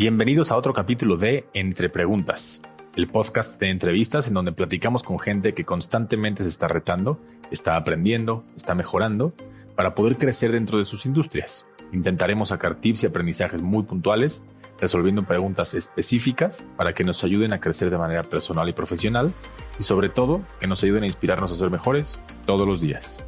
Bienvenidos 0.00 0.50
a 0.50 0.56
otro 0.56 0.72
capítulo 0.72 1.18
de 1.18 1.44
Entre 1.52 1.90
Preguntas, 1.90 2.62
el 2.96 3.06
podcast 3.06 3.60
de 3.60 3.68
entrevistas 3.68 4.28
en 4.28 4.32
donde 4.32 4.50
platicamos 4.50 5.02
con 5.02 5.18
gente 5.18 5.52
que 5.52 5.66
constantemente 5.66 6.42
se 6.42 6.48
está 6.48 6.68
retando, 6.68 7.20
está 7.50 7.76
aprendiendo, 7.76 8.42
está 8.56 8.74
mejorando 8.74 9.34
para 9.76 9.94
poder 9.94 10.16
crecer 10.16 10.52
dentro 10.52 10.78
de 10.78 10.86
sus 10.86 11.04
industrias. 11.04 11.66
Intentaremos 11.92 12.48
sacar 12.48 12.76
tips 12.76 13.02
y 13.02 13.08
aprendizajes 13.08 13.60
muy 13.60 13.82
puntuales, 13.82 14.42
resolviendo 14.80 15.24
preguntas 15.24 15.74
específicas 15.74 16.64
para 16.78 16.94
que 16.94 17.04
nos 17.04 17.22
ayuden 17.22 17.52
a 17.52 17.60
crecer 17.60 17.90
de 17.90 17.98
manera 17.98 18.22
personal 18.22 18.70
y 18.70 18.72
profesional 18.72 19.34
y 19.78 19.82
sobre 19.82 20.08
todo 20.08 20.40
que 20.60 20.66
nos 20.66 20.82
ayuden 20.82 21.02
a 21.02 21.08
inspirarnos 21.08 21.52
a 21.52 21.56
ser 21.56 21.68
mejores 21.68 22.22
todos 22.46 22.66
los 22.66 22.80
días. 22.80 23.22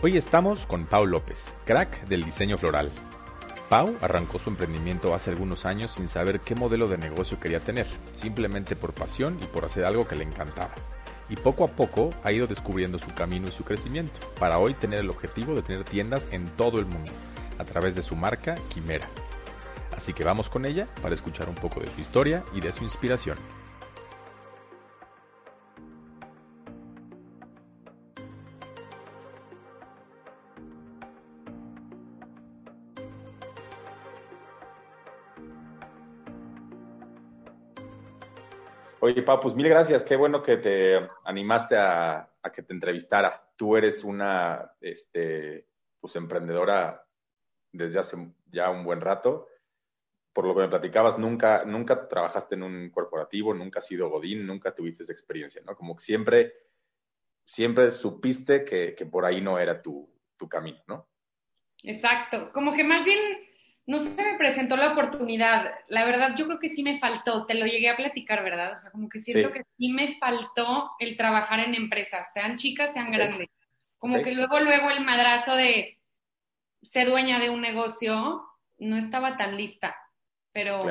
Hoy 0.00 0.16
estamos 0.16 0.64
con 0.64 0.86
Pau 0.86 1.06
López, 1.06 1.52
crack 1.64 2.06
del 2.06 2.22
diseño 2.22 2.56
floral. 2.56 2.88
Pau 3.68 3.96
arrancó 4.00 4.38
su 4.38 4.48
emprendimiento 4.48 5.12
hace 5.12 5.30
algunos 5.30 5.64
años 5.64 5.90
sin 5.90 6.06
saber 6.06 6.38
qué 6.38 6.54
modelo 6.54 6.86
de 6.86 6.98
negocio 6.98 7.40
quería 7.40 7.58
tener, 7.58 7.88
simplemente 8.12 8.76
por 8.76 8.92
pasión 8.92 9.40
y 9.42 9.46
por 9.46 9.64
hacer 9.64 9.84
algo 9.84 10.06
que 10.06 10.14
le 10.14 10.22
encantaba. 10.22 10.70
Y 11.28 11.34
poco 11.34 11.64
a 11.64 11.66
poco 11.66 12.10
ha 12.22 12.30
ido 12.30 12.46
descubriendo 12.46 13.00
su 13.00 13.12
camino 13.12 13.48
y 13.48 13.50
su 13.50 13.64
crecimiento, 13.64 14.20
para 14.38 14.60
hoy 14.60 14.74
tener 14.74 15.00
el 15.00 15.10
objetivo 15.10 15.56
de 15.56 15.62
tener 15.62 15.82
tiendas 15.82 16.28
en 16.30 16.46
todo 16.50 16.78
el 16.78 16.86
mundo, 16.86 17.10
a 17.58 17.64
través 17.64 17.96
de 17.96 18.02
su 18.02 18.14
marca 18.14 18.54
Quimera. 18.68 19.08
Así 19.96 20.12
que 20.12 20.22
vamos 20.22 20.48
con 20.48 20.64
ella 20.64 20.86
para 21.02 21.16
escuchar 21.16 21.48
un 21.48 21.56
poco 21.56 21.80
de 21.80 21.88
su 21.88 22.00
historia 22.00 22.44
y 22.54 22.60
de 22.60 22.72
su 22.72 22.84
inspiración. 22.84 23.36
Oye, 39.08 39.22
Pau, 39.22 39.40
pues 39.40 39.54
mil 39.54 39.66
gracias. 39.66 40.04
Qué 40.04 40.16
bueno 40.16 40.42
que 40.42 40.58
te 40.58 40.98
animaste 41.24 41.78
a, 41.78 42.30
que 42.54 42.62
te 42.62 42.74
entrevistara. 42.74 43.42
Tú 43.56 43.74
eres 43.74 44.04
una 44.04 44.70
este, 44.82 45.66
pues, 45.98 46.14
emprendedora 46.16 47.06
desde 47.72 48.00
hace 48.00 48.18
ya 48.52 48.68
un 48.68 48.84
buen 48.84 49.00
rato. 49.00 49.48
Por 50.34 50.44
lo 50.44 50.54
que 50.54 50.60
me 50.60 50.68
platicabas, 50.68 51.18
nunca, 51.18 51.64
nunca 51.64 52.06
trabajaste 52.06 52.56
en 52.56 52.64
un 52.64 52.90
corporativo, 52.90 53.54
nunca 53.54 53.78
has 53.78 53.86
sido 53.86 54.10
Godín, 54.10 54.46
nunca 54.46 54.74
tuviste 54.74 55.04
esa 55.04 55.12
experiencia, 55.12 55.62
¿no? 55.64 55.74
Como 55.74 55.96
que 55.96 56.04
siempre, 56.04 56.52
siempre 57.46 57.90
supiste 57.90 58.62
que, 58.62 58.94
que 58.94 59.06
por 59.06 59.24
ahí 59.24 59.40
no 59.40 59.58
era 59.58 59.80
tu, 59.80 60.06
tu 60.36 60.50
camino, 60.50 60.82
¿no? 60.86 61.08
Exacto. 61.82 62.52
Como 62.52 62.74
que 62.74 62.84
más 62.84 63.06
bien 63.06 63.18
no 63.88 64.00
se 64.00 64.22
me 64.22 64.36
presentó 64.36 64.76
la 64.76 64.92
oportunidad. 64.92 65.72
La 65.88 66.04
verdad, 66.04 66.34
yo 66.36 66.44
creo 66.44 66.58
que 66.58 66.68
sí 66.68 66.82
me 66.82 66.98
faltó, 66.98 67.46
te 67.46 67.54
lo 67.54 67.64
llegué 67.64 67.88
a 67.88 67.96
platicar, 67.96 68.44
¿verdad? 68.44 68.76
O 68.76 68.78
sea, 68.78 68.90
como 68.90 69.08
que 69.08 69.18
siento 69.18 69.50
que 69.50 69.64
sí 69.78 69.90
me 69.90 70.18
faltó 70.18 70.90
el 70.98 71.16
trabajar 71.16 71.60
en 71.60 71.74
empresas, 71.74 72.28
sean 72.34 72.58
chicas, 72.58 72.92
sean 72.92 73.10
grandes. 73.10 73.48
Como 73.96 74.20
que 74.22 74.32
luego, 74.32 74.60
luego 74.60 74.90
el 74.90 75.02
madrazo 75.06 75.56
de 75.56 76.02
ser 76.82 77.08
dueña 77.08 77.40
de 77.40 77.48
un 77.48 77.62
negocio 77.62 78.44
no 78.76 78.98
estaba 78.98 79.38
tan 79.38 79.56
lista, 79.56 79.96
pero, 80.52 80.84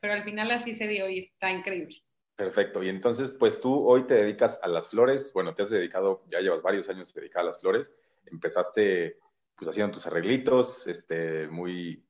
pero 0.00 0.14
al 0.14 0.24
final 0.24 0.50
así 0.50 0.74
se 0.74 0.88
dio 0.88 1.10
y 1.10 1.18
está 1.18 1.50
increíble. 1.50 2.02
Perfecto. 2.36 2.82
Y 2.82 2.88
entonces, 2.88 3.32
pues 3.32 3.60
tú 3.60 3.86
hoy 3.86 4.04
te 4.04 4.14
dedicas 4.14 4.58
a 4.62 4.68
las 4.68 4.88
flores. 4.88 5.30
Bueno, 5.34 5.54
te 5.54 5.64
has 5.64 5.70
dedicado, 5.70 6.24
ya 6.30 6.40
llevas 6.40 6.62
varios 6.62 6.88
años 6.88 7.12
dedicada 7.12 7.42
a 7.42 7.46
las 7.48 7.60
flores. 7.60 7.94
Empezaste 8.24 9.18
pues 9.56 9.68
haciendo 9.68 9.92
tus 9.92 10.06
arreglitos, 10.06 10.86
este, 10.86 11.46
muy 11.48 12.02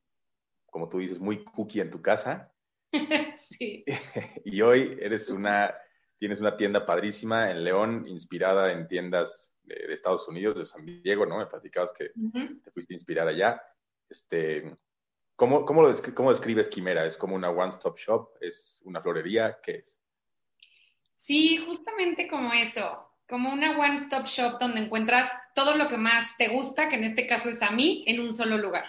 como 0.71 0.89
tú 0.89 0.97
dices, 0.97 1.19
muy 1.19 1.43
cookie 1.43 1.81
en 1.81 1.91
tu 1.91 2.01
casa. 2.01 2.51
sí. 3.51 3.85
y 4.45 4.61
hoy 4.61 4.97
eres 4.99 5.29
una, 5.29 5.75
tienes 6.17 6.39
una 6.39 6.57
tienda 6.57 6.83
padrísima 6.85 7.51
en 7.51 7.63
León, 7.63 8.05
inspirada 8.07 8.71
en 8.71 8.87
tiendas 8.87 9.55
de, 9.61 9.93
Estados 9.93 10.27
Unidos, 10.27 10.57
de 10.57 10.65
San 10.65 10.83
Diego, 10.83 11.27
¿no? 11.27 11.37
Me 11.37 11.45
platicabas 11.45 11.93
que 11.93 12.09
te 12.63 12.71
fuiste 12.71 12.93
a 12.93 12.95
inspirar 12.95 13.27
allá. 13.27 13.61
Este, 14.09 14.75
¿cómo, 15.35 15.63
cómo, 15.63 15.83
lo 15.83 15.93
¿Cómo 16.15 16.31
describes 16.31 16.69
Quimera? 16.69 17.05
¿Es 17.05 17.15
como 17.15 17.35
una 17.35 17.51
one-stop 17.51 17.97
shop? 17.99 18.29
¿Es 18.41 18.81
una 18.85 19.01
florería? 19.01 19.59
¿Qué 19.61 19.75
es? 19.75 20.03
Sí, 21.17 21.57
justamente 21.57 22.27
como 22.27 22.51
eso 22.51 23.11
como 23.31 23.53
una 23.53 23.79
one-stop 23.79 24.25
shop 24.25 24.59
donde 24.59 24.81
encuentras 24.81 25.31
todo 25.55 25.77
lo 25.77 25.87
que 25.87 25.95
más 25.95 26.35
te 26.37 26.49
gusta, 26.49 26.89
que 26.89 26.97
en 26.97 27.05
este 27.05 27.27
caso 27.27 27.49
es 27.49 27.61
a 27.61 27.71
mí, 27.71 28.03
en 28.05 28.19
un 28.19 28.33
solo 28.33 28.57
lugar. 28.57 28.83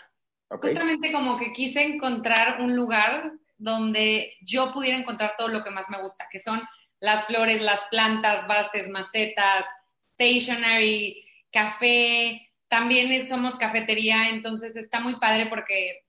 Justamente 0.60 1.12
como 1.12 1.38
que 1.38 1.52
quise 1.52 1.82
encontrar 1.82 2.60
un 2.60 2.76
lugar 2.76 3.32
donde 3.56 4.36
yo 4.40 4.72
pudiera 4.72 4.98
encontrar 4.98 5.34
todo 5.38 5.48
lo 5.48 5.62
que 5.62 5.70
más 5.70 5.88
me 5.88 6.02
gusta, 6.02 6.28
que 6.30 6.40
son 6.40 6.60
las 7.00 7.26
flores, 7.26 7.60
las 7.60 7.84
plantas, 7.90 8.46
bases, 8.46 8.88
macetas, 8.88 9.66
stationery, 10.14 11.24
café. 11.52 12.50
También 12.68 13.26
somos 13.28 13.56
cafetería, 13.56 14.30
entonces 14.30 14.76
está 14.76 15.00
muy 15.00 15.16
padre 15.16 15.46
porque, 15.46 16.04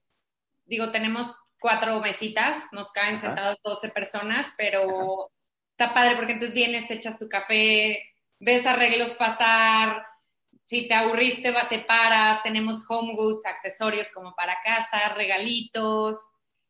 digo, 0.65 0.91
tenemos 0.91 1.39
cuatro 1.59 1.99
mesitas, 1.99 2.57
nos 2.71 2.91
caen 2.91 3.17
sentados 3.17 3.59
12 3.63 3.89
personas, 3.89 4.53
pero 4.57 5.31
está 5.71 5.93
padre 5.93 6.15
porque 6.15 6.33
entonces 6.33 6.55
vienes, 6.55 6.87
te 6.87 6.95
echas 6.95 7.17
tu 7.17 7.29
café, 7.29 8.13
ves 8.39 8.65
arreglos 8.65 9.11
pasar, 9.11 10.05
si 10.73 10.87
te 10.87 10.95
aburriste, 10.95 11.53
te 11.69 11.79
paras, 11.81 12.41
tenemos 12.41 12.83
home 12.89 13.13
goods, 13.13 13.45
accesorios 13.45 14.11
como 14.11 14.33
para 14.33 14.57
casa, 14.63 15.13
regalitos. 15.13 16.17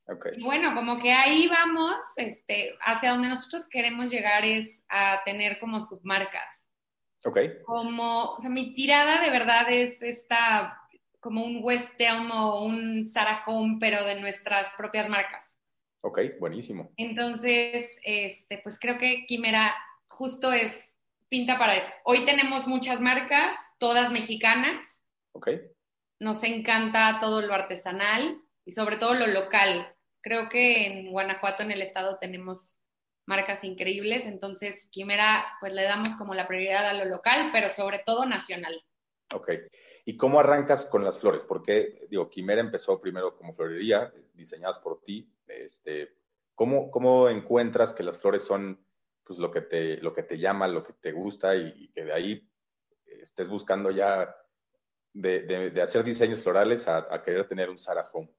Okay. 0.06 0.34
Y 0.36 0.44
bueno, 0.44 0.76
como 0.76 1.02
que 1.02 1.14
ahí 1.14 1.48
vamos, 1.48 1.96
este, 2.18 2.76
hacia 2.82 3.12
donde 3.12 3.30
nosotros 3.30 3.70
queremos 3.70 4.12
llegar 4.12 4.44
es 4.44 4.86
a 4.90 5.22
tener 5.24 5.58
como 5.58 5.80
submarcas. 5.80 6.68
Ok. 7.24 7.40
Como, 7.64 8.34
o 8.34 8.42
sea, 8.42 8.50
mi 8.50 8.74
tirada 8.74 9.22
de 9.22 9.30
verdad 9.30 9.72
es 9.72 10.02
esta, 10.02 10.78
como 11.22 11.46
un 11.46 11.64
West 11.64 11.94
Elm 11.98 12.30
o 12.32 12.66
un 12.66 13.06
Sarah 13.06 13.42
Home, 13.48 13.78
pero 13.80 14.04
de 14.04 14.20
nuestras 14.20 14.68
propias 14.76 15.08
marcas. 15.08 15.58
Ok, 16.02 16.20
buenísimo. 16.42 16.92
Entonces, 16.98 17.90
este, 18.04 18.58
pues 18.58 18.78
creo 18.78 18.98
que 18.98 19.26
Quimera 19.28 19.74
justo 20.10 20.52
es 20.52 20.93
pinta 21.34 21.58
para 21.58 21.78
eso. 21.78 21.92
Hoy 22.04 22.26
tenemos 22.26 22.68
muchas 22.68 23.02
marcas, 23.02 23.58
todas 23.80 24.12
mexicanas. 24.12 25.04
Ok. 25.32 25.50
Nos 26.20 26.44
encanta 26.44 27.18
todo 27.20 27.42
lo 27.42 27.56
artesanal 27.56 28.40
y 28.66 28.72
sobre 28.72 28.98
todo 28.98 29.16
lo 29.16 29.26
local. 29.26 29.96
Creo 30.22 30.48
que 30.48 30.86
en 30.86 31.10
Guanajuato, 31.10 31.64
en 31.64 31.72
el 31.72 31.82
estado, 31.82 32.20
tenemos 32.20 32.78
marcas 33.26 33.64
increíbles, 33.64 34.28
entonces 34.28 34.88
Quimera, 34.92 35.44
pues 35.60 35.74
le 35.74 35.82
damos 35.86 36.16
como 36.18 36.36
la 36.36 36.48
prioridad 36.48 36.88
a 36.88 36.94
lo 36.94 37.06
local, 37.06 37.50
pero 37.52 37.72
sobre 37.72 38.04
todo 38.06 38.28
nacional. 38.28 38.80
Ok. 39.34 39.54
¿Y 40.06 40.16
cómo 40.18 40.40
arrancas 40.40 40.86
con 40.86 41.04
las 41.04 41.18
flores? 41.18 41.44
Porque, 41.44 42.06
digo, 42.12 42.30
Quimera 42.30 42.62
empezó 42.62 43.02
primero 43.02 43.36
como 43.36 43.56
florería, 43.56 44.14
diseñadas 44.36 44.78
por 44.78 45.02
ti. 45.02 45.34
Este, 45.48 46.14
¿cómo, 46.54 46.92
¿Cómo 46.92 47.28
encuentras 47.28 47.92
que 47.92 48.04
las 48.04 48.20
flores 48.20 48.44
son 48.44 48.86
pues, 49.24 49.40
lo, 49.40 49.52
que 49.52 49.62
te, 49.62 49.98
lo 49.98 50.14
que 50.14 50.24
te 50.24 50.38
llama, 50.38 50.68
lo 50.68 50.84
que 50.84 50.94
te 50.94 51.12
gusta 51.12 51.56
y, 51.56 51.74
y 51.76 51.88
que 51.90 52.06
de 52.06 52.14
ahí 52.14 52.50
estés 53.06 53.50
buscando 53.50 53.92
ya 53.92 54.36
de, 55.14 55.82
hacer 55.82 56.04
diseños 56.04 56.42
florales 56.44 56.88
a, 56.88 57.22
querer 57.24 57.48
tener 57.48 57.70
un 57.70 57.78
Sarah 57.78 58.10
Home? 58.12 58.30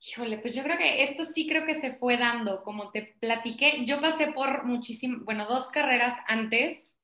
Híjole, 0.00 0.38
pues 0.38 0.54
yo 0.54 0.62
creo 0.62 0.76
que 0.76 1.02
esto 1.02 1.24
sí 1.24 1.48
creo 1.48 1.64
que 1.64 1.76
se 1.76 1.94
fue 1.94 2.18
dando, 2.18 2.62
como 2.62 2.90
te 2.90 3.16
platiqué, 3.20 3.84
yo 3.86 4.00
pasé 4.00 4.32
por 4.32 4.64
muchísimo, 4.64 5.24
bueno, 5.24 5.46
dos 5.46 5.70
carreras 5.70 6.14
antes 6.26 6.96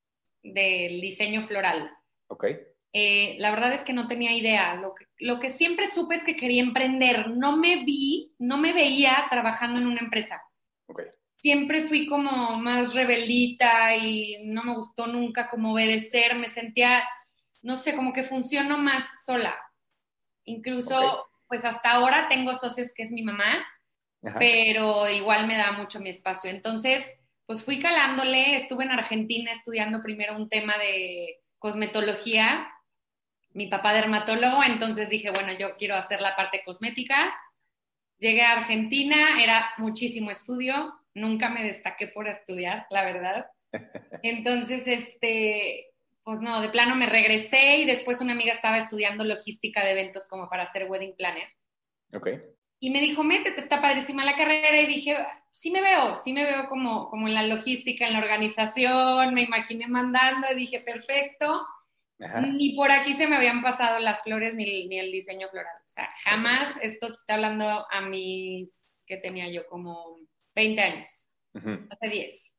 del 0.42 1.00
diseño 1.00 1.46
floral. 1.46 1.90
Ok. 2.28 2.44
Eh, 2.92 3.36
la 3.38 3.50
verdad 3.52 3.72
es 3.72 3.84
que 3.84 3.92
no 3.92 4.08
tenía 4.08 4.32
idea. 4.32 4.74
Lo 4.74 4.94
que, 4.94 5.06
lo 5.18 5.38
que 5.38 5.50
siempre 5.50 5.86
supe 5.86 6.16
es 6.16 6.24
que 6.24 6.36
quería 6.36 6.62
emprender. 6.62 7.30
No 7.30 7.56
me 7.56 7.84
vi, 7.84 8.34
no 8.38 8.58
me 8.58 8.72
veía 8.72 9.26
trabajando 9.30 9.78
en 9.78 9.86
una 9.86 10.00
empresa. 10.00 10.42
Siempre 11.40 11.88
fui 11.88 12.06
como 12.06 12.58
más 12.58 12.92
rebeldita 12.92 13.96
y 13.96 14.44
no 14.44 14.62
me 14.62 14.74
gustó 14.74 15.06
nunca 15.06 15.48
como 15.48 15.72
obedecer, 15.72 16.34
me 16.34 16.50
sentía, 16.50 17.02
no 17.62 17.76
sé, 17.76 17.96
como 17.96 18.12
que 18.12 18.24
funciono 18.24 18.76
más 18.76 19.24
sola. 19.24 19.56
Incluso, 20.44 21.30
pues 21.48 21.64
hasta 21.64 21.92
ahora 21.92 22.28
tengo 22.28 22.54
socios 22.54 22.92
que 22.94 23.04
es 23.04 23.10
mi 23.10 23.22
mamá, 23.22 23.66
pero 24.38 25.08
igual 25.08 25.46
me 25.46 25.56
da 25.56 25.72
mucho 25.72 25.98
mi 25.98 26.10
espacio. 26.10 26.50
Entonces, 26.50 27.06
pues 27.46 27.64
fui 27.64 27.80
calándole, 27.80 28.56
estuve 28.56 28.84
en 28.84 28.90
Argentina 28.90 29.50
estudiando 29.50 30.02
primero 30.02 30.36
un 30.36 30.50
tema 30.50 30.76
de 30.76 31.38
cosmetología, 31.58 32.70
mi 33.54 33.68
papá 33.68 33.94
dermatólogo, 33.94 34.62
entonces 34.62 35.08
dije, 35.08 35.30
bueno, 35.30 35.54
yo 35.58 35.78
quiero 35.78 35.96
hacer 35.96 36.20
la 36.20 36.36
parte 36.36 36.60
cosmética. 36.66 37.34
Llegué 38.18 38.42
a 38.42 38.58
Argentina, 38.58 39.42
era 39.42 39.70
muchísimo 39.78 40.30
estudio, 40.30 40.99
nunca 41.20 41.48
me 41.48 41.64
destaqué 41.64 42.08
por 42.08 42.28
estudiar, 42.28 42.86
la 42.90 43.04
verdad. 43.04 43.46
Entonces, 44.22 44.82
este, 44.86 45.90
pues 46.24 46.40
no, 46.40 46.60
de 46.60 46.68
plano 46.68 46.96
me 46.96 47.06
regresé 47.06 47.78
y 47.78 47.84
después 47.86 48.20
una 48.20 48.32
amiga 48.32 48.52
estaba 48.52 48.78
estudiando 48.78 49.24
logística 49.24 49.84
de 49.84 49.92
eventos 49.92 50.28
como 50.28 50.48
para 50.48 50.66
ser 50.66 50.90
wedding 50.90 51.14
planner. 51.16 51.48
Ok. 52.12 52.28
Y 52.80 52.90
me 52.90 53.00
dijo, 53.00 53.22
métete, 53.22 53.60
está 53.60 53.80
padrísima 53.80 54.24
la 54.24 54.36
carrera. 54.36 54.80
Y 54.80 54.86
dije, 54.86 55.16
sí 55.50 55.70
me 55.70 55.82
veo, 55.82 56.16
sí 56.16 56.32
me 56.32 56.44
veo 56.44 56.68
como, 56.68 57.10
como 57.10 57.28
en 57.28 57.34
la 57.34 57.42
logística, 57.42 58.06
en 58.06 58.14
la 58.14 58.20
organización, 58.20 59.34
me 59.34 59.42
imaginé 59.42 59.86
mandando 59.86 60.46
y 60.50 60.56
dije, 60.56 60.80
perfecto. 60.80 61.66
Ni 62.52 62.74
por 62.74 62.90
aquí 62.90 63.14
se 63.14 63.26
me 63.26 63.36
habían 63.36 63.62
pasado 63.62 63.98
las 63.98 64.22
flores 64.22 64.54
ni, 64.54 64.86
ni 64.88 64.98
el 64.98 65.10
diseño 65.10 65.48
floral. 65.48 65.74
O 65.86 65.90
sea, 65.90 66.10
jamás, 66.22 66.74
esto 66.82 67.06
te 67.06 67.14
está 67.14 67.34
hablando 67.34 67.86
a 67.90 68.00
mis, 68.02 69.02
que 69.06 69.16
tenía 69.16 69.48
yo 69.48 69.66
como 69.66 70.18
20 70.60 70.80
años, 70.82 71.26
hace 71.90 72.08
10. 72.08 72.54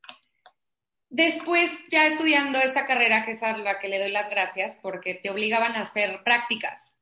Después, 1.09 1.83
ya 1.89 2.07
estudiando 2.07 2.57
esta 2.59 2.87
carrera, 2.87 3.25
que 3.25 3.31
es 3.31 3.43
a 3.43 3.57
la 3.57 3.79
que 3.79 3.89
le 3.89 3.99
doy 3.99 4.11
las 4.11 4.29
gracias, 4.29 4.79
porque 4.81 5.15
te 5.15 5.29
obligaban 5.29 5.73
a 5.75 5.81
hacer 5.81 6.23
prácticas. 6.23 6.99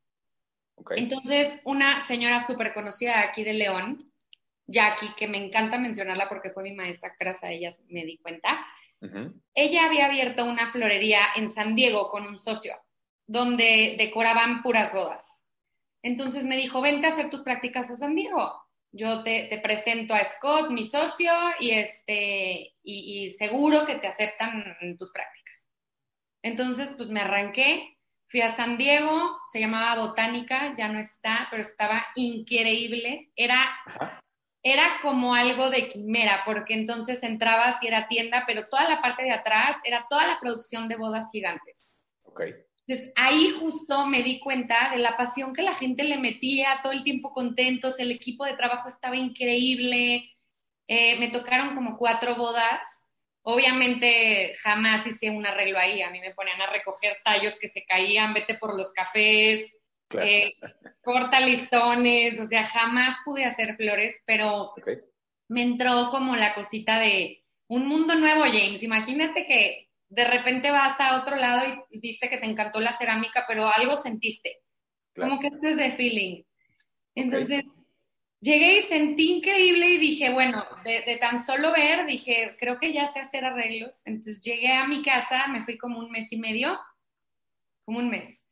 Entonces, 0.96 1.62
una 1.64 2.02
señora 2.06 2.46
súper 2.46 2.74
conocida 2.74 3.22
aquí 3.22 3.44
de 3.44 3.54
León, 3.54 3.98
Jackie, 4.68 5.14
que 5.16 5.28
me 5.28 5.38
encanta 5.38 5.78
mencionarla 5.78 6.28
porque 6.28 6.50
fue 6.50 6.64
mi 6.64 6.74
maestra, 6.74 7.16
gracias 7.18 7.44
a 7.44 7.52
ella 7.52 7.72
me 7.88 8.04
di 8.06 8.18
cuenta, 8.18 8.66
ella 9.56 9.86
había 9.86 10.08
abierto 10.08 10.44
una 10.44 10.72
florería 10.72 11.22
en 11.36 11.50
San 11.50 11.76
Diego 11.76 12.10
con 12.10 12.28
un 12.28 12.38
socio, 12.38 12.76
donde 13.26 13.96
decoraban 13.98 14.62
puras 14.62 14.92
bodas. 14.92 15.44
Entonces 16.02 16.44
me 16.46 16.58
dijo, 16.58 16.82
vente 16.82 17.08
a 17.08 17.10
hacer 17.10 17.30
tus 17.30 17.42
prácticas 17.42 17.90
a 17.92 17.96
San 17.96 18.16
Diego. 18.16 18.69
Yo 18.92 19.24
te, 19.24 19.60
presento 19.62 20.14
a 20.14 20.26
Scott, 20.26 20.72
mi 20.72 20.84
socio, 20.84 21.32
y, 21.60 21.72
este, 21.72 22.76
y, 22.84 23.32
seguro 23.32 23.86
que 23.86 23.96
te 23.96 24.08
aceptan 24.08 24.76
en 24.82 24.98
tus 24.98 25.12
prácticas. 25.12 25.70
Entonces, 26.44 26.94
pues 26.98 27.10
me 27.10 27.22
arranqué, 27.22 27.98
fui 28.30 28.42
a 28.42 28.50
San 28.50 28.78
Diego, 28.78 29.38
se 29.52 29.60
llamaba 29.60 30.02
Botánica, 30.02 30.76
ya 30.78 30.88
no 30.88 31.00
está, 31.00 31.48
pero 31.52 31.62
estaba 31.62 32.06
increíble. 32.16 33.32
Era 33.36 33.70
era 34.64 35.00
como 35.02 35.34
algo 35.34 35.70
de 35.70 35.90
quimera, 35.90 36.42
porque 36.46 36.74
entonces 36.74 37.24
entrabas 37.24 37.82
y 37.82 37.88
era 37.88 38.08
tienda, 38.08 38.44
pero 38.46 38.68
toda 38.68 38.90
la 38.90 39.02
parte 39.02 39.24
de 39.24 39.32
atrás 39.32 39.78
era 39.84 40.06
toda 40.10 40.28
la 40.28 40.40
producción 40.40 40.90
de 40.90 40.98
bodas 40.98 41.30
gigantes. 41.32 41.96
Entonces 42.90 43.14
ahí 43.16 43.52
justo 43.60 44.08
me 44.08 44.24
di 44.24 44.40
cuenta 44.40 44.90
de 44.92 44.98
la 44.98 45.16
pasión 45.16 45.54
que 45.54 45.62
la 45.62 45.76
gente 45.76 46.04
le 46.04 46.18
metía, 46.18 46.80
todo 46.82 46.92
el 46.92 47.04
tiempo 47.04 47.32
contentos, 47.32 48.00
el 48.00 48.10
equipo 48.10 48.46
de 48.46 48.56
trabajo 48.56 48.90
estaba 48.90 49.16
increíble, 49.16 50.34
eh, 50.88 51.20
me 51.20 51.30
tocaron 51.30 51.76
como 51.76 52.00
cuatro 52.00 52.36
bodas. 52.36 53.12
Obviamente 53.44 54.56
jamás 54.64 55.06
hice 55.06 55.30
un 55.30 55.46
arreglo 55.46 55.78
ahí, 55.78 56.02
a 56.02 56.10
mí 56.10 56.20
me 56.20 56.34
ponían 56.34 56.60
a 56.62 56.72
recoger 56.72 57.18
tallos 57.24 57.60
que 57.60 57.70
se 57.70 57.86
caían, 57.86 58.34
vete 58.34 58.56
por 58.56 58.76
los 58.76 58.92
cafés, 58.92 59.72
eh, 60.20 60.54
corta 61.04 61.40
listones, 61.42 62.40
o 62.40 62.46
sea, 62.46 62.66
jamás 62.66 63.18
pude 63.24 63.46
hacer 63.46 63.76
flores, 63.76 64.16
pero 64.26 64.74
me 65.48 65.62
entró 65.62 66.10
como 66.10 66.36
la 66.36 66.56
cosita 66.56 67.00
de 67.00 67.44
un 67.68 67.86
mundo 67.86 68.16
nuevo, 68.16 68.46
James. 68.46 68.82
Imagínate 68.82 69.46
que 69.46 69.89
de 70.10 70.26
repente 70.26 70.72
vas 70.72 71.00
a 71.00 71.18
otro 71.22 71.36
lado 71.36 71.86
y 71.90 72.00
viste 72.00 72.30
que 72.30 72.38
te 72.38 72.46
encantó 72.46 72.80
la 72.80 72.94
cerámica, 72.94 73.46
pero 73.48 73.68
algo 73.68 73.96
sentiste. 73.96 74.58
Como 75.16 75.40
que 75.40 75.48
esto 75.48 75.68
es 75.68 75.78
de 75.78 75.92
feeling. 75.92 76.44
Entonces, 77.16 77.66
llegué 78.40 78.80
y 78.80 78.84
sentí 78.84 79.38
increíble 79.38 79.88
y 79.90 79.98
dije, 79.98 80.32
bueno, 80.32 80.66
de, 80.84 81.02
de, 81.02 81.18
tan 81.18 81.44
solo 81.44 81.72
ver, 81.72 82.06
dije, 82.06 82.56
creo 82.60 82.80
que 82.80 82.92
ya 82.94 83.08
sé 83.08 83.20
hacer 83.20 83.46
arreglos. 83.46 84.02
Entonces 84.06 84.42
llegué 84.42 84.74
a 84.74 84.88
mi 84.88 85.04
casa, 85.04 85.48
me 85.48 85.64
fui 85.64 85.78
como 85.78 86.00
un 86.00 86.12
mes 86.12 86.32
y 86.32 86.40
medio, 86.40 86.80
como 87.86 88.00
un 88.00 88.10
mes. 88.10 88.44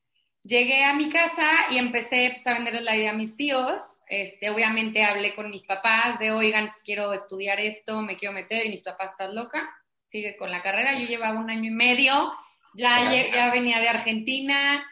Llegué 0.43 0.83
a 0.83 0.93
mi 0.93 1.09
casa 1.09 1.49
y 1.71 1.77
empecé 1.77 2.31
pues, 2.35 2.47
a 2.47 2.53
venderles 2.53 2.83
la 2.83 2.95
idea 2.95 3.11
a 3.11 3.15
mis 3.15 3.35
tíos. 3.35 4.01
Este, 4.07 4.49
obviamente 4.49 5.03
hablé 5.03 5.35
con 5.35 5.49
mis 5.49 5.65
papás 5.65 6.19
de, 6.19 6.31
oigan, 6.31 6.67
pues, 6.67 6.83
quiero 6.83 7.11
estudiar 7.13 7.59
esto, 7.59 8.01
me 8.01 8.17
quiero 8.17 8.33
meter. 8.33 8.65
Y 8.65 8.69
mis 8.69 8.83
papás, 8.83 9.11
¿estás 9.11 9.33
loca? 9.33 9.69
Sigue 10.09 10.37
con 10.37 10.51
la 10.51 10.61
carrera. 10.61 10.97
Yo 10.97 11.05
llevaba 11.05 11.39
un 11.39 11.49
año 11.49 11.65
y 11.65 11.73
medio, 11.73 12.33
ya, 12.73 13.11
ya 13.11 13.51
venía 13.51 13.79
de 13.79 13.89
Argentina. 13.89 14.85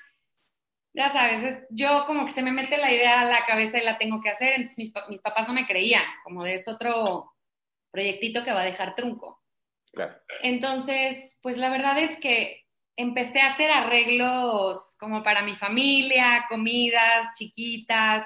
Ya 0.93 1.09
sabes, 1.09 1.63
yo 1.69 2.05
como 2.07 2.25
que 2.25 2.31
se 2.31 2.41
me 2.41 2.53
mete 2.53 2.77
la 2.77 2.91
idea 2.91 3.21
a 3.21 3.25
la 3.25 3.45
cabeza 3.45 3.77
y 3.77 3.83
la 3.83 3.97
tengo 3.97 4.21
que 4.21 4.29
hacer. 4.29 4.53
Entonces 4.53 4.77
mis, 4.77 4.93
mis 5.09 5.21
papás 5.21 5.47
no 5.47 5.53
me 5.53 5.67
creían, 5.67 6.03
como 6.23 6.43
de 6.43 6.55
es 6.55 6.67
otro 6.67 7.33
proyectito 7.91 8.43
que 8.43 8.53
va 8.53 8.61
a 8.61 8.65
dejar 8.65 8.95
trunco. 8.95 9.41
Claro. 9.91 10.15
Entonces, 10.41 11.37
pues 11.41 11.57
la 11.57 11.69
verdad 11.69 11.97
es 11.97 12.17
que 12.19 12.65
empecé 12.97 13.41
a 13.41 13.47
hacer 13.47 13.71
arreglos 13.71 14.95
como 14.99 15.23
para 15.23 15.41
mi 15.41 15.55
familia, 15.55 16.45
comidas 16.49 17.27
chiquitas. 17.37 18.25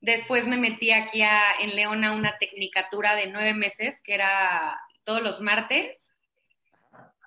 Después 0.00 0.46
me 0.46 0.56
metí 0.56 0.90
aquí 0.90 1.22
en 1.60 1.74
León 1.74 2.04
a 2.04 2.12
una 2.12 2.36
tecnicatura 2.38 3.14
de 3.16 3.26
nueve 3.26 3.54
meses, 3.54 4.00
que 4.04 4.14
era 4.14 4.78
todos 5.04 5.22
los 5.22 5.40
martes. 5.40 6.13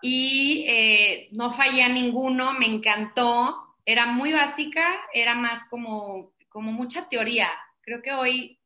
Y 0.07 0.65
eh, 0.67 1.27
no 1.31 1.53
fallé 1.53 1.83
a 1.83 1.89
ninguno, 1.89 2.53
me 2.53 2.65
encantó. 2.65 3.75
Era 3.85 4.05
muy 4.05 4.31
básica, 4.31 4.85
era 5.13 5.35
más 5.35 5.67
como, 5.69 6.33
como 6.47 6.71
mucha 6.71 7.09
teoría. 7.09 7.49
Creo 7.81 8.01
que 8.01 8.13
hoy, 8.13 8.59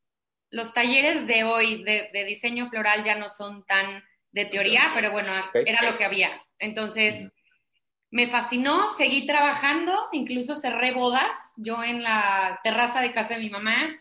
los 0.52 0.72
talleres 0.74 1.26
de 1.26 1.44
hoy 1.44 1.84
de, 1.84 2.10
de 2.14 2.26
diseño 2.26 2.70
floral 2.70 3.04
ya 3.04 3.16
no 3.16 3.30
son 3.30 3.66
tan 3.66 4.04
de 4.32 4.46
teoría, 4.46 4.92
pero 4.94 5.12
bueno, 5.12 5.32
era 5.54 5.90
lo 5.90 5.98
que 5.98 6.06
había. 6.06 6.30
Entonces, 6.60 7.34
me 8.12 8.28
fascinó, 8.28 8.92
seguí 8.92 9.26
trabajando, 9.26 10.10
incluso 10.12 10.56
cerré 10.56 10.94
bodas, 10.94 11.54
yo 11.58 11.84
en 11.84 12.04
la 12.04 12.60
terraza 12.64 13.02
de 13.02 13.14
casa 13.14 13.34
de 13.34 13.40
mi 13.40 13.50
mamá, 13.50 13.98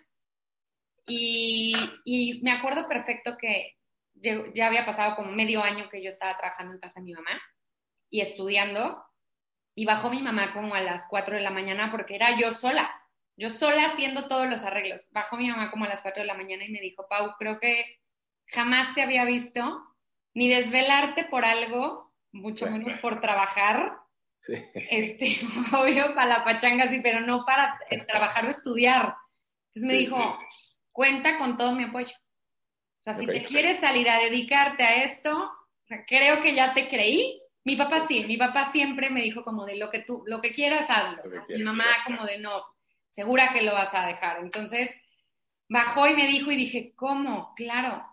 y, 1.11 2.41
me 2.43 2.53
acuerdo 2.53 2.87
perfecto 2.89 3.37
que 3.41 3.77
ya 4.21 4.67
había 4.67 4.85
pasado 4.85 5.17
como 5.17 5.33
medio 5.33 5.63
año 5.63 5.89
que 5.89 6.03
yo 6.03 6.11
estaba 6.11 6.37
trabajando 6.37 6.75
en 6.75 6.81
casa 6.81 7.01
de 7.01 7.07
mi 7.07 7.13
mamá 7.13 7.41
y 8.11 8.21
estudiando, 8.21 9.05
y 9.75 9.85
bajó 9.85 10.11
mi 10.11 10.23
mamá 10.23 10.53
como 10.53 10.75
a 10.75 10.81
las 10.81 11.07
4 11.09 11.37
de 11.37 11.43
la 11.43 11.51
mañana 11.51 11.91
porque 11.91 12.17
era 12.17 12.39
yo 12.39 12.53
sola, 12.53 12.91
yo 13.37 13.51
sola 13.51 13.87
haciendo 13.87 14.29
todos 14.29 14.49
los 14.49 14.63
arreglos. 14.63 15.09
Bajó 15.13 15.37
mi 15.37 15.49
mamá 15.49 15.71
como 15.71 15.85
a 15.85 15.89
las 15.89 16.03
4 16.03 16.23
de 16.23 16.27
la 16.27 16.35
mañana 16.35 16.65
y 16.65 16.73
me 16.73 16.81
dijo, 16.81 17.07
Pau, 17.09 17.35
creo 17.39 17.59
que 17.59 18.01
jamás 18.47 18.95
te 18.95 19.03
había 19.03 19.25
visto 19.25 19.83
ni 20.35 20.49
desvelarte 20.49 21.25
por 21.25 21.45
algo 21.45 22.13
mucho 22.33 22.71
menos 22.71 22.93
por 23.01 23.21
trabajar. 23.21 23.97
Este, 24.47 25.39
obvio, 25.73 26.15
para 26.15 26.39
la 26.39 26.45
pachanga 26.45 26.89
sí, 26.91 27.01
pero 27.03 27.21
no 27.21 27.45
para 27.45 27.79
trabajar 28.07 28.45
o 28.45 28.51
estudiar. 28.51 29.17
Entonces 29.69 29.83
me 29.85 29.95
dijo, 29.95 30.39
cuenta 30.93 31.39
con 31.39 31.57
todo 31.57 31.73
mi 31.75 31.85
apoyo. 31.85 32.13
O 33.01 33.03
sea, 33.03 33.15
si 33.15 33.27
te 33.27 33.43
quieres 33.45 33.81
salir 33.81 34.09
a 34.11 34.21
dedicarte 34.21 34.83
a 34.83 35.05
esto, 35.05 35.51
creo 36.07 36.43
que 36.43 36.55
ya 36.55 36.75
te 36.75 36.89
creí. 36.89 37.41
Mi 37.65 37.77
papá 37.77 38.01
sí, 38.01 38.25
mi 38.27 38.37
papá 38.37 38.67
siempre 38.67 39.11
me 39.11 39.23
dijo 39.23 39.43
como 39.43 39.65
de 39.65 39.77
lo 39.77 39.91
que 39.91 40.03
tú, 40.03 40.23
lo 40.27 40.41
que 40.41 40.53
quieras, 40.55 40.89
hazlo. 40.91 41.23
mi 41.49 41.63
mamá 41.63 41.85
como 42.07 42.25
de 42.25 42.39
no, 42.39 42.63
segura 43.11 43.53
que 43.53 43.63
lo 43.63 43.73
vas 43.73 43.95
a 43.95 44.07
dejar. 44.07 44.41
Entonces 44.41 44.95
bajó 45.69 46.07
y 46.07 46.15
me 46.15 46.27
dijo 46.27 46.51
y 46.51 46.57
dije, 46.57 46.93
¿cómo? 46.95 47.55
Claro, 47.57 48.05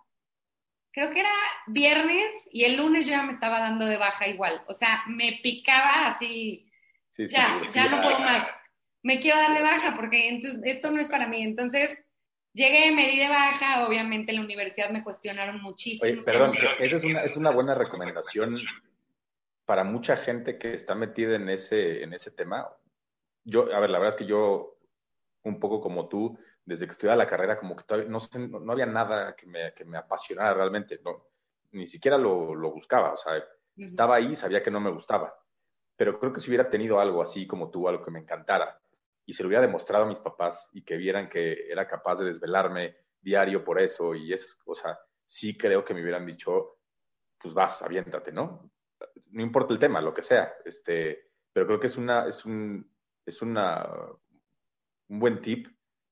creo 0.92 1.12
que 1.12 1.20
era 1.20 1.34
viernes 1.68 2.48
y 2.52 2.64
el 2.64 2.78
lunes 2.78 3.06
yo 3.06 3.12
ya 3.12 3.24
me 3.24 3.34
estaba 3.34 3.60
dando 3.60 3.86
de 3.86 3.98
baja 3.98 4.28
igual. 4.28 4.64
O 4.68 4.74
sea, 4.74 5.04
me 5.08 5.40
picaba 5.44 6.08
así, 6.08 6.72
ya, 7.18 7.54
ya 7.74 7.90
no 7.90 8.02
puedo 8.02 8.20
más. 8.20 8.48
Me 9.04 9.20
quiero 9.20 9.38
dar 9.38 9.54
de 9.54 9.62
baja 9.62 9.96
porque 9.96 10.30
entonces, 10.30 10.60
esto 10.64 10.92
no 10.92 11.00
es 11.00 11.08
para 11.08 11.28
mí. 11.28 11.42
Entonces, 11.44 12.04
llegué, 12.58 12.92
me 12.94 13.08
di 13.08 13.20
de 13.20 13.30
baja, 13.30 13.88
obviamente 13.88 14.32
en 14.32 14.38
la 14.38 14.44
universidad 14.44 14.90
me 14.90 15.04
cuestionaron 15.04 15.62
muchísimo. 15.62 16.12
Oye, 16.12 16.22
perdón, 16.24 16.54
esa 16.80 16.96
es 16.96 17.04
una, 17.04 17.22
es 17.22 17.38
una 17.38 17.52
buena 17.52 17.76
recomendación 17.76 18.50
para 19.66 19.84
mucha 19.84 20.18
gente 20.18 20.58
que 20.58 20.74
está 20.74 20.96
metida 20.96 21.36
en 21.36 21.50
ese, 21.50 22.04
en 22.04 22.14
ese 22.14 22.32
tema. 22.32 22.68
Yo, 23.44 23.74
a 23.74 23.80
ver, 23.80 23.90
la 23.90 24.00
verdad 24.00 24.16
es 24.16 24.20
que 24.20 24.26
yo, 24.26 24.80
un 25.44 25.60
poco 25.60 25.80
como 25.80 26.08
tú, 26.08 26.38
desde 26.66 26.86
que 26.86 26.92
estudiaba 26.92 27.16
la 27.16 27.28
carrera, 27.28 27.58
como 27.58 27.76
que 27.76 27.84
todavía 27.84 28.10
no, 28.10 28.20
no, 28.60 28.72
había 28.72 28.86
nada 28.86 29.36
que 29.36 29.46
me, 29.46 29.74
que 29.74 29.86
me, 29.86 29.98
apasionara 29.98 30.54
realmente, 30.54 31.00
no, 31.04 31.28
ni 31.72 31.88
siquiera 31.88 32.18
lo, 32.18 32.56
lo 32.56 32.72
buscaba, 32.72 33.14
o 33.14 33.18
sea, 33.18 33.42
estaba 33.78 34.16
ahí, 34.16 34.36
sabía 34.36 34.62
que 34.62 34.72
no 34.72 34.80
me 34.80 34.92
gustaba, 34.92 35.34
pero 35.96 36.20
creo 36.20 36.34
que 36.34 36.40
si 36.40 36.50
hubiera 36.50 36.70
tenido 36.70 37.00
algo 37.00 37.22
así 37.22 37.46
como 37.46 37.70
tú, 37.70 37.88
algo 37.88 38.04
que 38.04 38.12
me 38.12 38.20
encantara, 38.20 38.80
y 39.28 39.34
se 39.34 39.44
lo 39.44 39.48
hubiera 39.48 39.62
demostrado 39.62 40.06
a 40.06 40.08
mis 40.08 40.22
papás 40.22 40.70
y 40.74 40.84
que 40.84 40.96
vieran 40.96 41.30
que 41.30 41.70
era 41.70 41.86
capaz 41.86 42.16
de 42.16 42.26
desvelarme 42.26 42.96
diario 43.20 43.64
por 43.64 43.80
eso 43.80 44.16
y 44.16 44.32
esas 44.32 44.56
cosas, 44.56 44.98
sí 45.26 45.58
creo 45.58 45.84
que 45.84 45.94
me 45.94 46.02
hubieran 46.02 46.26
dicho, 46.26 46.80
pues 47.38 47.54
vas, 47.54 47.82
aviéntate, 47.84 48.32
¿no? 48.32 48.72
No 49.32 49.44
importa 49.44 49.74
el 49.74 49.80
tema, 49.80 50.02
lo 50.02 50.14
que 50.14 50.22
sea, 50.22 50.54
este, 50.64 51.32
pero 51.52 51.68
creo 51.68 51.80
que 51.80 51.88
es 51.88 51.98
una, 51.98 52.26
es 52.26 52.46
un, 52.46 52.90
es 53.26 53.42
una, 53.42 53.86
un 55.10 55.20
buen 55.20 55.42
tip 55.42 55.68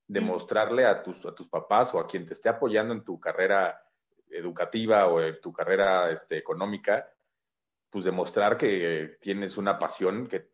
demostrarle 0.06 0.86
a 0.86 1.02
tus, 1.02 1.26
a 1.26 1.34
tus 1.34 1.48
papás 1.48 1.96
o 1.96 2.00
a 2.00 2.08
quien 2.08 2.26
te 2.26 2.34
esté 2.34 2.50
apoyando 2.50 2.94
en 2.94 3.04
tu 3.04 3.18
carrera 3.18 3.82
educativa 4.30 5.08
o 5.08 5.22
en 5.22 5.40
tu 5.40 5.54
carrera 5.54 6.12
este, 6.12 6.38
económica 6.38 7.10
pues 7.90 8.04
demostrar 8.04 8.58
que 8.58 9.16
tienes 9.22 9.58
una 9.58 9.80
pasión 9.80 10.28
que, 10.28 10.50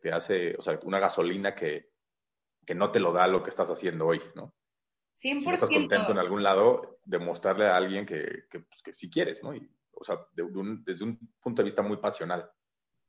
te 0.00 0.12
hace, 0.12 0.54
o 0.56 0.62
sea, 0.62 0.78
una 0.84 0.98
gasolina 0.98 1.54
que, 1.54 1.90
no 2.74 2.90
te 2.90 3.00
lo 3.00 3.12
da 3.12 3.26
lo 3.26 3.42
que 3.42 3.50
estás 3.50 3.70
haciendo 3.70 4.06
hoy, 4.06 4.20
¿no? 4.34 4.54
100%. 5.22 5.38
Si 5.38 5.46
no 5.46 5.54
estás 5.54 5.70
contento 5.70 6.12
en 6.12 6.18
algún 6.18 6.42
lado, 6.42 6.98
demostrarle 7.04 7.66
a 7.66 7.76
alguien 7.76 8.04
que, 8.04 8.44
que, 8.50 8.60
pues, 8.60 8.82
sí 8.92 9.10
quieres, 9.10 9.42
¿no? 9.42 9.54
o 9.98 10.04
sea, 10.04 10.18
desde 10.32 11.04
un 11.04 11.18
punto 11.40 11.62
de 11.62 11.64
vista 11.64 11.82
muy 11.82 11.96
pasional. 11.96 12.50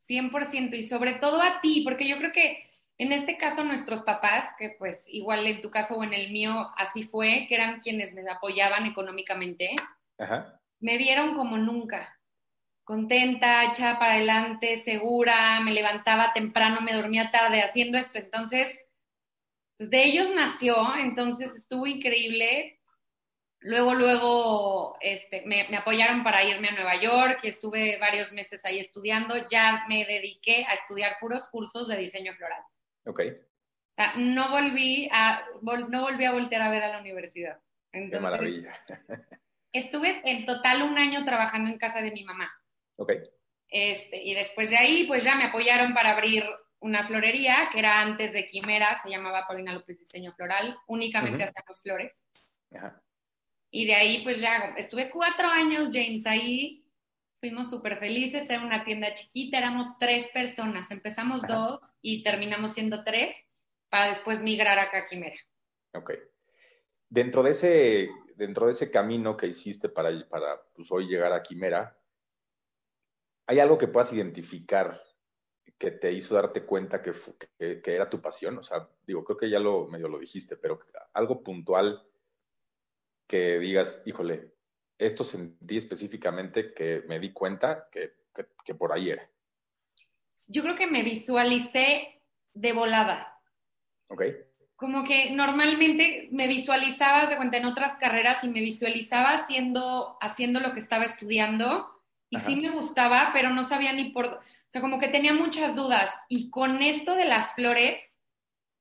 100%, 0.08 0.74
y 0.78 0.84
sobre 0.84 1.16
todo 1.16 1.42
a 1.42 1.60
ti, 1.62 1.82
porque 1.84 2.08
yo 2.08 2.18
creo 2.18 2.32
que 2.32 2.64
en 2.98 3.12
este 3.12 3.38
caso 3.38 3.64
nuestros 3.64 4.02
papás, 4.02 4.48
que 4.58 4.76
pues 4.78 5.06
igual 5.08 5.46
en 5.46 5.62
tu 5.62 5.70
caso 5.70 5.96
o 5.96 6.04
en 6.04 6.14
el 6.14 6.32
mío 6.32 6.72
así 6.78 7.04
fue, 7.04 7.46
que 7.48 7.56
eran 7.56 7.80
quienes 7.82 8.14
me 8.14 8.30
apoyaban 8.30 8.86
económicamente, 8.86 9.76
me 10.80 10.98
vieron 10.98 11.36
como 11.36 11.58
nunca, 11.58 12.17
contenta, 12.88 13.66
hecha 13.66 14.00
para 14.00 14.14
adelante, 14.14 14.78
segura, 14.78 15.60
me 15.60 15.74
levantaba 15.74 16.32
temprano, 16.34 16.80
me 16.80 16.94
dormía 16.94 17.32
tarde 17.32 17.62
haciendo 17.62 17.98
esto, 17.98 18.18
entonces, 18.18 18.90
pues 19.78 19.90
de 19.90 20.06
ellos 20.06 20.30
nació, 20.34 20.96
entonces 20.96 21.54
estuvo 21.54 21.86
increíble, 21.86 22.78
Luego, 23.60 23.96
luego 23.96 24.98
este, 25.02 25.44
me, 25.46 25.76
apoyaron 25.76 26.24
para 26.24 26.44
irme 26.44 26.70
a 26.70 26.76
Nueva 26.76 27.02
York 27.02 27.40
y 27.44 27.48
estuve 27.48 27.98
varios 28.00 28.32
meses 28.32 28.64
ahí 28.66 28.80
estudiando. 28.80 29.34
Ya 29.50 29.86
me 29.90 30.06
dediqué 30.06 30.64
a 30.66 30.76
estudiar 30.76 31.18
puros 31.20 31.48
cursos 31.50 31.88
de 31.88 31.98
diseño 31.98 32.34
floral. 32.36 32.62
Ok. 33.08 33.20
O 33.20 33.96
sea, 33.96 34.14
no 34.16 34.52
volví 34.52 35.10
a, 35.12 35.44
no 35.90 36.02
volví 36.02 36.26
a 36.26 36.34
voltear 36.34 36.62
a 36.62 36.70
ver 36.70 36.84
a 36.84 36.90
la 36.90 37.00
universidad. 37.00 37.60
Qué 37.92 38.20
maravilla. 38.20 38.74
estuve 39.74 40.22
en 40.24 40.46
total 40.46 40.84
un 40.84 40.98
año 41.00 41.26
trabajando 41.26 41.72
en 41.72 41.80
casa 41.80 42.02
de 42.02 42.12
mi 42.12 42.24
mamá. 42.24 42.52
Ok. 42.98 43.14
Este, 43.70 44.24
y 44.24 44.34
después 44.34 44.70
de 44.70 44.78
ahí, 44.78 45.08
pues 45.08 45.24
ya 45.24 45.36
me 45.36 45.46
apoyaron 45.46 45.94
para 45.94 46.12
abrir 46.12 46.44
una 46.80 47.08
florería 47.08 47.70
que 47.72 47.80
era 47.80 48.02
antes 48.02 48.34
de 48.34 48.48
Quimera, 48.48 48.98
se 48.98 49.10
llamaba 49.10 49.48
Paulina 49.48 49.74
López 49.74 50.00
Diseño 50.00 50.34
Floral, 50.34 50.78
únicamente 50.88 51.44
hacíamos 51.44 51.82
flores. 51.82 52.24
Ajá. 52.72 53.02
Y 53.72 53.86
de 53.86 53.96
ahí 53.96 54.24
pues 54.24 54.40
ya 54.40 54.74
estuve 54.78 55.10
cuatro 55.10 55.48
años, 55.48 55.90
James, 55.92 56.26
ahí 56.26 56.86
fuimos 57.40 57.70
súper 57.70 57.98
felices, 57.98 58.50
era 58.50 58.64
una 58.64 58.84
tienda 58.84 59.14
chiquita, 59.14 59.58
éramos 59.58 59.88
tres 60.00 60.30
personas, 60.32 60.90
empezamos 60.92 61.42
dos 61.48 61.80
y 62.02 62.24
terminamos 62.24 62.74
siendo 62.74 63.04
tres 63.04 63.46
para 63.90 64.10
después 64.10 64.42
migrar 64.42 64.80
acá 64.80 65.00
a 65.00 65.08
Quimera. 65.08 65.38
Ok. 65.94 66.14
Dentro 67.10 67.44
de 67.44 67.52
ese, 67.52 68.10
dentro 68.36 68.66
de 68.66 68.74
ese 68.74 68.92
camino 68.92 69.38
que 69.38 69.48
hiciste 69.48 69.90
para, 69.90 70.28
para 70.28 70.62
pues, 70.74 70.92
hoy 70.92 71.08
llegar 71.08 71.32
a 71.34 71.44
Quimera, 71.44 71.98
¿hay 73.48 73.60
algo 73.60 73.78
que 73.78 73.88
puedas 73.88 74.14
identificar 74.14 75.02
que 75.78 75.92
te 75.92 76.12
hizo 76.12 76.36
darte 76.36 76.66
cuenta 76.66 77.02
que, 77.02 77.14
que, 77.58 77.82
que, 77.82 77.96
era 77.96 78.10
tu 78.10 78.22
pasión? 78.22 78.58
O 78.58 78.64
sea, 78.64 78.88
digo, 79.06 79.24
creo 79.24 79.38
que 79.38 79.50
ya 79.50 79.60
lo 79.60 79.88
medio 79.88 80.08
lo 80.08 80.20
dijiste, 80.20 80.58
pero 80.58 80.80
algo 81.14 81.44
puntual 81.44 82.04
que 83.28 83.60
digas, 83.60 84.04
híjole, 84.06 84.54
esto 84.98 85.24
sentí 85.24 85.78
específicamente 85.78 86.74
que 86.74 87.04
me 87.08 87.20
di 87.20 87.32
cuenta 87.32 87.88
que, 87.92 88.14
por 88.78 88.92
ahí 88.94 89.12
era? 89.12 89.30
Yo 90.48 90.62
creo 90.64 90.76
que 90.76 90.88
me 90.88 91.04
visualicé 91.04 92.22
de 92.54 92.74
volada. 92.74 93.40
Ok. 94.08 94.24
Como 94.76 95.04
que 95.04 95.32
normalmente 95.32 96.30
me 96.32 96.48
visualizaba, 96.48 97.28
de 97.28 97.38
cuenta, 97.38 97.58
en 97.58 97.66
otras 97.66 97.98
carreras 97.98 98.44
y 98.44 98.50
me 98.50 98.62
visualizaba 98.62 99.34
haciendo, 99.34 100.18
haciendo 100.22 100.60
lo 100.60 100.74
que 100.74 100.80
estaba 100.80 101.06
estudiando 101.06 101.97
y 102.30 102.40
sí 102.40 102.56
me 102.56 102.70
gustaba, 102.72 103.32
pero 103.34 103.50
no 103.50 103.64
sabía 103.64 103.94
ni 103.94 104.12
por... 104.12 104.26
O 104.26 104.70
sea, 104.70 104.82
como 104.82 105.00
que 105.00 105.08
tenía 105.08 105.34
muchas 105.34 105.76
dudas. 105.76 106.14
Y 106.28 106.50
con 106.50 106.82
esto 106.82 107.16
de 107.16 107.26
las 107.26 107.54
flores, 107.54 108.20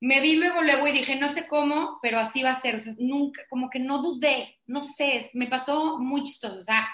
me 0.00 0.20
vi 0.20 0.36
luego, 0.36 0.62
luego 0.62 0.86
y 0.88 0.92
dije, 0.92 1.16
no 1.16 1.28
sé 1.28 1.46
cómo, 1.46 1.98
pero 2.02 2.18
así 2.18 2.42
va 2.42 2.50
a 2.50 2.60
ser. 2.60 2.76
O 2.76 2.80
sea, 2.80 2.94
nunca, 2.98 3.42
como 3.48 3.70
que 3.70 3.78
no 3.78 4.02
dudé, 4.02 4.58
no 4.66 4.80
sé, 4.80 5.28
me 5.34 5.46
pasó 5.46 5.98
muy 5.98 6.22
chistoso. 6.24 6.58
O 6.58 6.64
sea, 6.64 6.88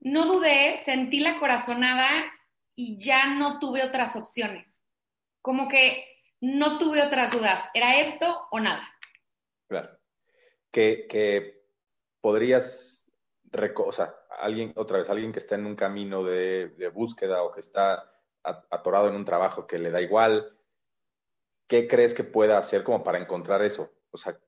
no 0.00 0.26
dudé, 0.26 0.78
sentí 0.78 1.20
la 1.20 1.38
corazonada 1.38 2.24
y 2.74 2.98
ya 2.98 3.26
no 3.26 3.60
tuve 3.60 3.84
otras 3.84 4.16
opciones. 4.16 4.82
Como 5.42 5.68
que 5.68 6.04
no 6.40 6.78
tuve 6.78 7.02
otras 7.02 7.30
dudas. 7.30 7.62
¿Era 7.74 8.00
esto 8.00 8.48
o 8.50 8.60
nada? 8.60 8.82
Claro. 9.68 9.90
Que, 10.70 11.06
que 11.08 11.62
podrías, 12.20 12.99
o 13.52 13.92
sea, 13.92 14.14
alguien, 14.40 14.72
otra 14.76 14.98
vez, 14.98 15.10
alguien 15.10 15.32
que 15.32 15.38
está 15.38 15.54
en 15.54 15.66
un 15.66 15.76
camino 15.76 16.24
de, 16.24 16.68
de 16.68 16.88
búsqueda 16.88 17.42
o 17.42 17.50
que 17.50 17.60
está 17.60 18.12
atorado 18.42 19.08
en 19.08 19.16
un 19.16 19.24
trabajo 19.24 19.66
que 19.66 19.78
le 19.78 19.90
da 19.90 20.00
igual, 20.00 20.56
¿qué 21.66 21.86
crees 21.86 22.14
que 22.14 22.24
pueda 22.24 22.58
hacer 22.58 22.82
como 22.82 23.02
para 23.02 23.18
encontrar 23.18 23.62
eso? 23.62 23.92
O 24.10 24.16
sea, 24.16 24.38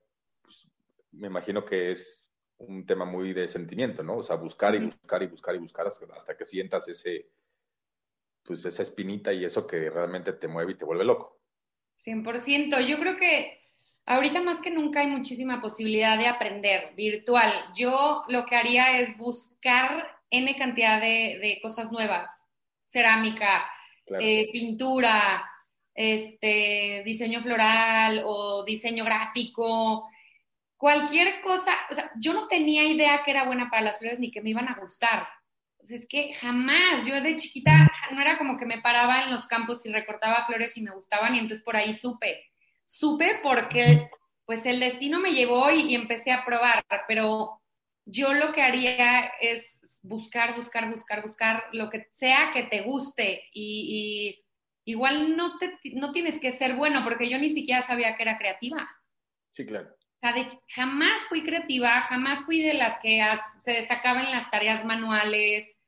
pues, 0.41 0.67
me 1.11 1.27
imagino 1.27 1.63
que 1.63 1.91
es 1.91 2.29
un 2.57 2.85
tema 2.85 3.05
muy 3.05 3.33
de 3.33 3.47
sentimiento, 3.47 4.03
¿no? 4.03 4.17
O 4.17 4.23
sea, 4.23 4.35
buscar 4.35 4.75
y 4.75 4.79
buscar 4.79 5.23
y 5.23 5.27
buscar 5.27 5.55
y 5.55 5.59
buscar 5.59 5.87
hasta 5.87 6.37
que 6.37 6.45
sientas 6.45 6.87
ese, 6.87 7.29
pues 8.43 8.65
esa 8.65 8.83
espinita 8.83 9.33
y 9.33 9.45
eso 9.45 9.67
que 9.67 9.89
realmente 9.89 10.33
te 10.33 10.47
mueve 10.47 10.73
y 10.73 10.75
te 10.75 10.85
vuelve 10.85 11.03
loco. 11.03 11.39
100%. 12.03 12.87
Yo 12.87 12.99
creo 12.99 13.17
que 13.17 13.62
ahorita 14.05 14.41
más 14.41 14.61
que 14.61 14.71
nunca 14.71 15.01
hay 15.01 15.07
muchísima 15.07 15.61
posibilidad 15.61 16.17
de 16.17 16.27
aprender 16.27 16.93
virtual. 16.95 17.51
Yo 17.75 18.23
lo 18.27 18.45
que 18.45 18.55
haría 18.55 18.99
es 18.99 19.17
buscar 19.17 20.07
N 20.29 20.55
cantidad 20.57 20.99
de, 20.99 21.59
cosas 21.61 21.91
nuevas, 21.91 22.49
cerámica, 22.85 23.65
eh, 24.19 24.49
pintura, 24.51 25.43
este, 25.93 27.03
diseño 27.05 27.41
floral 27.41 28.23
o 28.25 28.63
diseño 28.63 29.05
gráfico, 29.05 30.09
cualquier 30.83 31.41
cosa, 31.41 31.73
o 31.89 31.93
sea, 31.93 32.11
yo 32.19 32.33
no 32.33 32.47
tenía 32.47 32.83
idea 32.83 33.21
que 33.23 33.31
era 33.31 33.45
buena 33.45 33.69
para 33.69 33.83
las 33.83 33.99
flores 33.99 34.19
ni 34.19 34.31
que 34.31 34.41
me 34.41 34.49
iban 34.49 34.67
a 34.67 34.77
gustar. 34.79 35.27
es 35.87 36.07
que 36.07 36.33
jamás, 36.33 37.05
yo 37.05 37.21
de 37.21 37.35
chiquita 37.35 37.71
no 38.11 38.19
era 38.19 38.37
como 38.37 38.57
que 38.57 38.65
me 38.65 38.81
paraba 38.81 39.23
en 39.23 39.31
los 39.31 39.45
campos 39.47 39.85
y 39.85 39.91
recortaba 39.91 40.45
flores 40.45 40.75
y 40.77 40.81
me 40.81 40.91
gustaban 40.91 41.35
y 41.35 41.39
entonces 41.39 41.63
por 41.63 41.75
ahí 41.75 41.93
supe. 41.93 42.52
Supe 42.93 43.39
porque 43.41 44.11
pues 44.45 44.67
el 44.67 44.79
destino 44.79 45.19
me 45.19 45.31
llevó 45.31 45.71
y, 45.71 45.95
empecé 45.95 46.31
a 46.31 46.45
probar, 46.45 46.85
pero 47.07 47.59
yo 48.05 48.33
lo 48.33 48.53
que 48.53 48.61
haría 48.61 49.31
es 49.41 49.79
buscar, 50.03 50.55
buscar, 50.55 50.91
buscar, 50.91 51.23
buscar 51.23 51.63
lo 51.71 51.89
que 51.89 52.07
sea 52.11 52.51
que 52.53 52.61
te 52.61 52.81
guste 52.81 53.49
y 53.51 54.45
igual 54.85 55.35
no, 55.35 55.57
te, 55.57 55.75
no 55.93 56.11
tienes 56.11 56.39
que 56.39 56.51
ser 56.51 56.75
bueno, 56.75 57.03
porque 57.03 57.27
yo 57.27 57.39
ni 57.39 57.49
siquiera 57.49 57.81
sabía 57.81 58.15
que 58.15 58.21
era 58.21 58.37
creativa. 58.37 58.87
Sí, 59.49 59.65
claro. 59.65 59.89
O 59.89 60.19
sea, 60.19 60.35
jamás 60.75 61.23
fui 61.23 61.43
creativa, 61.43 61.99
jamás 62.01 62.45
fui 62.45 62.61
de 62.61 62.75
las 62.75 62.99
que 62.99 63.25
se 63.61 63.71
destacaba 63.71 64.21
en 64.21 64.29
las 64.29 64.51
tareas 64.51 64.85
manuales. 64.85 65.79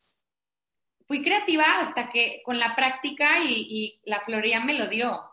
Fui 1.06 1.24
creativa 1.24 1.82
hasta 1.82 2.10
que 2.10 2.42
con 2.44 2.58
la 2.58 2.76
práctica 2.76 3.44
y, 3.44 3.54
y 3.54 4.02
la 4.06 4.22
floría 4.22 4.60
me 4.60 4.74
lo 4.74 4.88
dio. 4.88 5.24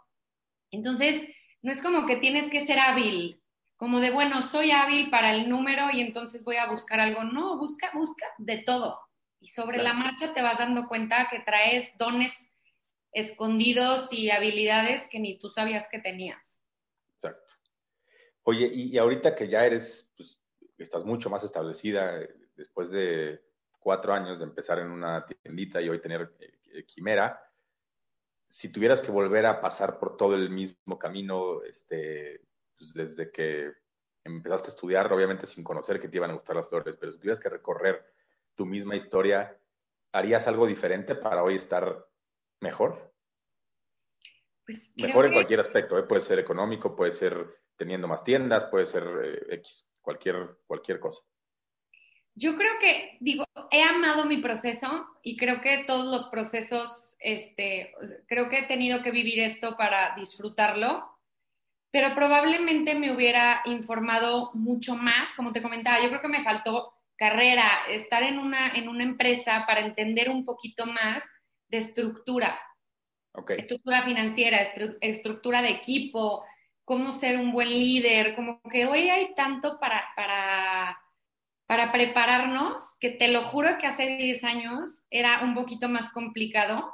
Entonces, 0.70 1.26
no 1.62 1.72
es 1.72 1.80
como 1.80 2.06
que 2.06 2.16
tienes 2.16 2.50
que 2.50 2.64
ser 2.64 2.78
hábil, 2.78 3.42
como 3.76 4.00
de, 4.00 4.10
bueno, 4.10 4.42
soy 4.42 4.70
hábil 4.70 5.10
para 5.10 5.34
el 5.34 5.48
número 5.48 5.86
y 5.92 6.00
entonces 6.00 6.44
voy 6.44 6.56
a 6.56 6.70
buscar 6.70 7.00
algo. 7.00 7.24
No, 7.24 7.58
busca, 7.58 7.90
busca 7.92 8.26
de 8.38 8.58
todo. 8.58 9.00
Y 9.40 9.48
sobre 9.48 9.78
la 9.78 9.92
marcha 9.92 10.32
te 10.32 10.40
vas 10.40 10.58
dando 10.58 10.86
cuenta 10.86 11.28
que 11.28 11.40
traes 11.40 11.90
dones 11.98 12.52
escondidos 13.12 14.12
y 14.12 14.30
habilidades 14.30 15.08
que 15.10 15.18
ni 15.18 15.36
tú 15.36 15.48
sabías 15.48 15.88
que 15.90 15.98
tenías. 15.98 16.60
Exacto. 17.16 17.54
Oye, 18.44 18.70
y, 18.72 18.96
ahorita 18.98 19.34
que 19.34 19.48
ya 19.48 19.64
eres, 19.64 20.12
pues, 20.16 20.40
estás 20.78 21.04
mucho 21.04 21.28
más 21.28 21.44
establecida, 21.44 22.20
eh, 22.20 22.30
después 22.56 22.90
de 22.90 23.40
cuatro 23.78 24.12
años 24.12 24.38
de 24.38 24.44
empezar 24.44 24.78
en 24.78 24.90
una 24.90 25.26
tiendita 25.26 25.80
y 25.80 25.88
hoy 25.88 26.00
tener 26.00 26.32
eh, 26.72 26.84
Quimera, 26.84 27.40
si 28.52 28.70
tuvieras 28.70 29.00
que 29.00 29.10
volver 29.10 29.46
a 29.46 29.62
pasar 29.62 29.98
por 29.98 30.18
todo 30.18 30.34
el 30.34 30.50
mismo 30.50 30.98
camino, 30.98 31.62
este, 31.62 32.42
pues 32.76 32.92
desde 32.92 33.32
que 33.32 33.72
empezaste 34.24 34.68
a 34.68 34.74
estudiar, 34.74 35.10
obviamente 35.10 35.46
sin 35.46 35.64
conocer 35.64 35.98
que 35.98 36.08
te 36.08 36.18
iban 36.18 36.30
a 36.30 36.34
gustar 36.34 36.56
las 36.56 36.68
flores, 36.68 36.98
pero 36.98 37.12
si 37.12 37.18
tuvieras 37.18 37.40
que 37.40 37.48
recorrer 37.48 38.04
tu 38.54 38.66
misma 38.66 38.94
historia, 38.94 39.58
¿harías 40.12 40.46
algo 40.48 40.66
diferente 40.66 41.14
para 41.14 41.42
hoy 41.42 41.54
estar 41.54 42.06
mejor? 42.60 43.14
Pues 44.66 44.92
mejor 44.96 45.24
en 45.24 45.32
cualquier 45.32 45.60
aspecto, 45.60 45.98
¿eh? 45.98 46.02
puede 46.02 46.20
ser 46.20 46.38
económico, 46.38 46.94
puede 46.94 47.12
ser 47.12 47.58
teniendo 47.78 48.06
más 48.06 48.22
tiendas, 48.22 48.66
puede 48.66 48.84
ser 48.84 49.04
eh, 49.24 49.54
X, 49.54 49.90
cualquier, 50.02 50.58
cualquier 50.66 51.00
cosa. 51.00 51.22
Yo 52.34 52.56
creo 52.58 52.78
que, 52.80 53.16
digo, 53.20 53.46
he 53.70 53.82
amado 53.82 54.26
mi 54.26 54.42
proceso 54.42 55.06
y 55.22 55.38
creo 55.38 55.62
que 55.62 55.84
todos 55.86 56.04
los 56.06 56.28
procesos, 56.28 57.11
este, 57.22 57.94
creo 58.26 58.48
que 58.48 58.60
he 58.60 58.66
tenido 58.66 59.02
que 59.02 59.10
vivir 59.10 59.40
esto 59.40 59.76
para 59.76 60.14
disfrutarlo, 60.16 61.08
pero 61.90 62.14
probablemente 62.14 62.94
me 62.94 63.12
hubiera 63.12 63.62
informado 63.66 64.50
mucho 64.54 64.96
más, 64.96 65.32
como 65.34 65.52
te 65.52 65.62
comentaba, 65.62 66.02
yo 66.02 66.08
creo 66.08 66.22
que 66.22 66.28
me 66.28 66.42
faltó 66.42 66.94
carrera, 67.16 67.82
estar 67.90 68.22
en 68.22 68.38
una, 68.38 68.74
en 68.74 68.88
una 68.88 69.04
empresa 69.04 69.64
para 69.66 69.80
entender 69.80 70.30
un 70.30 70.44
poquito 70.44 70.86
más 70.86 71.24
de 71.68 71.78
estructura. 71.78 72.58
Estructura 73.48 74.02
financiera, 74.02 74.58
estructura 75.00 75.62
de 75.62 75.70
equipo, 75.70 76.44
cómo 76.84 77.12
ser 77.12 77.38
un 77.38 77.52
buen 77.52 77.70
líder, 77.70 78.34
como 78.34 78.60
que 78.62 78.86
hoy 78.86 79.08
hay 79.08 79.34
tanto 79.34 79.78
para, 79.78 80.04
para, 80.16 80.98
para 81.66 81.92
prepararnos 81.92 82.96
que 83.00 83.10
te 83.10 83.28
lo 83.28 83.44
juro 83.44 83.78
que 83.78 83.86
hace 83.86 84.16
10 84.16 84.44
años 84.44 85.04
era 85.08 85.42
un 85.42 85.54
poquito 85.54 85.88
más 85.88 86.12
complicado. 86.12 86.90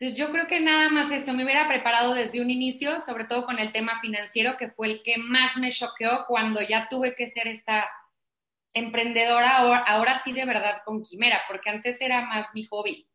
Entonces 0.00 0.16
yo 0.16 0.30
creo 0.30 0.46
que 0.46 0.60
nada 0.60 0.90
más 0.90 1.10
eso, 1.10 1.34
me 1.34 1.42
hubiera 1.42 1.66
preparado 1.66 2.14
desde 2.14 2.40
un 2.40 2.50
inicio, 2.50 3.00
sobre 3.00 3.24
todo 3.24 3.44
con 3.44 3.58
el 3.58 3.72
tema 3.72 4.00
financiero, 4.00 4.56
que 4.56 4.68
fue 4.68 4.86
el 4.86 5.02
que 5.02 5.16
más 5.18 5.56
me 5.56 5.72
choqueó 5.72 6.24
cuando 6.28 6.62
ya 6.62 6.88
tuve 6.88 7.16
que 7.16 7.28
ser 7.30 7.48
esta 7.48 7.88
emprendedora, 8.72 9.56
ahora, 9.56 9.78
ahora 9.80 10.18
sí 10.20 10.32
de 10.32 10.44
verdad 10.44 10.82
con 10.84 11.02
Quimera, 11.02 11.40
porque 11.48 11.70
antes 11.70 12.00
era 12.00 12.26
más 12.26 12.54
mi 12.54 12.64
hobby. 12.66 13.08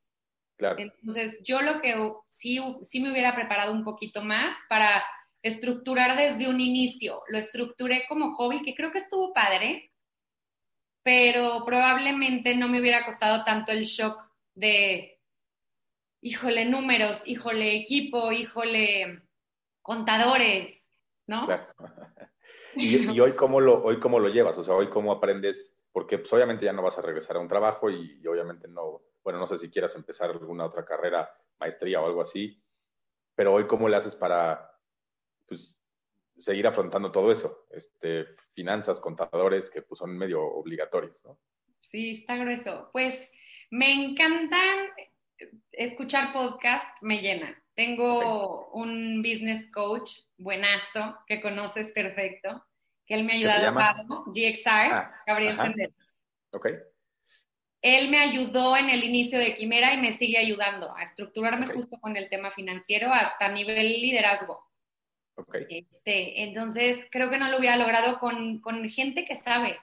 Claro. 0.58 0.76
Entonces 0.78 1.40
yo 1.42 1.62
lo 1.62 1.80
que 1.80 1.96
sí, 2.28 2.60
sí 2.82 3.00
me 3.00 3.12
hubiera 3.12 3.34
preparado 3.34 3.72
un 3.72 3.86
poquito 3.86 4.22
más 4.22 4.58
para 4.68 5.06
estructurar 5.42 6.18
desde 6.18 6.50
un 6.50 6.60
inicio. 6.60 7.22
Lo 7.30 7.38
estructuré 7.38 8.06
como 8.10 8.34
hobby, 8.34 8.62
que 8.62 8.76
creo 8.76 8.92
que 8.92 8.98
estuvo 8.98 9.32
padre, 9.32 9.90
pero 11.02 11.64
probablemente 11.66 12.56
no 12.56 12.68
me 12.68 12.82
hubiera 12.82 13.06
costado 13.06 13.46
tanto 13.46 13.72
el 13.72 13.84
shock 13.84 14.22
de, 14.54 15.13
híjole, 16.24 16.66
números, 16.66 17.28
híjole, 17.28 17.76
equipo, 17.76 18.32
híjole, 18.32 19.22
contadores, 19.82 20.90
¿no? 21.28 21.46
Claro. 21.46 21.68
¿Y, 22.76 23.20
hoy, 23.20 23.34
cómo 23.36 23.62
lo, 23.62 23.84
hoy 23.84 24.00
cómo 24.00 24.20
lo 24.20 24.30
llevas? 24.30 24.58
O 24.58 24.64
sea, 24.64 24.74
hoy 24.74 24.90
cómo 24.90 25.12
aprendes, 25.12 25.78
porque 25.92 26.18
pues, 26.18 26.32
obviamente 26.34 26.66
ya 26.66 26.74
no 26.74 26.82
vas 26.82 26.98
a 26.98 27.02
regresar 27.02 27.36
a 27.36 27.40
un 27.40 27.48
trabajo 27.48 27.90
y, 27.90 28.20
y 28.22 28.28
obviamente 28.28 28.68
no, 28.68 29.02
bueno, 29.24 29.38
no 29.38 29.46
sé 29.46 29.58
si 29.58 29.70
quieras 29.70 29.96
empezar 29.96 30.32
alguna 30.32 30.66
otra 30.66 30.84
carrera, 30.84 31.30
maestría 31.60 32.02
o 32.02 32.08
algo 32.08 32.22
así, 32.22 32.62
pero 33.36 33.54
hoy 33.54 33.68
cómo 33.68 33.90
le 33.90 33.98
haces 33.98 34.16
para 34.16 34.72
pues, 35.46 35.80
seguir 36.38 36.66
afrontando 36.68 37.12
todo 37.12 37.32
eso, 37.32 37.68
este, 37.70 38.28
finanzas, 38.54 39.00
contadores, 39.00 39.70
que 39.70 39.82
pues, 39.82 40.00
son 40.00 40.18
medio 40.18 40.42
obligatorios, 40.42 41.24
¿no? 41.26 41.38
Sí, 41.82 42.22
está 42.22 42.38
grueso. 42.38 42.90
Pues 42.92 43.32
me 43.70 43.94
encantan 43.94 44.90
escuchar 45.72 46.34
podcast, 46.34 46.90
me 47.02 47.22
llena. 47.22 47.62
Tengo 47.76 48.70
un 48.72 49.22
business 49.22 49.72
coach 49.72 50.12
buenazo 50.38 51.18
que 51.28 51.42
conoces 51.42 51.92
perfecto, 51.92 52.64
que 53.06 53.16
él 53.16 53.24
me 53.24 53.34
ha 53.34 53.36
ayudado 53.36 53.80
a 53.80 53.94
GXR, 54.28 54.94
ah, 54.94 55.24
Gabriel 55.26 55.58
Senderos. 55.58 56.20
Ok. 56.52 56.68
Él 57.82 58.10
me 58.10 58.20
ayudó 58.20 58.78
en 58.78 58.90
el 58.90 59.04
inicio 59.04 59.40
de 59.40 59.58
Quimera 59.58 59.94
y 59.94 60.00
me 60.00 60.14
sigue 60.14 60.38
ayudando 60.38 60.96
a 60.96 61.04
estructurarme 61.04 61.68
justo 61.68 62.00
con 62.00 62.16
el 62.16 62.30
tema 62.30 62.52
financiero 62.52 63.12
hasta 63.12 63.50
nivel 63.50 64.02
liderazgo. 64.02 64.64
Este, 65.70 66.44
entonces, 66.44 67.06
creo 67.12 67.30
que 67.30 67.38
no 67.38 67.50
lo 67.50 67.58
hubiera 67.58 67.76
logrado 67.76 68.20
con, 68.20 68.60
con, 68.60 68.88
gente 68.90 69.26
que 69.26 69.36
sabe. 69.36 69.78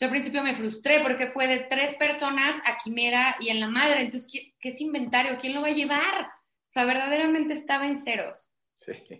Yo 0.00 0.06
al 0.06 0.12
principio 0.12 0.42
me 0.42 0.56
frustré 0.56 1.02
porque 1.02 1.30
fue 1.30 1.46
de 1.46 1.66
tres 1.68 1.94
personas 1.96 2.56
a 2.64 2.78
Quimera 2.82 3.36
y 3.38 3.50
en 3.50 3.60
la 3.60 3.68
madre. 3.68 4.00
Entonces, 4.00 4.30
¿qué, 4.32 4.54
es 4.68 4.80
inventario? 4.80 5.38
¿Quién 5.38 5.54
lo 5.54 5.60
va 5.60 5.68
a 5.68 5.72
llevar? 5.72 6.24
O 6.24 6.72
sea, 6.72 6.86
verdaderamente 6.86 7.52
estaba 7.52 7.86
en 7.86 7.98
ceros. 7.98 8.50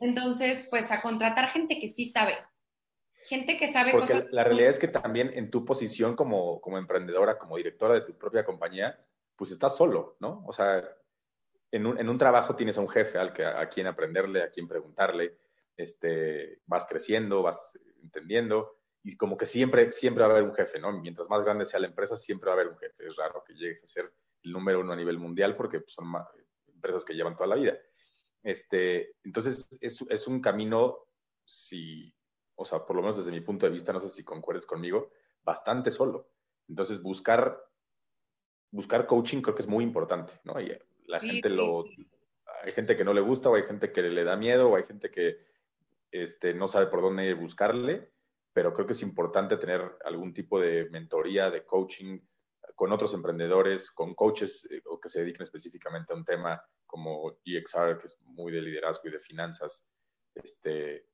Entonces, 0.00 0.66
pues 0.70 0.90
a 0.90 1.02
contratar 1.02 1.50
gente 1.50 1.78
que 1.78 1.88
sí 1.88 2.06
sabe. 2.06 2.34
Gente 3.28 3.58
que 3.58 3.70
sabe 3.70 3.92
Porque 3.92 4.26
la 4.30 4.42
realidad 4.42 4.70
es 4.70 4.78
que 4.78 4.88
también 4.88 5.30
en 5.34 5.50
tu 5.50 5.66
posición 5.66 6.16
como, 6.16 6.62
como 6.62 6.78
emprendedora, 6.78 7.36
como 7.36 7.58
directora 7.58 7.92
de 7.92 8.00
tu 8.00 8.16
propia 8.16 8.42
compañía, 8.42 8.98
pues 9.36 9.50
estás 9.50 9.76
solo, 9.76 10.16
¿no? 10.18 10.42
O 10.46 10.52
sea, 10.54 10.82
en 11.70 11.84
un, 11.84 11.98
en 11.98 12.08
un 12.08 12.16
trabajo 12.16 12.56
tienes 12.56 12.78
a 12.78 12.80
un 12.80 12.88
jefe 12.88 13.18
al 13.18 13.34
que, 13.34 13.44
a 13.44 13.68
quien 13.68 13.86
aprenderle, 13.86 14.42
a 14.42 14.50
quien 14.50 14.66
preguntarle, 14.66 15.36
este, 15.76 16.60
vas 16.64 16.86
creciendo, 16.86 17.42
vas 17.42 17.78
entendiendo, 18.02 18.79
y 19.02 19.16
como 19.16 19.36
que 19.36 19.46
siempre, 19.46 19.90
siempre 19.92 20.24
va 20.24 20.30
a 20.30 20.32
haber 20.32 20.44
un 20.44 20.54
jefe, 20.54 20.78
¿no? 20.78 20.92
Mientras 20.92 21.28
más 21.30 21.42
grande 21.42 21.64
sea 21.66 21.80
la 21.80 21.86
empresa, 21.86 22.16
siempre 22.16 22.48
va 22.48 22.52
a 22.52 22.60
haber 22.60 22.68
un 22.68 22.78
jefe. 22.78 23.06
Es 23.06 23.16
raro 23.16 23.42
que 23.44 23.54
llegues 23.54 23.82
a 23.82 23.86
ser 23.86 24.12
el 24.42 24.52
número 24.52 24.80
uno 24.80 24.92
a 24.92 24.96
nivel 24.96 25.18
mundial 25.18 25.56
porque 25.56 25.80
pues, 25.80 25.94
son 25.94 26.06
empresas 26.68 27.04
que 27.04 27.14
llevan 27.14 27.34
toda 27.34 27.48
la 27.48 27.56
vida. 27.56 27.78
Este, 28.42 29.16
entonces, 29.24 29.68
es, 29.80 30.04
es 30.08 30.26
un 30.26 30.40
camino, 30.40 30.98
si, 31.44 32.14
o 32.56 32.64
sea, 32.64 32.84
por 32.84 32.96
lo 32.96 33.02
menos 33.02 33.16
desde 33.16 33.30
mi 33.30 33.40
punto 33.40 33.66
de 33.66 33.72
vista, 33.72 33.92
no 33.92 34.00
sé 34.00 34.10
si 34.10 34.22
concuerdes 34.22 34.66
conmigo, 34.66 35.10
bastante 35.42 35.90
solo. 35.90 36.30
Entonces, 36.68 37.02
buscar, 37.02 37.58
buscar 38.70 39.06
coaching 39.06 39.40
creo 39.40 39.54
que 39.54 39.62
es 39.62 39.68
muy 39.68 39.82
importante, 39.82 40.32
¿no? 40.44 40.60
Y 40.60 40.76
la 41.06 41.20
gente 41.20 41.48
lo... 41.48 41.84
Hay 42.62 42.72
gente 42.72 42.94
que 42.94 43.04
no 43.04 43.14
le 43.14 43.22
gusta, 43.22 43.48
o 43.48 43.54
hay 43.54 43.62
gente 43.62 43.90
que 43.90 44.02
le 44.02 44.24
da 44.24 44.36
miedo, 44.36 44.68
o 44.68 44.76
hay 44.76 44.82
gente 44.82 45.10
que 45.10 45.38
este, 46.10 46.52
no 46.52 46.68
sabe 46.68 46.88
por 46.88 47.00
dónde 47.00 47.32
buscarle, 47.32 48.10
pero 48.52 48.72
creo 48.72 48.86
que 48.86 48.92
es 48.94 49.02
importante 49.02 49.56
tener 49.56 49.98
algún 50.04 50.32
tipo 50.32 50.60
de 50.60 50.88
mentoría, 50.90 51.50
de 51.50 51.64
coaching 51.64 52.20
con 52.74 52.92
otros 52.92 53.12
emprendedores, 53.14 53.90
con 53.90 54.14
coaches 54.14 54.66
eh, 54.70 54.82
o 54.86 54.98
que 54.98 55.08
se 55.08 55.20
dediquen 55.20 55.42
específicamente 55.42 56.12
a 56.12 56.16
un 56.16 56.24
tema 56.24 56.62
como 56.86 57.38
EXR, 57.44 57.98
que 57.98 58.06
es 58.06 58.18
muy 58.22 58.52
de 58.52 58.62
liderazgo 58.62 59.08
y 59.08 59.12
de 59.12 59.20
finanzas. 59.20 59.88
Este, 60.34 61.06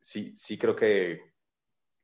sí, 0.00 0.36
sí 0.36 0.56
creo 0.56 0.76
que, 0.76 1.34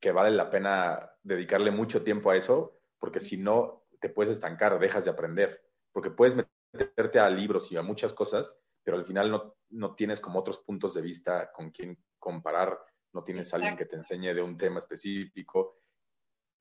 que 0.00 0.12
vale 0.12 0.36
la 0.36 0.50
pena 0.50 1.10
dedicarle 1.22 1.70
mucho 1.70 2.02
tiempo 2.02 2.30
a 2.30 2.36
eso, 2.36 2.80
porque 2.98 3.20
si 3.20 3.36
no, 3.36 3.86
te 4.00 4.08
puedes 4.08 4.32
estancar, 4.32 4.78
dejas 4.78 5.04
de 5.04 5.10
aprender, 5.10 5.62
porque 5.92 6.10
puedes 6.10 6.36
meterte 6.72 7.18
a 7.18 7.30
libros 7.30 7.70
y 7.72 7.76
a 7.76 7.82
muchas 7.82 8.12
cosas, 8.12 8.58
pero 8.82 8.96
al 8.96 9.04
final 9.04 9.30
no, 9.30 9.56
no 9.70 9.94
tienes 9.94 10.20
como 10.20 10.40
otros 10.40 10.58
puntos 10.58 10.94
de 10.94 11.02
vista 11.02 11.52
con 11.52 11.70
quien 11.70 12.02
comparar, 12.18 12.78
no 13.12 13.22
tienes 13.22 13.52
a 13.52 13.56
alguien 13.56 13.76
que 13.76 13.86
te 13.86 13.96
enseñe 13.96 14.34
de 14.34 14.42
un 14.42 14.56
tema 14.56 14.78
específico. 14.78 15.80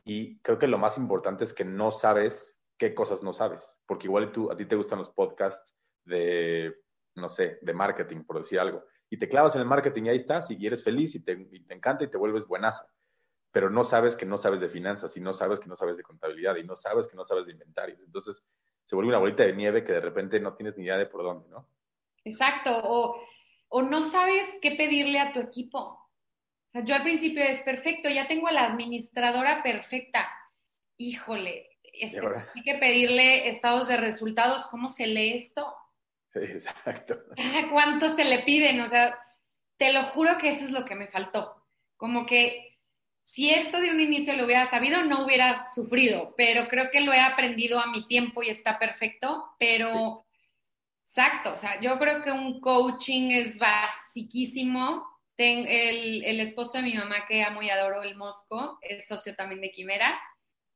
Y 0.04 0.40
creo 0.40 0.58
que 0.58 0.68
lo 0.68 0.78
más 0.78 0.98
importante 0.98 1.44
es 1.44 1.54
que 1.54 1.66
no 1.66 1.92
sabes 1.92 2.64
qué 2.78 2.94
cosas 2.94 3.22
no 3.22 3.34
sabes, 3.34 3.82
porque 3.86 4.08
igual 4.08 4.32
tú, 4.32 4.52
a 4.52 4.56
ti 4.56 4.66
te 4.66 4.76
gustan 4.76 5.00
los 5.00 5.10
podcasts 5.10 5.76
de, 6.06 6.74
no 7.16 7.28
sé, 7.28 7.60
de 7.62 7.74
marketing, 7.74 8.24
por 8.24 8.38
decir 8.38 8.60
algo, 8.60 8.86
y 9.10 9.18
te 9.18 9.28
clavas 9.28 9.56
en 9.56 9.62
el 9.62 9.68
marketing 9.68 10.04
y 10.04 10.10
ahí 10.10 10.18
estás, 10.18 10.50
y 10.50 10.66
eres 10.66 10.84
feliz 10.84 11.14
y 11.16 11.24
te, 11.24 11.36
te 11.36 11.74
encanta 11.74 12.06
y 12.06 12.10
te 12.10 12.18
vuelves 12.18 12.48
buenaza, 12.48 12.88
pero 13.52 13.70
no 13.70 13.84
sabes 13.84 14.16
que 14.16 14.26
no 14.26 14.38
sabes 14.38 14.62
de 14.62 14.70
finanzas, 14.70 15.16
y 15.18 15.20
no 15.20 15.34
sabes 15.34 15.60
que 15.60 15.68
no 15.68 15.76
sabes 15.76 15.98
de 15.98 16.04
contabilidad, 16.04 16.56
y 16.56 16.64
no 16.64 16.76
sabes 16.78 17.08
que 17.08 17.18
no 17.18 17.26
sabes 17.26 17.46
de 17.46 17.52
inventarios. 17.52 18.00
Entonces, 18.00 18.48
se 18.86 18.96
vuelve 18.96 19.10
una 19.10 19.20
bolita 19.20 19.44
de 19.44 19.54
nieve 19.54 19.84
que 19.84 19.92
de 19.92 20.00
repente 20.00 20.40
no 20.40 20.54
tienes 20.56 20.78
ni 20.78 20.86
idea 20.86 20.98
de 20.98 21.06
por 21.06 21.22
dónde, 21.22 21.50
¿no? 21.50 21.68
Exacto, 22.24 22.72
o 22.84 23.20
o 23.70 23.84
no 23.84 24.02
sabes 24.02 24.58
qué 24.62 24.72
pedirle 24.72 25.20
a 25.20 25.32
tu 25.32 25.40
equipo. 25.40 25.99
Yo 26.74 26.96
al 26.96 27.04
principio 27.04 27.44
es 27.44 27.62
perfecto, 27.62 28.10
ya 28.10 28.28
tengo 28.28 28.48
a 28.48 28.52
la 28.52 28.66
administradora 28.66 29.64
perfecta. 29.64 30.30
Híjole, 30.98 31.70
hay 31.94 32.64
que 32.64 32.76
pedirle 32.76 33.50
estados 33.50 33.88
de 33.88 33.98
resultados, 33.98 34.68
¿cómo 34.68 34.90
se 34.90 35.08
lee 35.08 35.38
esto? 35.38 35.74
Sí, 36.34 36.40
exacto. 36.40 37.18
¿Cuánto 37.72 38.10
se 38.10 38.24
le 38.24 38.44
piden? 38.44 38.82
O 38.82 38.88
sea, 38.88 39.18
te 39.78 39.92
lo 39.92 40.04
juro 40.04 40.38
que 40.38 40.50
eso 40.50 40.66
es 40.66 40.72
lo 40.72 40.86
que 40.86 40.96
me 40.96 41.08
faltó. 41.08 41.66
Como 41.98 42.26
que 42.26 42.78
si 43.26 43.50
esto 43.50 43.80
de 43.80 43.92
un 43.92 44.00
inicio 44.00 44.36
lo 44.36 44.46
hubiera 44.46 44.66
sabido, 44.68 45.04
no 45.04 45.26
hubiera 45.26 45.68
sufrido, 45.68 46.34
pero 46.38 46.68
creo 46.68 46.92
que 46.92 47.02
lo 47.02 47.14
he 47.14 47.20
aprendido 47.20 47.80
a 47.80 47.88
mi 47.88 48.08
tiempo 48.08 48.44
y 48.44 48.50
está 48.50 48.78
perfecto, 48.80 49.56
pero 49.58 50.26
Exacto, 51.10 51.54
o 51.54 51.58
sea, 51.58 51.82
yo 51.82 51.98
creo 51.98 52.22
que 52.22 52.32
un 52.32 52.62
coaching 52.62 53.32
es 53.32 53.58
basiquísimo. 53.58 55.04
El, 55.40 56.24
el, 56.26 56.40
esposo 56.40 56.78
de 56.78 56.84
mi 56.84 56.94
mamá, 56.94 57.26
que 57.28 57.44
amo 57.44 57.62
y 57.62 57.70
adoro 57.70 58.04
el 58.04 58.16
Mosco, 58.16 58.78
es 58.82 59.08
socio 59.08 59.36
también 59.36 59.62
de 59.62 59.72
Quimera, 59.72 60.20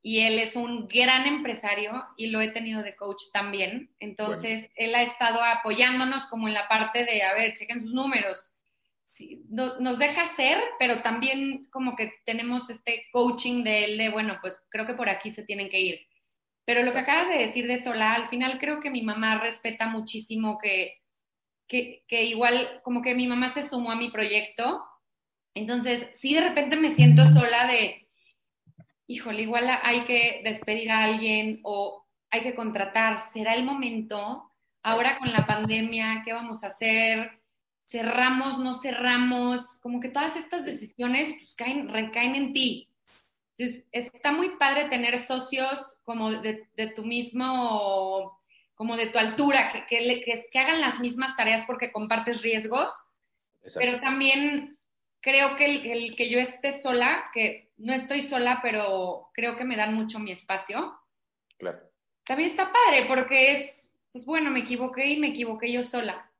y 0.01 0.21
él 0.21 0.39
es 0.39 0.55
un 0.55 0.87
gran 0.87 1.25
empresario 1.25 2.03
y 2.17 2.27
lo 2.27 2.41
he 2.41 2.51
tenido 2.51 2.83
de 2.83 2.95
coach 2.95 3.23
también. 3.31 3.93
Entonces, 3.99 4.69
él 4.75 4.95
ha 4.95 5.03
estado 5.03 5.41
apoyándonos 5.41 6.25
como 6.27 6.47
en 6.47 6.53
la 6.53 6.67
parte 6.67 7.05
de, 7.05 7.23
a 7.23 7.33
ver, 7.33 7.53
chequen 7.53 7.81
sus 7.81 7.93
números. 7.93 8.37
nos 9.49 9.99
deja 9.99 10.23
hacer, 10.23 10.61
pero 10.77 11.01
también 11.01 11.67
como 11.71 11.95
que 11.95 12.11
tenemos 12.25 12.69
este 12.69 13.05
coaching 13.11 13.63
de 13.63 13.85
él 13.85 13.97
de, 13.97 14.09
bueno, 14.09 14.39
pues 14.41 14.61
creo 14.69 14.85
que 14.85 14.95
por 14.95 15.09
aquí 15.09 15.31
se 15.31 15.43
tienen 15.43 15.69
que 15.69 15.79
ir 15.79 15.99
pero 16.65 16.83
lo 16.83 16.93
que 16.93 16.99
acabas 16.99 17.29
de 17.29 17.39
decir 17.39 17.67
de 17.67 17.81
Sola, 17.81 18.13
al 18.13 18.29
final 18.29 18.59
creo 18.59 18.79
que 18.79 18.89
mi 18.89 19.01
mamá 19.01 19.39
respeta 19.39 19.87
muchísimo 19.87 20.59
que, 20.61 21.01
que, 22.07 22.23
igual 22.23 22.81
como 22.83 23.01
que 23.01 23.15
mi 23.15 23.27
mamá 23.27 23.49
se 23.49 23.63
sumó 23.63 23.91
a 23.91 23.95
mi 23.95 24.11
proyecto. 24.11 24.83
Entonces, 25.55 26.07
si 26.19 26.33
de 26.33 26.41
repente 26.41 26.75
me 26.75 26.91
siento 26.91 27.25
sola 27.31 27.67
de, 27.67 28.07
híjole, 29.07 29.43
igual 29.43 29.69
hay 29.81 30.05
que 30.05 30.41
despedir 30.43 30.91
a 30.91 31.05
alguien 31.05 31.59
o 31.63 32.05
hay 32.29 32.41
que 32.41 32.55
contratar, 32.55 33.19
¿será 33.19 33.55
el 33.55 33.63
momento? 33.63 34.51
Ahora 34.83 35.17
con 35.17 35.31
la 35.31 35.45
pandemia, 35.45 36.23
¿qué 36.25 36.33
vamos 36.33 36.63
a 36.63 36.67
hacer? 36.67 37.39
¿Cerramos, 37.85 38.59
no 38.59 38.75
cerramos? 38.75 39.61
Como 39.81 39.99
que 39.99 40.09
todas 40.09 40.35
estas 40.35 40.65
decisiones 40.65 41.33
pues, 41.39 41.55
caen, 41.55 41.89
recaen 41.89 42.35
en 42.35 42.53
ti. 42.53 42.89
Entonces, 43.57 43.87
está 43.91 44.31
muy 44.31 44.57
padre 44.57 44.89
tener 44.89 45.19
socios 45.19 45.79
como 46.03 46.31
de, 46.31 46.67
tu 46.95 47.05
mismo, 47.05 48.42
como 48.75 48.97
de 48.97 49.07
tu 49.07 49.17
altura, 49.17 49.71
que, 49.71 49.85
que, 49.87 50.43
que, 50.51 50.59
hagan 50.59 50.81
las 50.81 50.99
mismas 50.99 51.35
tareas 51.35 51.63
porque 51.65 51.91
compartes 51.91 52.41
riesgos, 52.41 52.93
pero 53.75 53.99
también 53.99 54.77
creo 55.21 55.55
que 55.55 55.65
el, 55.65 56.15
que 56.15 56.29
yo 56.29 56.39
esté 56.39 56.71
sola, 56.71 57.25
que 57.33 57.71
no 57.77 57.93
estoy 57.93 58.23
sola, 58.23 58.59
pero 58.61 59.29
creo 59.33 59.55
que 59.57 59.63
me 59.63 59.77
dan 59.77 59.93
mucho 59.93 60.19
mi 60.19 60.31
espacio. 60.31 60.93
Claro. 61.57 61.79
También 62.25 62.49
está 62.49 62.71
padre 62.71 63.05
porque 63.07 63.53
es, 63.53 63.91
pues 64.11 64.25
bueno, 64.25 64.49
me 64.49 64.61
equivoqué 64.61 65.07
y 65.07 65.19
me 65.19 65.29
equivoqué 65.29 65.71
yo 65.71 65.83
sola, 65.83 66.31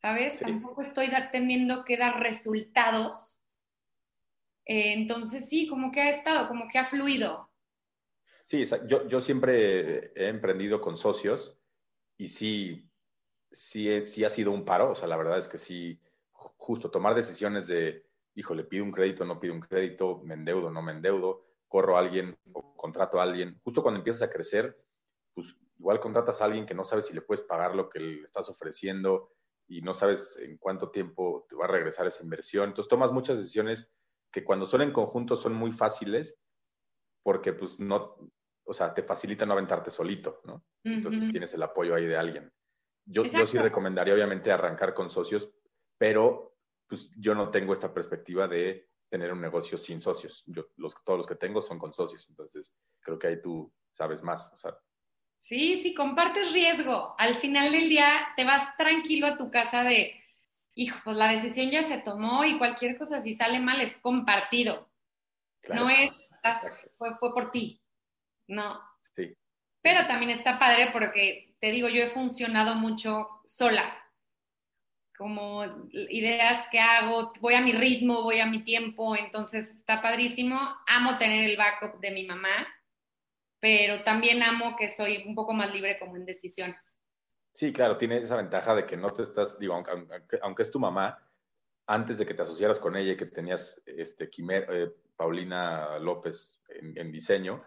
¿sabes? 0.00 0.38
Tampoco 0.38 0.82
estoy 0.82 1.10
teniendo 1.32 1.84
que 1.84 1.96
dar 1.96 2.20
resultados 2.20 3.38
eh, 4.68 4.92
entonces 4.92 5.48
sí, 5.48 5.66
como 5.66 5.90
que 5.90 6.02
ha 6.02 6.10
estado, 6.10 6.46
como 6.46 6.68
que 6.68 6.78
ha 6.78 6.86
fluido. 6.86 7.50
Sí, 8.44 8.64
yo, 8.86 9.08
yo 9.08 9.20
siempre 9.20 10.12
he 10.14 10.28
emprendido 10.28 10.80
con 10.80 10.96
socios 10.98 11.58
y 12.18 12.28
sí, 12.28 12.90
sí, 13.50 14.04
sí 14.06 14.24
ha 14.24 14.28
sido 14.28 14.50
un 14.50 14.64
paro, 14.64 14.90
o 14.90 14.94
sea, 14.94 15.08
la 15.08 15.16
verdad 15.16 15.38
es 15.38 15.48
que 15.48 15.56
sí, 15.56 16.02
justo 16.32 16.90
tomar 16.90 17.14
decisiones 17.14 17.68
de, 17.68 18.04
híjole, 18.34 18.64
pido 18.64 18.84
un 18.84 18.92
crédito, 18.92 19.24
no 19.24 19.40
pido 19.40 19.54
un 19.54 19.60
crédito, 19.60 20.20
me 20.24 20.34
endeudo, 20.34 20.70
no 20.70 20.82
me 20.82 20.92
endeudo, 20.92 21.46
corro 21.68 21.96
a 21.96 22.00
alguien 22.00 22.36
o 22.52 22.76
contrato 22.76 23.20
a 23.20 23.22
alguien. 23.22 23.60
Justo 23.62 23.82
cuando 23.82 23.98
empiezas 23.98 24.28
a 24.28 24.30
crecer, 24.30 24.76
pues 25.32 25.56
igual 25.78 26.00
contratas 26.00 26.40
a 26.40 26.44
alguien 26.44 26.66
que 26.66 26.74
no 26.74 26.84
sabes 26.84 27.06
si 27.06 27.14
le 27.14 27.22
puedes 27.22 27.42
pagar 27.42 27.74
lo 27.74 27.88
que 27.88 28.00
le 28.00 28.24
estás 28.24 28.48
ofreciendo 28.48 29.30
y 29.68 29.80
no 29.82 29.94
sabes 29.94 30.38
en 30.42 30.58
cuánto 30.58 30.90
tiempo 30.90 31.46
te 31.48 31.54
va 31.54 31.66
a 31.66 31.68
regresar 31.68 32.06
esa 32.06 32.24
inversión. 32.24 32.70
Entonces 32.70 32.88
tomas 32.88 33.12
muchas 33.12 33.38
decisiones 33.38 33.92
que 34.32 34.44
cuando 34.44 34.66
son 34.66 34.82
en 34.82 34.92
conjunto 34.92 35.36
son 35.36 35.54
muy 35.54 35.70
fáciles 35.70 36.40
porque 37.22 37.52
pues 37.52 37.78
no, 37.78 38.16
o 38.68 38.74
sea, 38.74 38.92
te 38.92 39.02
facilita 39.02 39.46
no 39.46 39.54
aventarte 39.54 39.90
solito, 39.90 40.42
¿no? 40.44 40.64
Entonces 40.84 41.30
tienes 41.30 41.54
el 41.54 41.62
apoyo 41.62 41.94
ahí 41.94 42.06
de 42.06 42.16
alguien. 42.16 42.52
Yo, 43.04 43.24
yo 43.24 43.46
sí 43.46 43.58
recomendaría 43.58 44.12
obviamente 44.12 44.52
arrancar 44.52 44.92
con 44.92 45.08
socios, 45.08 45.50
pero 45.96 46.58
pues 46.86 47.10
yo 47.16 47.34
no 47.34 47.50
tengo 47.50 47.72
esta 47.72 47.92
perspectiva 47.92 48.46
de 48.46 48.90
tener 49.08 49.32
un 49.32 49.40
negocio 49.40 49.78
sin 49.78 50.02
socios. 50.02 50.44
Yo, 50.46 50.66
los, 50.76 50.94
todos 51.02 51.18
los 51.18 51.26
que 51.26 51.36
tengo 51.36 51.62
son 51.62 51.78
con 51.78 51.94
socios, 51.94 52.28
entonces 52.28 52.76
creo 53.00 53.18
que 53.18 53.28
ahí 53.28 53.40
tú 53.40 53.72
sabes 53.90 54.22
más. 54.22 54.52
O 54.52 54.58
sea. 54.58 54.78
Sí, 55.38 55.82
sí, 55.82 55.94
compartes 55.94 56.52
riesgo. 56.52 57.14
Al 57.18 57.36
final 57.36 57.72
del 57.72 57.88
día 57.88 58.28
te 58.36 58.44
vas 58.44 58.76
tranquilo 58.76 59.26
a 59.28 59.38
tu 59.38 59.50
casa 59.50 59.82
de, 59.82 60.12
hijo, 60.74 60.98
pues 61.04 61.16
la 61.16 61.32
decisión 61.32 61.70
ya 61.70 61.82
se 61.82 61.98
tomó 61.98 62.44
y 62.44 62.58
cualquier 62.58 62.98
cosa 62.98 63.20
si 63.20 63.32
sale 63.32 63.60
mal 63.60 63.80
es 63.80 63.94
compartido. 64.00 64.90
no 65.68 65.88
es, 65.88 66.10
fue, 66.98 67.14
fue, 67.16 67.32
por 67.32 67.50
ti. 67.50 67.80
No. 68.48 68.80
Sí. 69.14 69.36
Pero 69.82 70.06
también 70.06 70.30
está 70.30 70.58
padre 70.58 70.90
porque, 70.92 71.54
te 71.60 71.70
digo, 71.70 71.88
yo 71.88 72.02
he 72.02 72.10
funcionado 72.10 72.74
mucho 72.74 73.28
sola. 73.46 73.96
Como 75.16 75.64
ideas 75.92 76.68
que 76.70 76.78
hago, 76.78 77.32
voy 77.40 77.54
a 77.54 77.60
mi 77.60 77.72
ritmo, 77.72 78.22
voy 78.22 78.40
a 78.40 78.46
mi 78.46 78.62
tiempo, 78.62 79.16
entonces 79.16 79.70
está 79.70 80.00
padrísimo. 80.00 80.58
Amo 80.86 81.18
tener 81.18 81.48
el 81.48 81.56
backup 81.56 82.00
de 82.00 82.10
mi 82.12 82.26
mamá, 82.26 82.66
pero 83.60 84.02
también 84.04 84.42
amo 84.42 84.76
que 84.76 84.90
soy 84.90 85.24
un 85.26 85.34
poco 85.34 85.52
más 85.52 85.72
libre 85.72 85.98
como 85.98 86.16
en 86.16 86.24
decisiones. 86.24 86.98
Sí, 87.58 87.72
claro, 87.72 87.98
tiene 87.98 88.18
esa 88.18 88.36
ventaja 88.36 88.72
de 88.72 88.86
que 88.86 88.96
no 88.96 89.12
te 89.12 89.24
estás, 89.24 89.58
digo, 89.58 89.74
aunque, 89.74 90.62
es 90.62 90.70
tu 90.70 90.78
mamá, 90.78 91.18
antes 91.88 92.18
de 92.18 92.24
que 92.24 92.34
te 92.34 92.42
asociaras 92.42 92.78
con 92.78 92.94
ella 92.94 93.12
y 93.12 93.16
que 93.16 93.26
tenías 93.26 93.82
este, 93.84 94.30
eh, 94.30 94.94
Paulina 95.16 95.98
López 95.98 96.62
en, 96.68 97.10
diseño, 97.10 97.64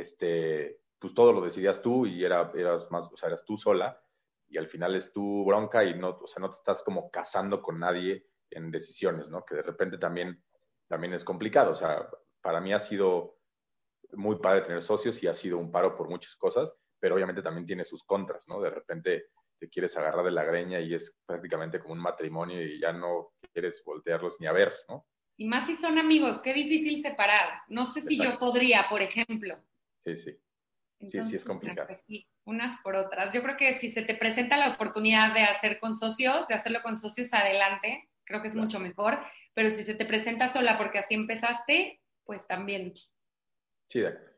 este, 0.00 0.80
pues 0.98 1.14
todo 1.14 1.32
lo 1.32 1.40
decidías 1.40 1.82
tú 1.82 2.06
y 2.06 2.24
era, 2.24 2.52
eras 2.54 2.90
más, 2.90 3.10
o 3.12 3.16
sea, 3.16 3.28
eras 3.28 3.44
tú 3.44 3.56
sola 3.56 4.00
y 4.48 4.58
al 4.58 4.68
final 4.68 4.94
es 4.94 5.12
tu 5.12 5.44
bronca 5.44 5.84
y 5.84 5.94
no, 5.98 6.18
o 6.22 6.26
sea, 6.26 6.40
no 6.40 6.50
te 6.50 6.56
estás 6.56 6.82
como 6.82 7.10
casando 7.10 7.60
con 7.60 7.78
nadie 7.78 8.28
en 8.50 8.70
decisiones, 8.70 9.30
¿no? 9.30 9.44
Que 9.44 9.56
de 9.56 9.62
repente 9.62 9.98
también, 9.98 10.42
también 10.86 11.14
es 11.14 11.24
complicado. 11.24 11.72
O 11.72 11.74
sea, 11.74 12.08
para 12.40 12.60
mí 12.60 12.72
ha 12.72 12.78
sido 12.78 13.38
muy 14.12 14.36
padre 14.36 14.62
tener 14.62 14.82
socios 14.82 15.22
y 15.22 15.26
ha 15.26 15.34
sido 15.34 15.58
un 15.58 15.72
paro 15.72 15.96
por 15.96 16.08
muchas 16.08 16.36
cosas, 16.36 16.74
pero 17.00 17.16
obviamente 17.16 17.42
también 17.42 17.66
tiene 17.66 17.84
sus 17.84 18.04
contras, 18.04 18.48
¿no? 18.48 18.60
De 18.60 18.70
repente 18.70 19.30
te 19.58 19.68
quieres 19.68 19.96
agarrar 19.96 20.24
de 20.24 20.30
la 20.30 20.44
greña 20.44 20.80
y 20.80 20.94
es 20.94 21.18
prácticamente 21.26 21.80
como 21.80 21.94
un 21.94 22.00
matrimonio 22.00 22.62
y 22.62 22.80
ya 22.80 22.92
no 22.92 23.32
quieres 23.52 23.82
voltearlos 23.84 24.40
ni 24.40 24.46
a 24.46 24.52
ver, 24.52 24.72
¿no? 24.88 25.06
Y 25.38 25.46
más 25.46 25.66
si 25.66 25.74
son 25.74 25.98
amigos, 25.98 26.40
qué 26.40 26.54
difícil 26.54 27.00
separar. 27.02 27.60
No 27.68 27.86
sé 27.86 28.00
si 28.00 28.16
yo 28.16 28.38
podría, 28.38 28.86
por 28.88 29.02
ejemplo. 29.02 29.58
Sí, 30.06 30.16
sí. 30.16 31.08
sí, 31.08 31.22
sí, 31.22 31.36
es 31.36 31.44
complicado. 31.44 31.88
Pues 31.88 32.00
sí, 32.06 32.28
unas 32.44 32.80
por 32.82 32.94
otras. 32.94 33.34
Yo 33.34 33.42
creo 33.42 33.56
que 33.56 33.74
si 33.74 33.88
se 33.88 34.02
te 34.02 34.16
presenta 34.16 34.56
la 34.56 34.74
oportunidad 34.74 35.34
de 35.34 35.42
hacer 35.42 35.80
con 35.80 35.96
socios, 35.96 36.46
de 36.46 36.54
hacerlo 36.54 36.80
con 36.82 36.96
socios 36.96 37.34
adelante, 37.34 38.08
creo 38.24 38.40
que 38.40 38.48
es 38.48 38.54
mucho 38.54 38.78
mejor. 38.78 39.18
Pero 39.52 39.70
si 39.70 39.82
se 39.82 39.94
te 39.94 40.06
presenta 40.06 40.46
sola 40.46 40.78
porque 40.78 40.98
así 40.98 41.14
empezaste, 41.14 42.00
pues 42.24 42.46
también. 42.46 42.94
Sí, 43.90 44.00
de 44.00 44.08
acuerdo. 44.08 44.36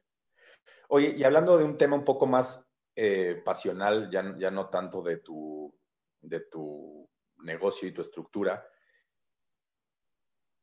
Oye, 0.89 1.15
y 1.19 1.25
hablando 1.25 1.59
de 1.59 1.65
un 1.65 1.77
tema 1.77 1.97
un 1.97 2.05
poco 2.05 2.27
más 2.27 2.67
eh, 2.97 3.43
pasional, 3.45 4.11
ya, 4.11 4.35
ya 4.39 4.51
no 4.51 4.71
tanto 4.71 5.03
de 5.03 5.19
tu, 5.19 5.79
de 6.23 6.41
tu 6.41 7.09
negocio 7.43 7.87
y 7.87 7.93
tu 7.93 8.01
estructura, 8.01 8.67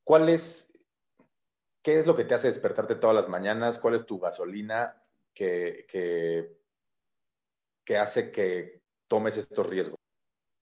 ¿cuál 0.03 0.29
es, 0.29 0.74
qué 1.85 1.97
es 1.97 2.05
lo 2.05 2.17
que 2.17 2.25
te 2.25 2.33
hace 2.33 2.47
despertarte 2.47 2.95
todas 2.95 3.15
las 3.15 3.29
mañanas? 3.29 3.79
¿Cuál 3.79 3.95
es 3.95 4.05
tu 4.05 4.19
gasolina 4.19 5.01
que, 5.33 5.85
que, 7.85 7.97
hace 7.97 8.29
que 8.31 8.81
tomes 9.07 9.37
estos 9.37 9.69
riesgos? 9.69 9.97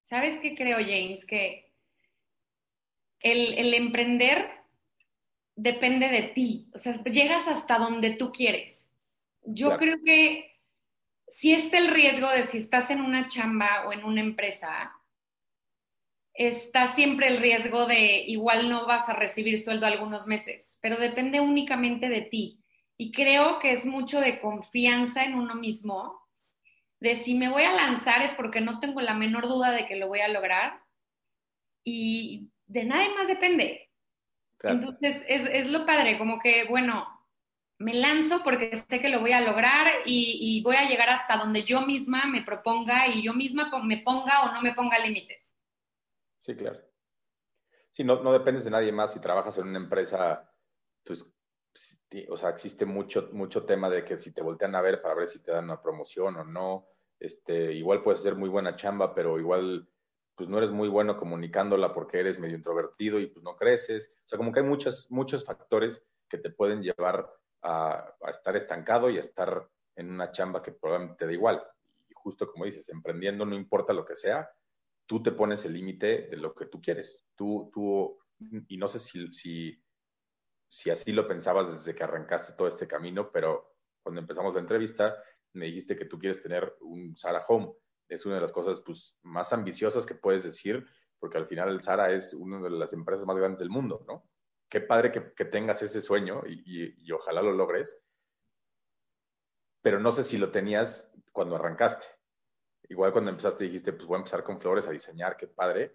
¿Sabes 0.02 0.38
qué 0.38 0.54
creo, 0.54 0.76
James? 0.78 1.26
Que 1.26 1.72
el, 3.20 3.58
el 3.58 3.74
emprender 3.74 4.48
depende 5.56 6.08
de 6.08 6.22
ti, 6.34 6.70
o 6.74 6.78
sea, 6.78 7.02
llegas 7.04 7.48
hasta 7.48 7.78
donde 7.78 8.14
tú 8.14 8.30
quieres 8.30 8.84
yo 9.44 9.76
creo 9.76 9.98
que 10.04 10.58
si 11.28 11.52
está 11.52 11.78
el 11.78 11.88
riesgo 11.88 12.28
de 12.30 12.44
si 12.44 12.58
estás 12.58 12.90
en 12.90 13.00
una 13.00 13.28
chamba 13.28 13.86
o 13.86 13.92
en 13.92 14.04
una 14.04 14.20
empresa, 14.20 14.92
está 16.34 16.88
siempre 16.88 17.28
el 17.28 17.38
riesgo 17.38 17.86
de 17.86 18.24
igual 18.26 18.68
no 18.68 18.86
vas 18.86 19.08
a 19.08 19.14
recibir 19.14 19.58
sueldo 19.60 19.86
algunos 19.86 20.26
meses, 20.26 20.78
pero 20.82 20.96
depende 20.96 21.40
únicamente 21.40 22.08
de 22.08 22.22
ti. 22.22 22.60
Y 22.96 23.12
creo 23.12 23.58
que 23.60 23.72
es 23.72 23.86
mucho 23.86 24.20
de 24.20 24.40
confianza 24.40 25.24
en 25.24 25.34
uno 25.34 25.54
mismo, 25.54 26.20
de 27.00 27.16
si 27.16 27.34
me 27.34 27.48
voy 27.48 27.62
a 27.62 27.72
lanzar 27.72 28.22
es 28.22 28.32
porque 28.32 28.60
no 28.60 28.80
tengo 28.80 29.00
la 29.00 29.14
menor 29.14 29.48
duda 29.48 29.72
de 29.72 29.86
que 29.86 29.96
lo 29.96 30.08
voy 30.08 30.20
a 30.20 30.28
lograr 30.28 30.80
y 31.84 32.50
de 32.66 32.84
nadie 32.84 33.14
más 33.14 33.28
depende. 33.28 33.90
Entonces, 34.62 35.24
es, 35.28 35.44
es, 35.44 35.66
lo 35.66 35.84
padre, 35.84 36.16
como 36.16 36.38
que, 36.38 36.64
bueno, 36.70 37.06
me 37.78 37.92
lanzo 37.92 38.42
porque 38.42 38.74
sé 38.76 39.00
que 39.00 39.10
lo 39.10 39.20
voy 39.20 39.32
a 39.32 39.42
lograr 39.42 39.92
y, 40.06 40.62
voy 40.62 40.76
a 40.76 40.88
llegar 40.88 41.10
hasta 41.10 41.36
donde 41.36 41.64
yo 41.64 41.82
misma 41.82 42.24
me 42.26 42.42
proponga 42.42 43.08
y 43.08 43.22
yo 43.22 43.34
misma 43.34 43.70
me 43.82 43.98
ponga 43.98 44.44
o 44.44 44.52
no 44.52 44.62
me 44.62 44.72
ponga 44.72 44.98
límites. 44.98 45.53
Sí, 46.44 46.54
claro. 46.54 46.78
Sí, 47.90 48.04
no, 48.04 48.22
no 48.22 48.30
dependes 48.30 48.64
de 48.64 48.70
nadie 48.70 48.92
más. 48.92 49.14
Si 49.14 49.18
trabajas 49.18 49.56
en 49.56 49.68
una 49.68 49.78
empresa, 49.78 50.52
pues, 51.02 51.34
o 52.28 52.36
sea, 52.36 52.50
existe 52.50 52.84
mucho, 52.84 53.30
mucho 53.32 53.64
tema 53.64 53.88
de 53.88 54.04
que 54.04 54.18
si 54.18 54.30
te 54.30 54.42
voltean 54.42 54.74
a 54.74 54.82
ver 54.82 55.00
para 55.00 55.14
ver 55.14 55.26
si 55.26 55.42
te 55.42 55.52
dan 55.52 55.64
una 55.64 55.80
promoción 55.80 56.36
o 56.36 56.44
no, 56.44 56.86
este, 57.18 57.72
igual 57.72 58.02
puedes 58.02 58.20
hacer 58.20 58.36
muy 58.36 58.50
buena 58.50 58.76
chamba, 58.76 59.14
pero 59.14 59.38
igual 59.38 59.88
pues 60.34 60.50
no 60.50 60.58
eres 60.58 60.70
muy 60.70 60.88
bueno 60.88 61.16
comunicándola 61.16 61.94
porque 61.94 62.20
eres 62.20 62.38
medio 62.38 62.56
introvertido 62.56 63.18
y 63.20 63.28
pues 63.28 63.42
no 63.42 63.56
creces. 63.56 64.12
O 64.26 64.28
sea, 64.28 64.36
como 64.36 64.52
que 64.52 64.60
hay 64.60 64.66
muchos, 64.66 65.10
muchos 65.10 65.46
factores 65.46 66.06
que 66.28 66.36
te 66.36 66.50
pueden 66.50 66.82
llevar 66.82 67.26
a, 67.62 68.16
estar 68.28 68.54
estancado 68.54 69.08
y 69.08 69.16
a 69.16 69.20
estar 69.20 69.66
en 69.96 70.10
una 70.10 70.30
chamba 70.30 70.62
que 70.62 70.72
probablemente 70.72 71.20
te 71.20 71.26
da 71.26 71.32
igual. 71.32 71.66
Y 72.06 72.12
justo 72.12 72.52
como 72.52 72.66
dices, 72.66 72.86
emprendiendo 72.90 73.46
no 73.46 73.54
importa 73.54 73.94
lo 73.94 74.04
que 74.04 74.16
sea, 74.16 74.50
tú 75.06 75.22
te 75.22 75.32
pones 75.32 75.64
el 75.64 75.74
límite 75.74 76.28
de 76.28 76.36
lo 76.36 76.54
que 76.54 76.66
tú 76.66 76.80
quieres. 76.80 77.26
Tú, 77.34 77.70
tú, 77.72 78.18
y 78.68 78.76
no 78.76 78.88
sé 78.88 78.98
si, 78.98 79.80
si, 80.68 80.90
así 80.90 81.12
lo 81.12 81.26
pensabas 81.26 81.70
desde 81.70 81.94
que 81.94 82.04
arrancaste 82.04 82.54
todo 82.56 82.68
este 82.68 82.86
camino, 82.86 83.30
pero 83.30 83.76
cuando 84.02 84.20
empezamos 84.20 84.54
la 84.54 84.60
entrevista 84.60 85.16
me 85.52 85.66
dijiste 85.66 85.96
que 85.96 86.06
tú 86.06 86.18
quieres 86.18 86.42
tener 86.42 86.76
un 86.80 87.16
Sara 87.16 87.44
Home. 87.48 87.72
Es 88.08 88.26
una 88.26 88.36
de 88.36 88.42
las 88.42 88.52
cosas 88.52 88.80
pues, 88.80 89.16
más 89.22 89.52
ambiciosas 89.52 90.04
que 90.04 90.14
puedes 90.14 90.42
decir, 90.42 90.86
porque 91.18 91.38
al 91.38 91.46
final 91.46 91.70
el 91.70 91.80
Sara 91.80 92.12
es 92.12 92.34
una 92.34 92.60
de 92.60 92.70
las 92.70 92.92
empresas 92.92 93.26
más 93.26 93.38
grandes 93.38 93.60
del 93.60 93.70
mundo, 93.70 94.04
¿no? 94.06 94.28
qué 94.74 94.80
padre 94.80 95.12
que, 95.12 95.44
tengas 95.44 95.82
ese 95.82 96.02
sueño 96.02 96.42
y, 96.48 97.12
ojalá 97.12 97.42
lo 97.42 97.52
logres, 97.52 98.04
pero 99.82 100.00
no 100.00 100.10
sé 100.10 100.24
si 100.24 100.36
lo 100.36 100.50
tenías 100.50 101.14
cuando 101.30 101.54
arrancaste. 101.54 102.06
Igual 102.88 103.12
cuando 103.12 103.30
empezaste 103.30 103.64
dijiste, 103.64 103.92
pues 103.92 104.06
voy 104.06 104.16
a 104.16 104.18
empezar 104.18 104.42
con 104.42 104.60
flores 104.60 104.86
a 104.86 104.90
diseñar, 104.90 105.36
qué 105.36 105.46
padre, 105.46 105.92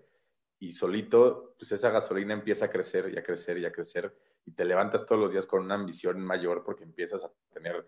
y 0.59 0.73
solito, 0.73 1.55
pues 1.57 1.71
esa 1.71 1.89
gasolina 1.89 2.33
empieza 2.33 2.65
a 2.65 2.69
crecer 2.69 3.11
y 3.13 3.17
a 3.17 3.23
crecer 3.23 3.57
y 3.57 3.65
a 3.65 3.71
crecer, 3.71 4.13
y 4.45 4.51
te 4.51 4.65
levantas 4.65 5.05
todos 5.05 5.21
los 5.21 5.31
días 5.31 5.45
con 5.45 5.63
una 5.63 5.75
ambición 5.75 6.19
mayor 6.21 6.63
porque 6.63 6.83
empiezas 6.83 7.23
a 7.23 7.31
tener 7.53 7.87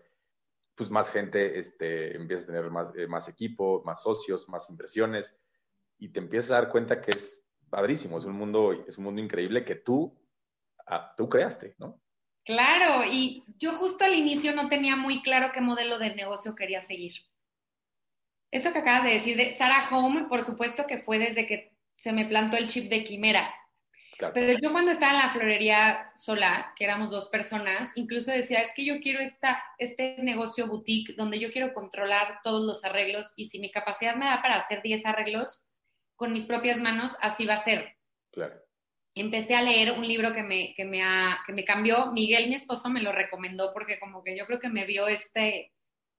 pues 0.74 0.90
más 0.90 1.10
gente, 1.10 1.58
este, 1.58 2.16
empiezas 2.16 2.48
a 2.48 2.52
tener 2.52 2.70
más, 2.70 2.96
eh, 2.96 3.06
más 3.06 3.28
equipo, 3.28 3.82
más 3.84 4.02
socios, 4.02 4.48
más 4.48 4.70
impresiones 4.70 5.36
y 5.98 6.08
te 6.08 6.20
empiezas 6.20 6.52
a 6.52 6.54
dar 6.54 6.70
cuenta 6.70 7.00
que 7.00 7.10
es 7.10 7.46
padrísimo, 7.68 8.18
es 8.18 8.24
un 8.24 8.32
mundo, 8.32 8.72
es 8.86 8.96
un 8.98 9.04
mundo 9.04 9.20
increíble 9.20 9.64
que 9.64 9.76
tú, 9.76 10.18
ah, 10.86 11.14
tú 11.16 11.28
creaste, 11.28 11.74
¿no? 11.78 12.00
Claro, 12.44 13.04
y 13.04 13.44
yo 13.58 13.76
justo 13.78 14.04
al 14.04 14.14
inicio 14.14 14.54
no 14.54 14.68
tenía 14.68 14.96
muy 14.96 15.22
claro 15.22 15.52
qué 15.54 15.60
modelo 15.60 15.98
de 15.98 16.14
negocio 16.14 16.54
quería 16.54 16.80
seguir. 16.80 17.12
Esto 18.52 18.72
que 18.72 18.80
acabas 18.80 19.04
de 19.04 19.14
decir 19.14 19.36
de 19.36 19.54
Sarah 19.54 19.88
Home, 19.90 20.26
por 20.28 20.44
supuesto 20.44 20.86
que 20.86 20.98
fue 20.98 21.18
desde 21.18 21.46
que 21.46 21.72
se 21.96 22.12
me 22.12 22.26
plantó 22.26 22.56
el 22.56 22.68
chip 22.68 22.90
de 22.90 23.02
quimera. 23.02 23.52
Pero 24.34 24.56
yo 24.62 24.70
cuando 24.70 24.92
estaba 24.92 25.12
en 25.14 25.18
la 25.18 25.30
florería 25.30 26.12
sola, 26.14 26.72
que 26.76 26.84
éramos 26.84 27.10
dos 27.10 27.28
personas, 27.28 27.90
incluso 27.96 28.30
decía, 28.30 28.60
es 28.60 28.72
que 28.74 28.84
yo 28.84 29.00
quiero 29.00 29.20
esta, 29.20 29.60
este 29.78 30.16
negocio 30.18 30.68
boutique 30.68 31.14
donde 31.16 31.40
yo 31.40 31.50
quiero 31.50 31.74
controlar 31.74 32.40
todos 32.44 32.64
los 32.64 32.84
arreglos 32.84 33.32
y 33.36 33.46
si 33.46 33.58
mi 33.58 33.70
capacidad 33.70 34.14
me 34.14 34.26
da 34.26 34.40
para 34.40 34.56
hacer 34.56 34.82
10 34.82 35.04
arreglos 35.06 35.64
con 36.14 36.32
mis 36.32 36.44
propias 36.44 36.78
manos, 36.78 37.16
así 37.20 37.46
va 37.46 37.54
a 37.54 37.64
ser. 37.64 37.96
Claro. 38.30 38.54
Empecé 39.14 39.56
a 39.56 39.62
leer 39.62 39.92
un 39.92 40.06
libro 40.06 40.32
que 40.32 40.42
me, 40.42 40.74
que 40.74 40.84
me, 40.84 41.02
que 41.46 41.52
me 41.52 41.64
cambió. 41.64 42.12
Miguel, 42.12 42.48
mi 42.48 42.54
esposo, 42.54 42.90
me 42.90 43.02
lo 43.02 43.12
recomendó 43.12 43.72
porque 43.72 43.98
como 43.98 44.22
que 44.22 44.36
yo 44.36 44.46
creo 44.46 44.60
que 44.60 44.68
me 44.68 44.86
vio 44.86 45.08
este, 45.08 45.72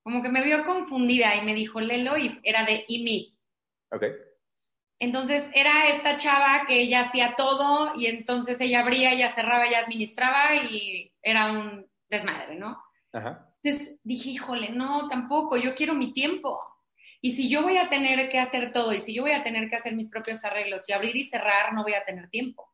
como 0.04 0.22
que 0.22 0.30
me 0.30 0.44
vio 0.44 0.66
confundida 0.66 1.36
y 1.36 1.46
me 1.46 1.56
dijo, 1.56 1.80
Lelo, 1.80 2.18
y 2.18 2.39
era 2.44 2.66
de 2.66 2.86
Imi. 2.88 3.38
Ok. 3.92 4.06
Entonces 5.00 5.50
era 5.54 5.89
esta 5.89 6.18
chava 6.18 6.66
que 6.68 6.82
ella 6.82 7.02
hacía 7.02 7.36
todo 7.36 7.94
y 7.96 8.08
entonces 8.08 8.60
ella 8.62 8.82
abría, 8.82 9.12
ella 9.12 9.30
cerraba, 9.30 9.66
ella 9.66 9.80
administraba 9.80 10.56
y 10.56 11.12
era 11.22 11.52
un 11.52 11.86
desmadre, 12.10 12.56
¿no? 12.56 12.82
Ajá. 13.12 13.50
Entonces 13.63 14.00
dije, 14.04 14.30
híjole, 14.30 14.70
no, 14.70 15.08
tampoco, 15.10 15.58
yo 15.58 15.76
quiero 15.76 15.94
mi 15.94 16.13
tiempo. 16.13 16.60
Y 17.22 17.32
si 17.32 17.50
yo 17.50 17.63
voy 17.63 17.78
a 17.78 17.89
tener 17.89 18.30
que 18.30 18.39
hacer 18.39 18.74
todo 18.74 18.92
y 18.94 19.00
si 19.00 19.13
yo 19.13 19.22
voy 19.22 19.32
a 19.32 19.44
tener 19.44 19.70
que 19.70 19.78
hacer 19.78 19.96
mis 19.96 20.10
propios 20.10 20.44
arreglos 20.44 20.88
y 20.89 20.94
abrir 20.94 21.16
y 21.16 21.24
cerrar, 21.24 21.74
no 21.74 21.84
voy 21.84 21.94
a 21.94 22.04
tener 22.04 22.30
tiempo. 22.30 22.70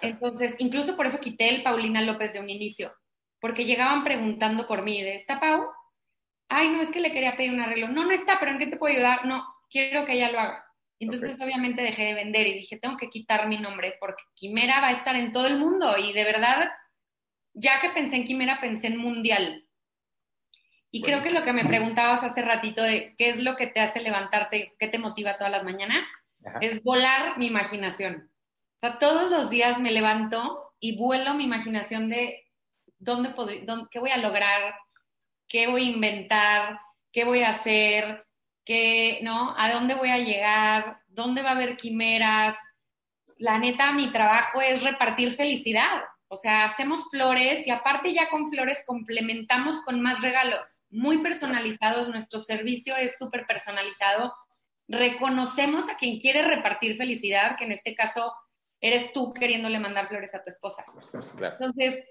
Entonces, 0.00 0.54
incluso 0.58 0.96
por 0.96 1.06
eso 1.06 1.18
quité 1.18 1.48
el 1.48 1.62
Paulina 1.62 2.00
López 2.00 2.32
de 2.32 2.40
un 2.40 2.48
inicio, 2.48 2.94
porque 3.40 3.64
llegaban 3.64 4.04
preguntando 4.04 4.66
por 4.66 4.82
mí, 4.82 5.02
¿de 5.02 5.16
esta 5.16 5.40
Pau? 5.40 5.66
Ay, 6.48 6.68
no, 6.68 6.80
es 6.82 6.90
que 6.90 7.00
le 7.00 7.12
quería 7.12 7.36
pedir 7.36 7.52
un 7.52 7.60
arreglo. 7.60 7.88
No, 7.88 8.04
no 8.04 8.10
está, 8.10 8.38
pero 8.38 8.52
¿en 8.52 8.58
qué 8.58 8.66
te 8.66 8.76
puedo 8.76 8.94
ayudar? 8.94 9.26
No, 9.26 9.44
quiero 9.70 10.04
que 10.04 10.12
ella 10.12 10.30
lo 10.30 10.40
haga. 10.40 10.64
Entonces, 11.00 11.40
obviamente, 11.40 11.82
dejé 11.82 12.04
de 12.04 12.14
vender 12.14 12.46
y 12.46 12.54
dije, 12.54 12.78
tengo 12.78 12.96
que 12.96 13.10
quitar 13.10 13.48
mi 13.48 13.58
nombre 13.58 13.96
porque 14.00 14.22
Quimera 14.34 14.80
va 14.80 14.88
a 14.88 14.92
estar 14.92 15.16
en 15.16 15.32
todo 15.32 15.46
el 15.46 15.58
mundo. 15.58 15.96
Y 15.98 16.12
de 16.12 16.24
verdad, 16.24 16.70
ya 17.52 17.80
que 17.80 17.90
pensé 17.90 18.16
en 18.16 18.24
Quimera, 18.24 18.60
pensé 18.60 18.88
en 18.88 18.98
Mundial. 18.98 19.66
Y 20.90 21.02
creo 21.02 21.22
que 21.22 21.32
lo 21.32 21.42
que 21.42 21.52
me 21.52 21.64
preguntabas 21.64 22.22
hace 22.22 22.40
ratito 22.40 22.80
de 22.80 23.16
qué 23.18 23.28
es 23.28 23.38
lo 23.40 23.56
que 23.56 23.66
te 23.66 23.80
hace 23.80 24.00
levantarte, 24.00 24.74
qué 24.78 24.86
te 24.86 24.98
motiva 24.98 25.36
todas 25.36 25.50
las 25.50 25.64
mañanas, 25.64 26.08
es 26.60 26.84
volar 26.84 27.36
mi 27.36 27.48
imaginación. 27.48 28.30
O 28.76 28.78
sea, 28.78 29.00
todos 29.00 29.28
los 29.28 29.50
días 29.50 29.80
me 29.80 29.90
levanto 29.90 30.72
y 30.78 30.96
vuelo 30.96 31.34
mi 31.34 31.44
imaginación 31.44 32.08
de 32.08 32.44
dónde, 32.98 33.34
dónde 33.66 33.88
qué 33.90 33.98
voy 33.98 34.10
a 34.10 34.18
lograr, 34.18 34.74
qué 35.54 35.68
voy 35.68 35.86
a 35.86 35.92
inventar, 35.92 36.80
qué 37.12 37.24
voy 37.24 37.44
a 37.44 37.50
hacer, 37.50 38.26
qué, 38.64 39.20
¿no? 39.22 39.54
¿A 39.56 39.70
dónde 39.72 39.94
voy 39.94 40.08
a 40.10 40.18
llegar? 40.18 40.98
¿Dónde 41.06 41.42
va 41.42 41.50
a 41.50 41.54
haber 41.54 41.76
quimeras? 41.76 42.56
La 43.38 43.60
neta, 43.60 43.92
mi 43.92 44.10
trabajo 44.10 44.60
es 44.60 44.82
repartir 44.82 45.30
felicidad. 45.36 46.02
O 46.26 46.36
sea, 46.36 46.64
hacemos 46.64 47.08
flores 47.08 47.68
y 47.68 47.70
aparte 47.70 48.12
ya 48.12 48.28
con 48.30 48.50
flores 48.50 48.82
complementamos 48.84 49.80
con 49.82 50.00
más 50.00 50.22
regalos 50.22 50.82
muy 50.90 51.18
personalizados. 51.18 52.08
Nuestro 52.08 52.40
servicio 52.40 52.96
es 52.96 53.16
súper 53.16 53.46
personalizado. 53.46 54.34
Reconocemos 54.88 55.88
a 55.88 55.96
quien 55.96 56.18
quiere 56.18 56.42
repartir 56.42 56.96
felicidad, 56.96 57.56
que 57.56 57.66
en 57.66 57.70
este 57.70 57.94
caso 57.94 58.34
eres 58.80 59.12
tú 59.12 59.32
queriéndole 59.32 59.78
mandar 59.78 60.08
flores 60.08 60.34
a 60.34 60.42
tu 60.42 60.50
esposa. 60.50 60.84
Entonces, 61.12 62.04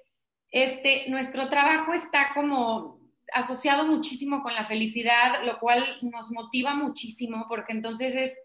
este, 0.49 1.09
nuestro 1.09 1.49
trabajo 1.49 1.91
está 1.91 2.31
como 2.33 3.02
asociado 3.33 3.85
muchísimo 3.85 4.41
con 4.41 4.53
la 4.53 4.65
felicidad, 4.65 5.43
lo 5.43 5.59
cual 5.59 5.83
nos 6.01 6.31
motiva 6.31 6.75
muchísimo 6.75 7.45
porque 7.47 7.73
entonces 7.73 8.15
es, 8.15 8.41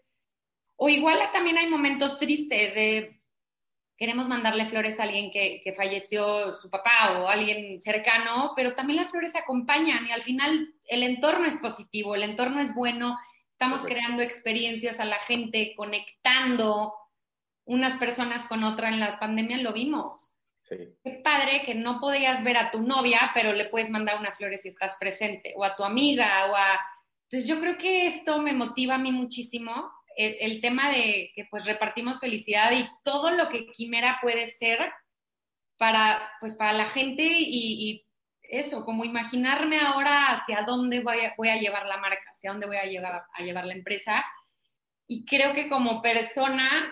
o 0.75 0.89
igual 0.89 1.19
también 1.31 1.57
hay 1.57 1.69
momentos 1.69 2.17
tristes 2.17 2.75
de 2.75 3.19
queremos 3.97 4.29
mandarle 4.29 4.67
flores 4.67 4.99
a 4.99 5.03
alguien 5.03 5.29
que, 5.29 5.61
que 5.61 5.73
falleció 5.73 6.53
su 6.53 6.69
papá 6.69 7.19
o 7.19 7.27
alguien 7.27 7.81
cercano, 7.81 8.53
pero 8.55 8.73
también 8.73 8.97
las 8.97 9.11
flores 9.11 9.35
acompañan 9.35 10.07
y 10.07 10.11
al 10.11 10.21
final 10.21 10.73
el 10.87 11.03
entorno 11.03 11.45
es 11.45 11.57
positivo, 11.57 12.15
el 12.15 12.23
entorno 12.23 12.61
es 12.61 12.73
bueno, 12.73 13.17
estamos 13.51 13.81
creando 13.83 14.23
experiencias 14.23 15.01
a 15.01 15.05
la 15.05 15.19
gente, 15.19 15.73
conectando 15.75 16.93
unas 17.65 17.97
personas 17.97 18.45
con 18.47 18.63
otras 18.63 18.93
en 18.93 19.01
la 19.01 19.19
pandemia, 19.19 19.57
lo 19.57 19.73
vimos. 19.73 20.38
Qué 20.69 21.21
padre 21.23 21.63
que 21.65 21.75
no 21.75 21.99
podías 21.99 22.43
ver 22.43 22.57
a 22.57 22.71
tu 22.71 22.81
novia, 22.81 23.31
pero 23.33 23.53
le 23.53 23.65
puedes 23.65 23.89
mandar 23.89 24.19
unas 24.19 24.37
flores 24.37 24.61
si 24.61 24.69
estás 24.69 24.95
presente, 24.99 25.53
o 25.55 25.63
a 25.63 25.75
tu 25.75 25.83
amiga, 25.83 26.47
o 26.51 26.55
a... 26.55 26.79
Entonces 27.23 27.49
yo 27.49 27.59
creo 27.59 27.77
que 27.77 28.05
esto 28.05 28.41
me 28.41 28.53
motiva 28.53 28.95
a 28.95 28.99
mí 28.99 29.11
muchísimo, 29.11 29.91
el, 30.15 30.59
tema 30.59 30.89
de 30.91 31.31
que 31.33 31.45
pues 31.49 31.65
repartimos 31.65 32.19
felicidad 32.19 32.71
y 32.73 32.85
todo 33.03 33.31
lo 33.31 33.47
que 33.47 33.67
Quimera 33.67 34.19
puede 34.21 34.47
ser 34.47 34.91
para, 35.77 36.29
pues, 36.41 36.55
para 36.55 36.73
la 36.73 36.87
gente 36.87 37.23
y, 37.25 38.05
eso, 38.51 38.83
como 38.83 39.05
imaginarme 39.05 39.79
ahora 39.79 40.31
hacia 40.31 40.63
dónde 40.63 41.01
voy 41.01 41.19
a, 41.19 41.35
voy 41.37 41.49
a 41.49 41.57
llevar 41.57 41.85
la 41.85 41.97
marca, 41.97 42.31
hacia 42.31 42.49
dónde 42.49 42.65
voy 42.65 42.77
a 42.77 42.85
llevar, 42.85 43.21
a 43.31 43.43
llevar 43.43 43.63
la 43.67 43.75
empresa. 43.75 44.25
Y 45.07 45.23
creo 45.23 45.53
que 45.53 45.69
como 45.69 46.01
persona 46.01 46.91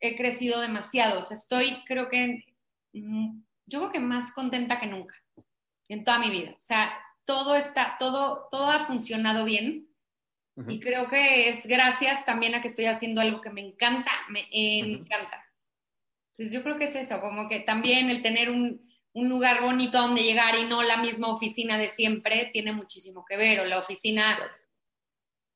he 0.00 0.16
crecido 0.16 0.62
demasiado. 0.62 1.20
O 1.20 1.22
sea, 1.22 1.36
estoy, 1.36 1.84
creo 1.84 2.08
que 2.08 2.42
yo 2.92 3.80
creo 3.80 3.92
que 3.92 4.00
más 4.00 4.32
contenta 4.32 4.80
que 4.80 4.86
nunca 4.86 5.14
en 5.88 6.04
toda 6.04 6.18
mi 6.18 6.30
vida. 6.30 6.52
O 6.56 6.60
sea, 6.60 6.92
todo 7.24 7.56
está, 7.56 7.96
todo, 7.98 8.48
todo 8.50 8.70
ha 8.70 8.86
funcionado 8.86 9.44
bien. 9.44 9.86
Y 10.66 10.80
creo 10.80 11.08
que 11.08 11.50
es 11.50 11.64
gracias 11.68 12.26
también 12.26 12.56
a 12.56 12.60
que 12.60 12.66
estoy 12.66 12.86
haciendo 12.86 13.20
algo 13.20 13.40
que 13.40 13.50
me 13.50 13.60
encanta, 13.60 14.10
me 14.28 14.48
encanta. 14.50 15.44
Entonces 16.32 16.52
yo 16.52 16.64
creo 16.64 16.76
que 16.76 16.86
es 16.86 16.96
eso, 16.96 17.20
como 17.20 17.48
que 17.48 17.60
también 17.60 18.10
el 18.10 18.22
tener 18.22 18.50
un, 18.50 18.88
un 19.12 19.28
lugar 19.28 19.62
bonito 19.62 19.98
a 19.98 20.02
donde 20.02 20.24
llegar 20.24 20.56
y 20.58 20.64
no 20.64 20.82
la 20.82 20.96
misma 20.96 21.32
oficina 21.32 21.78
de 21.78 21.88
siempre 21.88 22.50
tiene 22.52 22.72
muchísimo 22.72 23.24
que 23.24 23.36
ver, 23.36 23.60
o 23.60 23.66
la 23.66 23.78
oficina, 23.78 24.36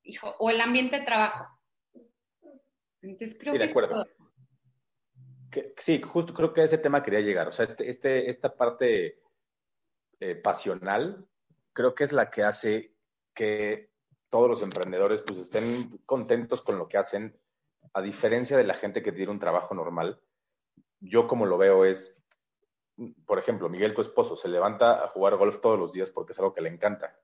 hijo, 0.05 0.35
o 0.39 0.51
el 0.51 0.61
ambiente 0.61 1.01
de 1.01 1.05
trabajo. 1.05 1.47
Entonces 3.01 3.37
creo 3.41 3.55
sí, 3.55 3.59
de 3.59 3.65
acuerdo 3.65 4.07
sí, 5.77 6.01
justo 6.01 6.35
creo 6.35 6.53
que 6.53 6.63
a 6.63 6.65
ese 6.65 6.79
tema 6.79 7.03
quería 7.03 7.21
llegar. 7.21 7.49
O 7.49 7.53
sea, 7.53 7.65
este, 7.65 7.89
este, 7.89 8.31
esta 8.31 8.55
parte 8.55 9.21
eh, 10.21 10.35
pasional 10.37 11.27
creo 11.73 11.95
que 11.95 12.05
es 12.05 12.13
la 12.13 12.31
que 12.31 12.43
hace 12.43 12.95
que 13.35 13.91
todos 14.31 14.49
los 14.49 14.63
emprendedores 14.63 15.23
pues 15.23 15.39
estén 15.39 15.99
contentos 16.07 16.63
con 16.63 16.79
lo 16.79 16.89
que 16.89 16.99
hacen, 16.99 17.39
a 17.93 18.01
diferencia 18.01 18.57
de 18.57 18.65
la 18.65 18.75
gente 18.75 19.03
que 19.03 19.13
tiene 19.13 19.33
un 19.33 19.39
trabajo 19.39 19.75
normal. 19.75 20.21
Yo 21.01 21.27
como 21.27 21.45
lo 21.45 21.59
veo 21.59 21.85
es, 21.85 22.23
por 23.27 23.39
ejemplo, 23.39 23.69
Miguel, 23.69 23.95
tu 23.95 24.01
esposo, 24.01 24.37
se 24.37 24.49
levanta 24.49 25.05
a 25.05 25.09
jugar 25.09 25.37
golf 25.37 25.61
todos 25.61 25.79
los 25.79 25.93
días 25.93 26.11
porque 26.11 26.33
es 26.33 26.39
algo 26.39 26.55
que 26.55 26.63
le 26.63 26.71
encanta. 26.71 27.19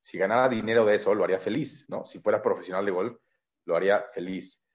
Si 0.00 0.16
ganara 0.18 0.48
dinero 0.48 0.84
de 0.84 0.94
eso, 0.94 1.14
lo 1.14 1.24
haría 1.24 1.38
feliz, 1.38 1.88
¿no? 1.88 2.04
Si 2.04 2.18
fuera 2.18 2.42
profesional 2.42 2.84
de 2.84 2.92
golf, 2.92 3.18
lo 3.64 3.76
haría 3.76 4.06
feliz. 4.12 4.66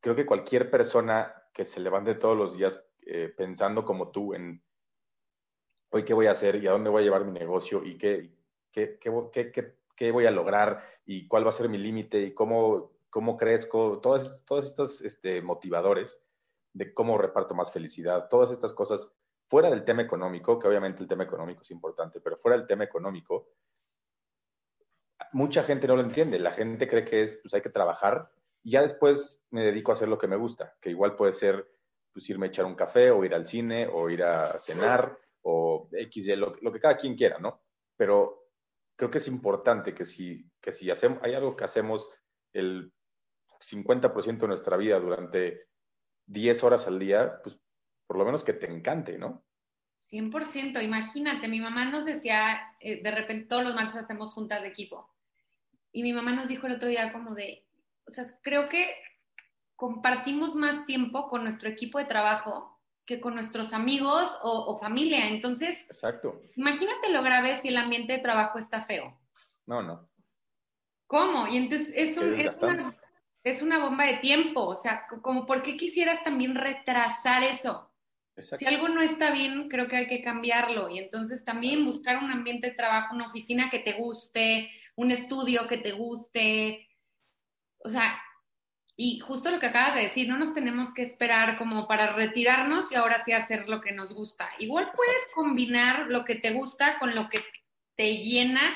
Creo 0.00 0.14
que 0.14 0.26
cualquier 0.26 0.70
persona 0.70 1.41
que 1.52 1.64
se 1.64 1.80
levante 1.80 2.14
todos 2.14 2.36
los 2.36 2.56
días 2.56 2.84
eh, 3.02 3.32
pensando 3.36 3.84
como 3.84 4.10
tú 4.10 4.34
en 4.34 4.62
hoy 5.90 6.04
qué 6.04 6.14
voy 6.14 6.26
a 6.26 6.32
hacer 6.32 6.56
y 6.56 6.66
a 6.66 6.72
dónde 6.72 6.90
voy 6.90 7.02
a 7.02 7.04
llevar 7.04 7.24
mi 7.24 7.32
negocio 7.32 7.84
y 7.84 7.98
qué, 7.98 8.34
qué, 8.70 8.98
qué, 8.98 9.76
qué 9.94 10.10
voy 10.10 10.26
a 10.26 10.30
lograr 10.30 10.82
y 11.04 11.28
cuál 11.28 11.44
va 11.44 11.50
a 11.50 11.52
ser 11.52 11.68
mi 11.68 11.78
límite 11.78 12.20
y 12.20 12.34
cómo, 12.34 12.92
cómo 13.10 13.36
crezco, 13.36 14.00
todos, 14.00 14.44
todos 14.46 14.66
estos 14.66 15.02
este, 15.02 15.42
motivadores 15.42 16.24
de 16.72 16.94
cómo 16.94 17.18
reparto 17.18 17.54
más 17.54 17.72
felicidad, 17.72 18.28
todas 18.28 18.50
estas 18.50 18.72
cosas 18.72 19.12
fuera 19.46 19.68
del 19.68 19.84
tema 19.84 20.02
económico, 20.02 20.58
que 20.58 20.66
obviamente 20.66 21.02
el 21.02 21.08
tema 21.08 21.24
económico 21.24 21.60
es 21.60 21.70
importante, 21.70 22.20
pero 22.20 22.38
fuera 22.38 22.56
del 22.56 22.66
tema 22.66 22.84
económico, 22.84 23.48
mucha 25.32 25.62
gente 25.62 25.86
no 25.86 25.96
lo 25.96 26.02
entiende. 26.02 26.38
La 26.38 26.50
gente 26.50 26.88
cree 26.88 27.04
que 27.04 27.22
es, 27.22 27.38
pues 27.42 27.52
hay 27.54 27.60
que 27.60 27.68
trabajar 27.68 28.30
y 28.62 28.72
ya 28.72 28.82
después 28.82 29.44
me 29.50 29.64
dedico 29.64 29.92
a 29.92 29.94
hacer 29.94 30.08
lo 30.08 30.18
que 30.18 30.28
me 30.28 30.36
gusta, 30.36 30.76
que 30.80 30.90
igual 30.90 31.16
puede 31.16 31.32
ser 31.32 31.68
pues, 32.12 32.28
irme 32.30 32.46
a 32.46 32.48
echar 32.48 32.64
un 32.64 32.74
café 32.74 33.10
o 33.10 33.24
ir 33.24 33.34
al 33.34 33.46
cine 33.46 33.88
o 33.92 34.08
ir 34.08 34.22
a 34.22 34.58
cenar 34.58 35.18
o 35.42 35.88
X, 35.92 36.28
lo, 36.36 36.54
lo 36.60 36.72
que 36.72 36.80
cada 36.80 36.96
quien 36.96 37.16
quiera, 37.16 37.38
¿no? 37.38 37.62
Pero 37.96 38.48
creo 38.96 39.10
que 39.10 39.18
es 39.18 39.28
importante 39.28 39.94
que 39.94 40.04
si, 40.04 40.48
que 40.60 40.72
si 40.72 40.90
hacemos, 40.90 41.18
hay 41.22 41.34
algo 41.34 41.56
que 41.56 41.64
hacemos 41.64 42.10
el 42.52 42.92
50% 43.60 44.38
de 44.38 44.48
nuestra 44.48 44.76
vida 44.76 44.98
durante 45.00 45.66
10 46.26 46.64
horas 46.64 46.86
al 46.86 46.98
día, 46.98 47.40
pues 47.42 47.58
por 48.06 48.16
lo 48.18 48.24
menos 48.24 48.44
que 48.44 48.52
te 48.52 48.70
encante, 48.70 49.18
¿no? 49.18 49.44
100%, 50.10 50.84
imagínate, 50.84 51.48
mi 51.48 51.60
mamá 51.60 51.90
nos 51.90 52.04
decía, 52.04 52.76
eh, 52.80 53.02
de 53.02 53.10
repente 53.10 53.46
todos 53.46 53.64
los 53.64 53.74
martes 53.74 53.96
hacemos 53.96 54.32
juntas 54.32 54.60
de 54.62 54.68
equipo. 54.68 55.10
Y 55.90 56.02
mi 56.02 56.12
mamá 56.12 56.32
nos 56.32 56.48
dijo 56.48 56.66
el 56.66 56.74
otro 56.74 56.88
día 56.88 57.12
como 57.12 57.34
de, 57.34 57.64
o 58.06 58.12
sea, 58.12 58.24
creo 58.42 58.68
que 58.68 58.94
compartimos 59.76 60.54
más 60.54 60.86
tiempo 60.86 61.28
con 61.28 61.42
nuestro 61.42 61.68
equipo 61.68 61.98
de 61.98 62.04
trabajo 62.04 62.80
que 63.04 63.20
con 63.20 63.34
nuestros 63.34 63.72
amigos 63.72 64.30
o, 64.42 64.78
familia. 64.78 65.28
Entonces, 65.28 65.86
Exacto. 65.88 66.40
imagínate 66.56 67.10
lo 67.10 67.22
grave 67.22 67.56
si 67.56 67.68
el 67.68 67.76
ambiente 67.76 68.12
de 68.12 68.18
trabajo 68.20 68.58
está 68.58 68.84
feo. 68.84 69.18
No, 69.66 69.82
no. 69.82 70.08
¿Cómo? 71.06 71.48
Y 71.48 71.56
entonces 71.56 71.92
es, 71.94 72.16
una, 72.16 72.96
es 73.42 73.60
una 73.60 73.78
bomba 73.78 74.06
de 74.06 74.18
tiempo. 74.18 74.66
O 74.66 74.76
sea, 74.76 75.06
como, 75.20 75.46
¿por 75.46 75.62
qué 75.62 75.76
quisieras 75.76 76.22
también 76.22 76.54
retrasar 76.54 77.42
eso? 77.42 77.92
Si 78.38 78.64
algo 78.64 78.88
no 78.88 79.02
está 79.02 79.30
bien, 79.30 79.68
creo 79.68 79.88
que 79.88 79.96
hay 79.96 80.08
que 80.08 80.22
cambiarlo. 80.22 80.88
Y 80.88 80.98
entonces 80.98 81.44
también 81.44 81.84
buscar 81.84 82.22
un 82.22 82.30
ambiente 82.30 82.68
de 82.68 82.74
trabajo, 82.74 83.14
una 83.14 83.28
oficina 83.28 83.68
que 83.70 83.80
te 83.80 83.92
guste, 83.92 84.70
un 84.96 85.10
estudio 85.10 85.68
que 85.68 85.78
te 85.78 85.92
guste. 85.92 86.88
O 87.84 87.90
sea, 87.90 88.20
y 88.96 89.18
justo 89.20 89.50
lo 89.50 89.60
que 89.60 89.66
acabas 89.66 89.94
de 89.94 90.02
decir, 90.02 90.28
no 90.28 90.36
nos 90.36 90.54
tenemos 90.54 90.92
que 90.94 91.02
esperar 91.02 91.58
como 91.58 91.86
para 91.86 92.12
retirarnos 92.12 92.92
y 92.92 92.94
ahora 92.94 93.18
sí 93.18 93.32
hacer 93.32 93.68
lo 93.68 93.80
que 93.80 93.92
nos 93.92 94.12
gusta. 94.12 94.48
Igual 94.58 94.92
puedes 94.94 95.26
combinar 95.34 96.06
lo 96.08 96.24
que 96.24 96.36
te 96.36 96.52
gusta 96.52 96.98
con 96.98 97.14
lo 97.14 97.28
que 97.28 97.40
te 97.96 98.18
llena 98.18 98.72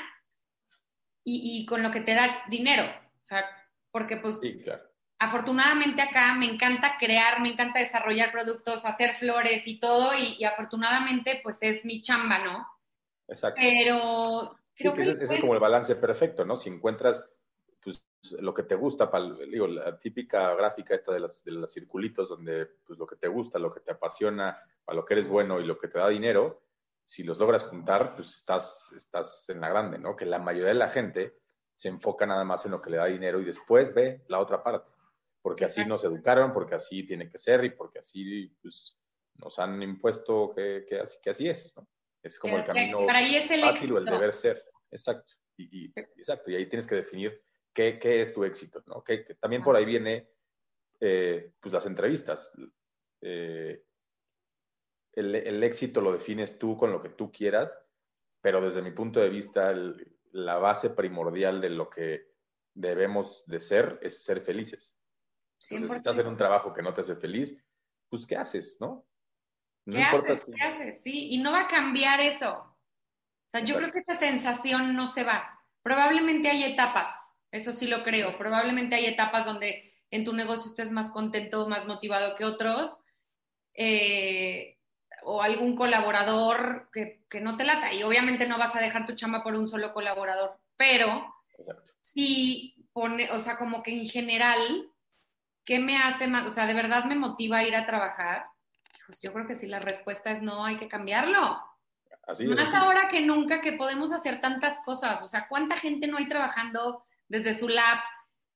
y, 1.23 1.65
con 1.65 1.83
lo 1.83 1.91
que 1.91 2.01
te 2.01 2.13
da 2.13 2.43
dinero. 2.49 2.85
O 2.85 3.27
sea, 3.27 3.45
porque 3.91 4.17
pues 4.17 4.37
sí, 4.41 4.59
claro 4.63 4.87
afortunadamente 5.19 6.01
acá 6.01 6.35
me 6.35 6.45
encanta 6.45 6.95
crear, 6.99 7.41
me 7.41 7.49
encanta 7.49 7.79
desarrollar 7.79 8.31
productos, 8.31 8.85
hacer 8.85 9.15
flores 9.17 9.67
y 9.67 9.79
todo, 9.79 10.11
y, 10.15 10.43
afortunadamente 10.43 11.39
pues 11.43 11.57
es 11.61 11.85
mi 11.85 12.01
chamba, 12.01 12.39
¿no? 12.39 12.67
Exacto. 13.27 13.59
Pero 13.61 14.57
creo 14.75 14.93
que... 14.93 15.01
Ese, 15.01 15.23
es 15.23 15.39
como 15.39 15.53
el 15.53 15.59
balance 15.59 15.95
perfecto, 15.95 16.45
¿no? 16.45 16.55
Si 16.55 16.69
encuentras 16.69 17.31
pues, 17.81 18.03
lo 18.39 18.53
que 18.53 18.63
te 18.63 18.75
gusta, 18.75 19.09
para, 19.09 19.33
digo, 19.35 19.67
la 19.67 19.97
típica 19.97 20.53
gráfica 20.55 20.95
esta 20.95 21.13
de, 21.13 21.21
las, 21.21 21.43
de 21.43 21.51
los 21.51 21.71
circulitos, 21.71 22.29
donde 22.29 22.65
pues, 22.85 22.99
lo 22.99 23.07
que 23.07 23.15
te 23.15 23.27
gusta, 23.27 23.59
lo 23.59 23.73
que 23.73 23.81
te 23.81 23.91
apasiona, 23.91 24.57
para 24.83 24.95
lo 24.95 25.05
que 25.05 25.13
eres 25.13 25.27
bueno 25.27 25.59
y 25.59 25.65
lo 25.65 25.77
que 25.77 25.87
te 25.87 25.99
da 25.99 26.09
dinero, 26.09 26.63
si 27.05 27.23
los 27.23 27.37
logras 27.37 27.63
juntar, 27.63 28.15
pues 28.15 28.35
estás, 28.35 28.91
estás 28.93 29.49
en 29.49 29.61
la 29.61 29.69
grande, 29.69 29.97
¿no? 29.97 30.15
Que 30.15 30.25
la 30.25 30.39
mayoría 30.39 30.69
de 30.69 30.79
la 30.79 30.89
gente 30.89 31.37
se 31.75 31.89
enfoca 31.89 32.25
nada 32.25 32.43
más 32.43 32.65
en 32.65 32.71
lo 32.71 32.81
que 32.81 32.89
le 32.89 32.97
da 32.97 33.05
dinero 33.05 33.39
y 33.39 33.45
después 33.45 33.93
ve 33.93 34.25
la 34.27 34.39
otra 34.39 34.61
parte 34.61 34.97
porque 35.47 35.63
así 35.63 35.85
nos 35.85 36.03
educaron, 36.03 36.51
porque 36.51 36.75
así 36.75 37.05
tiene 37.05 37.29
que 37.29 37.37
ser 37.37 37.63
y 37.63 37.69
porque 37.69 37.99
así 37.99 38.53
pues, 38.61 38.99
nos 39.35 39.57
han 39.59 39.81
impuesto 39.81 40.51
que, 40.53 40.85
que, 40.85 40.99
así, 40.99 41.19
que 41.23 41.29
así 41.29 41.47
es. 41.47 41.73
¿no? 41.77 41.87
Es 42.21 42.37
como 42.37 42.57
el 42.57 42.65
camino 42.65 42.99
fácil 43.07 43.93
o 43.93 43.97
el 43.97 44.03
deber 44.03 44.33
ser. 44.33 44.61
Exacto. 44.91 45.31
Y, 45.55 45.85
y, 45.85 45.93
exacto. 45.95 46.51
Y 46.51 46.55
ahí 46.55 46.67
tienes 46.67 46.85
que 46.85 46.95
definir 46.95 47.41
qué, 47.77 47.99
qué 47.99 48.21
es 48.21 48.33
tu 48.33 48.43
éxito. 48.43 48.83
¿no? 48.87 49.03
Que, 49.03 49.19
también 49.39 49.61
por 49.61 49.75
ahí 49.75 49.85
viene 49.85 50.27
eh, 50.99 51.53
pues 51.59 51.71
las 51.71 51.85
entrevistas. 51.85 52.51
Eh, 53.21 53.83
el, 55.13 55.35
el, 55.35 55.63
éxito 55.63 56.01
lo 56.01 56.11
defines 56.11 56.57
tú 56.57 56.75
con 56.75 56.91
lo 56.91 57.01
que 57.03 57.09
tú 57.09 57.31
quieras, 57.31 57.87
pero 58.41 58.61
desde 58.61 58.81
mi 58.81 58.91
punto 58.91 59.19
de 59.19 59.29
vista, 59.29 59.75
la 60.31 60.57
base 60.57 60.89
primordial 60.89 61.61
de 61.61 61.69
lo 61.69 61.87
que 61.89 62.33
debemos 62.73 63.43
de 63.45 63.59
ser 63.59 63.99
es 64.01 64.23
ser 64.23 64.41
felices. 64.41 64.99
Entonces, 65.69 65.91
si 65.91 65.97
estás 65.97 66.17
en 66.17 66.27
un 66.27 66.37
trabajo 66.37 66.73
que 66.73 66.81
no 66.81 66.93
te 66.93 67.01
hace 67.01 67.15
feliz, 67.15 67.63
pues 68.09 68.25
¿qué 68.25 68.37
haces, 68.37 68.77
no? 68.79 69.07
No 69.85 69.95
¿Qué 69.95 70.01
importa 70.01 70.33
haces? 70.33 70.55
¿Qué 70.55 70.63
haces? 70.63 71.01
Sí, 71.03 71.29
y 71.29 71.41
no 71.41 71.51
va 71.51 71.61
a 71.61 71.67
cambiar 71.67 72.21
eso. 72.21 72.53
O 72.53 73.49
sea, 73.51 73.61
yo 73.63 73.75
creo 73.77 73.91
que 73.91 73.99
esa 73.99 74.15
sensación 74.15 74.95
no 74.95 75.07
se 75.07 75.23
va. 75.23 75.59
Probablemente 75.81 76.49
hay 76.49 76.63
etapas, 76.63 77.26
eso 77.57 77.73
sí 77.73 77.87
lo 77.87 78.03
creo. 78.03 78.37
Probablemente 78.37 78.95
hay 78.95 79.05
etapas 79.05 79.45
donde 79.45 79.93
en 80.11 80.23
tu 80.23 80.33
negocio 80.33 80.69
estés 80.69 80.91
más 80.91 81.11
contento, 81.11 81.67
más 81.67 81.85
motivado 81.85 82.35
que 82.35 82.45
otros. 82.45 82.97
Eh, 83.73 84.77
o 85.23 85.41
algún 85.41 85.75
colaborador 85.75 86.89
que, 86.93 87.21
que, 87.29 87.41
no 87.41 87.57
te 87.57 87.65
lata. 87.65 87.93
Y 87.93 88.03
obviamente 88.03 88.47
no 88.47 88.57
vas 88.57 88.75
a 88.75 88.79
dejar 88.79 89.05
tu 89.05 89.15
chamba 89.15 89.43
por 89.43 89.55
un 89.55 89.67
solo 89.67 89.93
colaborador. 89.93 90.57
Pero 90.77 91.33
si 92.01 92.75
pone, 92.93 93.29
o 93.31 93.41
sea, 93.41 93.57
como 93.57 93.83
que 93.83 93.91
en 93.91 94.07
general 94.07 94.89
¿Qué 95.67 95.79
me 95.79 95.97
hace 95.97 96.27
más? 96.27 96.47
O 96.47 96.49
sea, 96.49 96.65
¿de 96.65 96.73
verdad 96.73 97.03
me 97.03 97.15
motiva 97.15 97.57
a 97.57 97.63
ir 97.63 97.75
a 97.75 97.85
trabajar? 97.85 98.45
Pues 99.05 99.21
yo 99.21 99.33
creo 99.33 99.45
que 99.45 99.55
si 99.55 99.67
la 99.67 99.81
respuesta 99.81 100.31
es 100.31 100.41
no, 100.41 100.63
hay 100.63 100.77
que 100.77 100.87
cambiarlo. 100.87 101.61
Así 102.25 102.47
más 102.47 102.73
ahora 102.73 103.09
que 103.09 103.19
nunca 103.19 103.59
que 103.59 103.73
podemos 103.73 104.13
hacer 104.13 104.39
tantas 104.39 104.79
cosas. 104.85 105.21
O 105.23 105.27
sea, 105.27 105.49
¿cuánta 105.49 105.75
gente 105.75 106.07
no 106.07 106.17
hay 106.17 106.29
trabajando 106.29 107.03
desde 107.27 107.53
su 107.53 107.67
lab, 107.67 107.99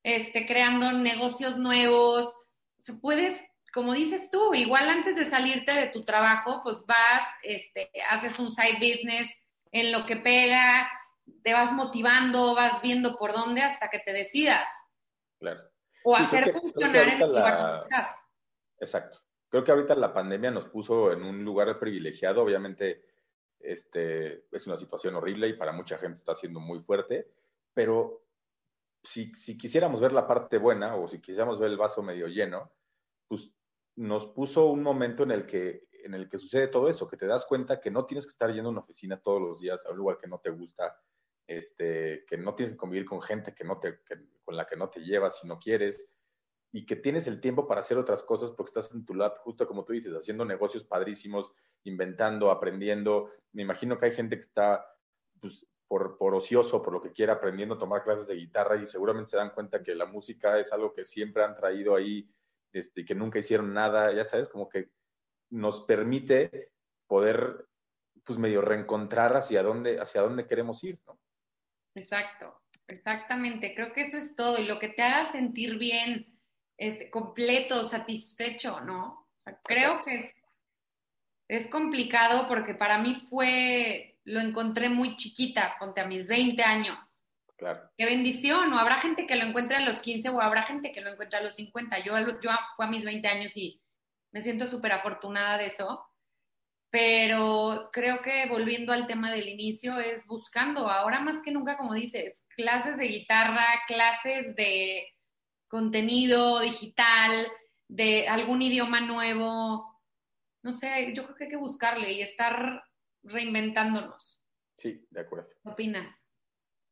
este, 0.04 0.46
creando 0.48 0.92
negocios 0.92 1.58
nuevos? 1.58 2.26
O 2.26 2.82
sea, 2.82 2.96
puedes, 3.02 3.42
como 3.74 3.94
dices 3.94 4.30
tú, 4.32 4.54
igual 4.54 4.90
antes 4.90 5.16
de 5.16 5.26
salirte 5.26 5.74
de 5.74 5.90
tu 5.90 6.04
trabajo, 6.04 6.62
pues 6.64 6.78
vas, 6.86 7.26
este, 7.44 7.92
haces 8.10 8.40
un 8.40 8.52
side 8.54 8.80
business 8.80 9.30
en 9.72 9.92
lo 9.92 10.06
que 10.06 10.18
pega, 10.18 10.90
te 11.44 11.54
vas 11.54 11.72
motivando, 11.74 12.56
vas 12.56 12.82
viendo 12.82 13.18
por 13.18 13.34
dónde 13.34 13.62
hasta 13.62 13.90
que 13.90 14.00
te 14.00 14.14
decidas. 14.14 14.70
Claro. 15.40 15.62
O 16.04 16.16
hacer 16.16 16.52
funcionar 16.52 17.08
en 17.08 17.22
el 17.22 17.28
lugar 17.28 17.86
Exacto. 18.80 19.20
Creo 19.48 19.64
que 19.64 19.72
ahorita 19.72 19.96
la 19.96 20.14
pandemia 20.14 20.50
nos 20.50 20.68
puso 20.68 21.12
en 21.12 21.24
un 21.24 21.44
lugar 21.44 21.78
privilegiado. 21.78 22.42
Obviamente, 22.42 23.06
este, 23.60 24.46
es 24.52 24.66
una 24.66 24.78
situación 24.78 25.16
horrible 25.16 25.48
y 25.50 25.54
para 25.54 25.72
mucha 25.72 25.98
gente 25.98 26.18
está 26.18 26.36
siendo 26.36 26.60
muy 26.60 26.80
fuerte, 26.80 27.28
pero 27.74 28.24
si, 29.04 29.34
si 29.36 29.58
quisiéramos 29.58 30.00
ver 30.00 30.14
la 30.14 30.28
parte 30.28 30.58
buena 30.58 30.96
o 30.96 31.08
si 31.08 31.20
quisiéramos 31.20 31.60
ver 31.60 31.72
el 31.72 31.78
vaso 31.78 32.04
medio 32.04 32.28
lleno, 32.28 32.72
pues 33.28 33.52
nos 33.96 34.28
puso 34.28 34.68
un 34.68 34.84
momento 34.84 35.24
en 35.24 35.32
el 35.32 35.46
que 35.46 35.90
en 36.04 36.14
el 36.14 36.30
que 36.30 36.40
sucede 36.40 36.68
todo 36.68 36.90
eso, 36.90 37.08
que 37.08 37.18
te 37.18 37.28
das 37.28 37.46
cuenta 37.46 37.80
que 37.80 37.92
no 37.92 38.06
tienes 38.06 38.26
que 38.26 38.32
estar 38.32 38.52
yendo 38.52 38.70
a 38.70 38.72
una 38.72 38.82
oficina 38.82 39.22
todos 39.22 39.42
los 39.42 39.60
días 39.60 39.86
a 39.86 39.92
un 39.92 39.98
lugar 39.98 40.18
que 40.18 40.28
no 40.28 40.40
te 40.40 40.50
gusta, 40.50 41.00
este, 41.48 42.26
que 42.28 42.38
no 42.38 42.56
tienes 42.56 42.74
que 42.74 42.78
convivir 42.78 43.06
con 43.06 43.22
gente 43.22 43.54
que 43.54 43.64
no 43.64 43.80
te, 43.80 44.00
con 44.44 44.56
la 44.56 44.66
que 44.66 44.76
no 44.76 44.90
te 44.90 45.02
llevas 45.02 45.40
si 45.40 45.48
no 45.48 45.60
quieres, 45.60 46.12
y 46.72 46.86
que 46.86 46.96
tienes 46.96 47.28
el 47.28 47.42
tiempo 47.42 47.68
para 47.68 47.82
hacer 47.82 47.98
otras 47.98 48.24
cosas 48.24 48.52
porque 48.52 48.70
estás 48.70 48.94
en 48.94 49.06
tu 49.06 49.14
lab, 49.14 49.38
justo 49.40 49.68
como 49.68 49.84
tú 49.84 49.94
dices, 49.94 50.14
haciendo 50.14 50.46
negocios 50.46 50.86
padrísimos, 50.86 51.54
inventando, 51.84 52.50
aprendiendo. 52.50 53.30
Me 53.52 53.64
imagino 53.64 53.98
que 53.98 54.06
hay 54.06 54.14
gente 54.14 54.38
que 54.38 54.44
está 54.44 54.86
pues, 55.42 55.68
por, 55.92 56.18
por, 56.18 56.34
ocioso, 56.34 56.82
por 56.82 56.94
lo 56.94 57.02
que 57.02 57.12
quiera, 57.12 57.34
aprendiendo 57.34 57.76
a 57.76 57.78
tomar 57.78 58.02
clases 58.02 58.26
de 58.26 58.36
guitarra 58.36 58.82
y 58.82 58.88
seguramente 58.88 59.32
se 59.32 59.36
dan 59.36 59.50
cuenta 59.50 59.84
que 59.84 59.94
la 59.94 60.06
música 60.06 60.58
es 60.58 60.72
algo 60.72 60.94
que 60.94 61.04
siempre 61.04 61.44
han 61.44 61.54
traído 61.54 61.98
ahí, 61.98 62.34
este, 62.72 63.04
que 63.04 63.14
nunca 63.14 63.40
hicieron 63.40 63.74
nada, 63.74 64.10
ya 64.14 64.24
sabes, 64.24 64.48
como 64.48 64.70
que 64.70 64.90
nos 65.50 65.82
permite 65.82 66.72
poder, 67.08 67.68
pues 68.24 68.40
medio 68.40 68.62
reencontrar 68.62 69.36
hacia 69.36 69.64
dónde, 69.64 70.00
hacia 70.00 70.22
dónde 70.22 70.48
queremos 70.48 70.82
ir, 70.86 70.98
¿no? 71.06 71.20
Exacto, 71.94 72.62
exactamente. 72.88 73.76
Creo 73.76 73.92
que 73.92 74.04
eso 74.04 74.18
es 74.18 74.34
todo. 74.34 74.60
Y 74.60 74.68
lo 74.68 74.80
que 74.80 74.88
te 74.88 75.02
haga 75.02 75.26
sentir 75.26 75.78
bien, 75.78 76.40
este, 76.78 77.12
completo, 77.12 77.84
satisfecho, 77.84 78.80
¿no? 78.80 79.28
O 79.38 79.42
sea, 79.42 79.60
creo 79.62 80.02
que 80.06 80.20
es, 80.20 80.42
es 81.50 81.68
complicado 81.70 82.48
porque 82.48 82.76
para 82.76 82.98
mí 82.98 83.28
fue, 83.30 84.11
lo 84.26 84.40
encontré 84.40 84.90
muy 84.90 85.16
chiquita, 85.16 85.76
ponte 85.80 86.02
a 86.02 86.08
mis 86.08 86.28
20 86.28 86.62
años. 86.64 87.28
Claro. 87.58 87.80
Qué 87.98 88.06
bendición. 88.06 88.74
O 88.74 88.80
habrá 88.80 88.98
gente 89.00 89.28
que 89.28 89.36
lo 89.36 89.46
encuentre 89.46 89.78
a 89.78 89.82
los 89.82 89.98
15 89.98 90.30
o 90.30 90.42
habrá 90.42 90.64
gente 90.64 90.92
que 90.92 91.02
lo 91.02 91.12
encuentre 91.12 91.38
a 91.38 91.44
los 91.44 91.56
50. 91.56 92.00
Yo, 92.00 92.18
yo 92.42 92.50
fue 92.76 92.86
a 92.86 92.90
mis 92.90 93.06
20 93.06 93.28
años 93.28 93.56
y 93.56 93.82
me 94.32 94.42
siento 94.42 94.68
súper 94.68 94.94
afortunada 94.94 95.58
de 95.58 95.68
eso 95.68 96.06
pero 96.92 97.90
creo 97.94 98.22
que 98.22 98.48
volviendo 98.50 98.92
al 98.92 99.08
tema 99.08 99.32
del 99.32 99.48
inicio 99.48 99.98
es 100.00 100.28
buscando, 100.28 100.90
ahora 100.90 101.22
más 101.22 101.42
que 101.42 101.52
nunca, 101.52 101.78
como 101.78 101.94
dices, 101.94 102.48
clases 102.54 102.98
de 102.98 103.08
guitarra, 103.08 103.66
clases 103.88 104.56
de 104.58 105.08
contenido 105.70 106.60
digital, 106.60 107.48
de 107.88 108.28
algún 108.28 108.62
idioma 108.62 109.00
nuevo, 109.00 110.02
no 110.64 110.74
sé, 110.74 111.14
yo 111.16 111.24
creo 111.24 111.36
que 111.36 111.44
hay 111.46 111.50
que 111.50 111.56
buscarle 111.56 112.12
y 112.12 112.22
estar 112.22 112.84
reinventándonos. 113.24 114.42
Sí, 114.78 115.06
de 115.10 115.22
acuerdo. 115.22 115.50
¿Qué 115.64 115.70
opinas? 115.70 116.26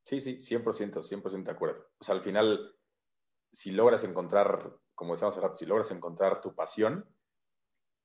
Sí, 0.05 0.21
sí, 0.21 0.38
100%, 0.38 1.03
100% 1.03 1.43
de 1.43 1.51
acuerdo. 1.51 1.88
O 1.99 2.03
sea, 2.03 2.15
al 2.15 2.21
final, 2.21 2.75
si 3.51 3.71
logras 3.71 4.03
encontrar, 4.03 4.75
como 4.95 5.13
decíamos 5.13 5.36
hace 5.36 5.45
rato, 5.45 5.57
si 5.57 5.65
logras 5.65 5.91
encontrar 5.91 6.41
tu 6.41 6.55
pasión, 6.55 7.05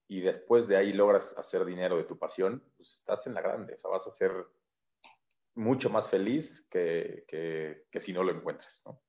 y 0.08 0.20
después 0.20 0.68
de 0.68 0.76
ahí 0.76 0.92
logras 0.92 1.36
hacer 1.38 1.64
dinero 1.64 1.96
de 1.96 2.04
tu 2.04 2.18
pasión, 2.18 2.62
pues 2.76 2.94
estás 2.94 3.26
en 3.26 3.34
la 3.34 3.40
grande, 3.40 3.74
o 3.74 3.78
sea, 3.78 3.90
vas 3.90 4.06
a 4.06 4.10
ser 4.10 4.32
mucho 5.54 5.88
más 5.88 6.10
feliz 6.10 6.66
que, 6.70 7.24
que, 7.28 8.00
si 8.00 8.12
no 8.12 8.22
lo 8.22 8.32
encuentras, 8.32 8.82
¿no? 8.84 9.00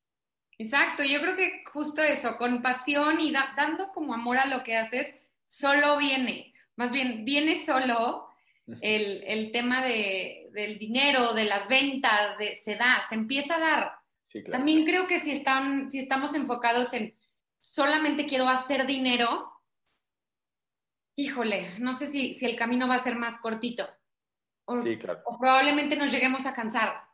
Exacto, 0.58 1.04
yo 1.04 1.20
creo 1.20 1.36
que 1.36 1.64
justo 1.66 2.02
eso, 2.02 2.38
con 2.38 2.62
pasión 2.62 3.20
y 3.20 3.34
dando 3.34 3.90
como 3.94 4.14
amor 4.14 4.38
a 4.38 4.46
lo 4.46 4.64
que 4.64 4.78
haces, 4.78 5.14
solo 5.48 5.98
viene, 5.98 6.54
más 6.78 6.94
bien 6.94 7.26
viene 7.26 7.64
solo 7.66 8.25
el, 8.82 9.52
tema 9.52 9.84
de, 9.84 10.50
del 10.52 10.80
dinero, 10.80 11.34
de 11.34 11.46
las 11.46 11.68
ventas, 11.68 12.38
de, 12.38 12.56
se 12.58 12.76
da, 12.76 13.04
se 13.08 13.16
empieza 13.16 13.56
a 13.56 13.60
dar. 13.60 13.92
También 14.52 14.86
creo 14.86 15.08
que 15.08 15.20
si, 15.20 15.32
están, 15.32 15.90
si 15.90 16.00
estamos 16.00 16.36
enfocados 16.36 16.94
en 16.94 17.16
solamente 17.60 18.26
quiero 18.26 18.48
hacer 18.48 18.86
dinero, 18.86 19.52
híjole, 21.16 21.68
no 21.80 21.94
sé 21.94 22.08
si, 22.08 22.34
si 22.34 22.46
el 22.46 22.56
camino 22.56 22.88
va 22.88 22.96
a 22.96 23.00
ser 23.00 23.16
más 23.16 23.40
cortito. 23.40 23.88
O, 24.66 24.80
sí, 24.80 24.98
claro. 24.98 25.22
o 25.26 25.38
probablemente 25.40 25.96
nos 25.96 26.12
lleguemos 26.12 26.46
a 26.46 26.54
cansar. 26.54 27.06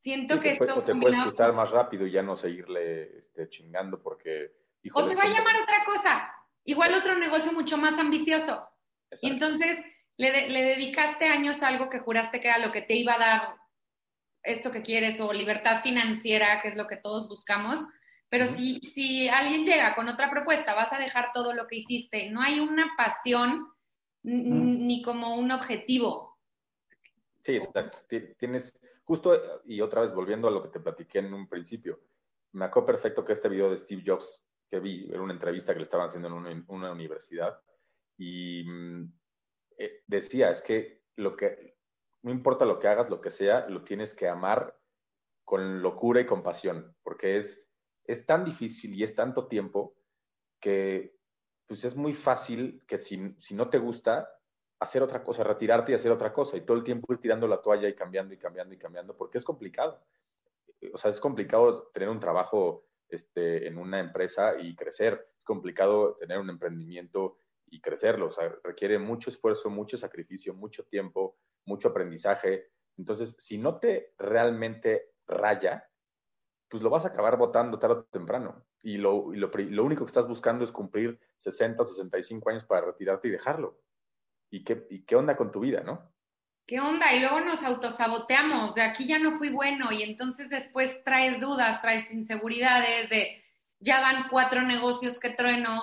Siento 0.00 0.40
que 0.40 0.50
esto. 0.50 0.78
O 0.78 0.82
te 0.82 0.94
puedes 0.94 1.22
quitar 1.24 1.52
más 1.52 1.70
rápido 1.70 2.06
y 2.06 2.10
ya 2.10 2.22
no 2.22 2.36
seguirle 2.36 3.18
este, 3.18 3.48
chingando 3.48 4.02
porque. 4.02 4.50
o 4.94 5.06
te 5.06 5.14
va 5.14 5.24
a 5.24 5.28
llamar 5.28 5.62
otra 5.62 5.84
cosa. 5.84 6.34
Igual 6.64 6.94
otro 6.94 7.18
negocio 7.18 7.52
mucho 7.52 7.76
más 7.76 7.98
ambicioso. 7.98 8.66
Y 9.20 9.30
entonces 9.30 9.84
le, 10.20 10.48
le, 10.48 10.62
dedicaste 10.62 11.26
años 11.26 11.62
a 11.62 11.68
algo 11.68 11.88
que 11.88 11.98
juraste 11.98 12.40
que 12.40 12.48
era 12.48 12.58
lo 12.58 12.72
que 12.72 12.82
te 12.82 12.94
iba 12.94 13.14
a 13.14 13.18
dar 13.18 13.56
esto 14.42 14.70
que 14.70 14.82
quieres 14.82 15.20
o 15.20 15.32
libertad 15.32 15.82
financiera, 15.82 16.60
que 16.62 16.68
es 16.68 16.76
lo 16.76 16.86
que 16.86 16.96
todos 16.96 17.28
buscamos. 17.28 17.80
Pero 18.28 18.46
si, 18.46 18.78
si 18.80 19.28
alguien 19.28 19.64
llega 19.64 19.94
con 19.94 20.08
otra 20.08 20.30
propuesta, 20.30 20.74
vas 20.74 20.92
a 20.92 20.98
dejar 20.98 21.32
todo 21.34 21.52
lo 21.52 21.66
que 21.66 21.76
hiciste. 21.76 22.30
No 22.30 22.40
hay 22.40 22.60
una 22.60 22.94
pasión 22.96 23.68
ni 24.22 25.02
como 25.02 25.36
un 25.36 25.50
objetivo. 25.50 26.38
Sí, 27.42 27.56
exacto. 27.56 27.98
Tienes, 28.38 28.78
justo, 29.04 29.60
y 29.64 29.80
otra 29.80 30.02
vez 30.02 30.14
volviendo 30.14 30.48
a 30.48 30.50
lo 30.50 30.62
que 30.62 30.68
te 30.68 30.80
platiqué 30.80 31.18
en 31.18 31.34
un 31.34 31.48
principio, 31.48 31.98
me 32.52 32.66
acuerdo 32.66 32.86
perfecto 32.86 33.24
que 33.24 33.32
este 33.32 33.48
video 33.48 33.70
de 33.70 33.78
Steve 33.78 34.02
Jobs 34.06 34.46
que 34.70 34.78
vi, 34.78 35.08
era 35.10 35.20
una 35.20 35.32
entrevista 35.32 35.72
que 35.72 35.80
le 35.80 35.82
estaban 35.82 36.06
haciendo 36.06 36.28
en 36.28 36.64
una, 36.68 36.92
universidad, 36.92 37.60
y 38.16 38.62
mm, 38.64 39.12
eh, 39.80 40.02
decía, 40.06 40.50
es 40.50 40.60
que 40.60 41.02
lo 41.16 41.36
que, 41.36 41.74
no 42.22 42.30
importa 42.30 42.66
lo 42.66 42.78
que 42.78 42.88
hagas, 42.88 43.08
lo 43.08 43.22
que 43.22 43.30
sea, 43.30 43.66
lo 43.68 43.82
tienes 43.82 44.14
que 44.14 44.28
amar 44.28 44.78
con 45.42 45.80
locura 45.80 46.20
y 46.20 46.26
compasión, 46.26 46.94
porque 47.02 47.38
es, 47.38 47.66
es 48.04 48.26
tan 48.26 48.44
difícil 48.44 48.94
y 48.94 49.04
es 49.04 49.14
tanto 49.14 49.48
tiempo 49.48 49.96
que 50.60 51.18
pues 51.66 51.84
es 51.84 51.96
muy 51.96 52.12
fácil 52.12 52.84
que 52.86 52.98
si, 52.98 53.34
si 53.38 53.54
no 53.54 53.70
te 53.70 53.78
gusta, 53.78 54.28
hacer 54.80 55.02
otra 55.02 55.22
cosa, 55.22 55.44
retirarte 55.44 55.92
y 55.92 55.94
hacer 55.94 56.10
otra 56.10 56.32
cosa, 56.32 56.58
y 56.58 56.62
todo 56.62 56.76
el 56.76 56.84
tiempo 56.84 57.10
ir 57.12 57.20
tirando 57.20 57.48
la 57.48 57.62
toalla 57.62 57.88
y 57.88 57.94
cambiando 57.94 58.34
y 58.34 58.38
cambiando 58.38 58.74
y 58.74 58.78
cambiando, 58.78 59.16
porque 59.16 59.38
es 59.38 59.44
complicado. 59.44 60.04
O 60.92 60.98
sea, 60.98 61.10
es 61.10 61.20
complicado 61.20 61.90
tener 61.94 62.08
un 62.08 62.20
trabajo 62.20 62.86
este, 63.08 63.66
en 63.66 63.78
una 63.78 64.00
empresa 64.00 64.58
y 64.58 64.74
crecer. 64.74 65.28
Es 65.38 65.44
complicado 65.44 66.16
tener 66.16 66.38
un 66.38 66.50
emprendimiento 66.50 67.38
y 67.70 67.80
crecerlo. 67.80 68.26
O 68.26 68.30
sea, 68.30 68.54
requiere 68.62 68.98
mucho 68.98 69.30
esfuerzo, 69.30 69.70
mucho 69.70 69.96
sacrificio, 69.96 70.54
mucho 70.54 70.84
tiempo, 70.84 71.38
mucho 71.64 71.88
aprendizaje. 71.88 72.70
Entonces, 72.98 73.36
si 73.38 73.58
no 73.58 73.78
te 73.78 74.14
realmente 74.18 75.12
raya, 75.26 75.88
pues 76.68 76.82
lo 76.82 76.90
vas 76.90 77.04
a 77.04 77.08
acabar 77.08 77.36
votando 77.36 77.78
tarde 77.78 77.94
o 77.94 78.04
temprano. 78.04 78.64
Y 78.82 78.98
lo, 78.98 79.32
lo, 79.32 79.50
lo, 79.50 79.84
único 79.84 80.04
que 80.04 80.10
estás 80.10 80.28
buscando 80.28 80.64
es 80.64 80.72
cumplir 80.72 81.18
60 81.36 81.82
o 81.82 81.86
65 81.86 82.50
años 82.50 82.64
para 82.64 82.86
retirarte 82.86 83.28
y 83.28 83.32
dejarlo. 83.32 83.80
¿Y 84.50 84.64
qué, 84.64 84.86
y 84.90 85.04
qué 85.04 85.16
onda 85.16 85.36
con 85.36 85.52
tu 85.52 85.60
vida, 85.60 85.82
no? 85.82 86.12
¿Qué 86.66 86.80
onda? 86.80 87.12
Y 87.12 87.20
luego 87.20 87.40
nos 87.40 87.64
autosaboteamos, 87.64 88.74
de 88.74 88.82
aquí 88.82 89.06
ya 89.06 89.18
no 89.18 89.38
fui 89.38 89.50
bueno 89.50 89.90
y 89.90 90.04
entonces 90.04 90.48
después 90.48 91.02
traes 91.02 91.40
dudas, 91.40 91.82
traes 91.82 92.12
inseguridades 92.12 93.10
de 93.10 93.44
ya 93.80 94.00
van 94.00 94.28
cuatro 94.30 94.62
negocios 94.62 95.18
que 95.18 95.30
trueno, 95.30 95.82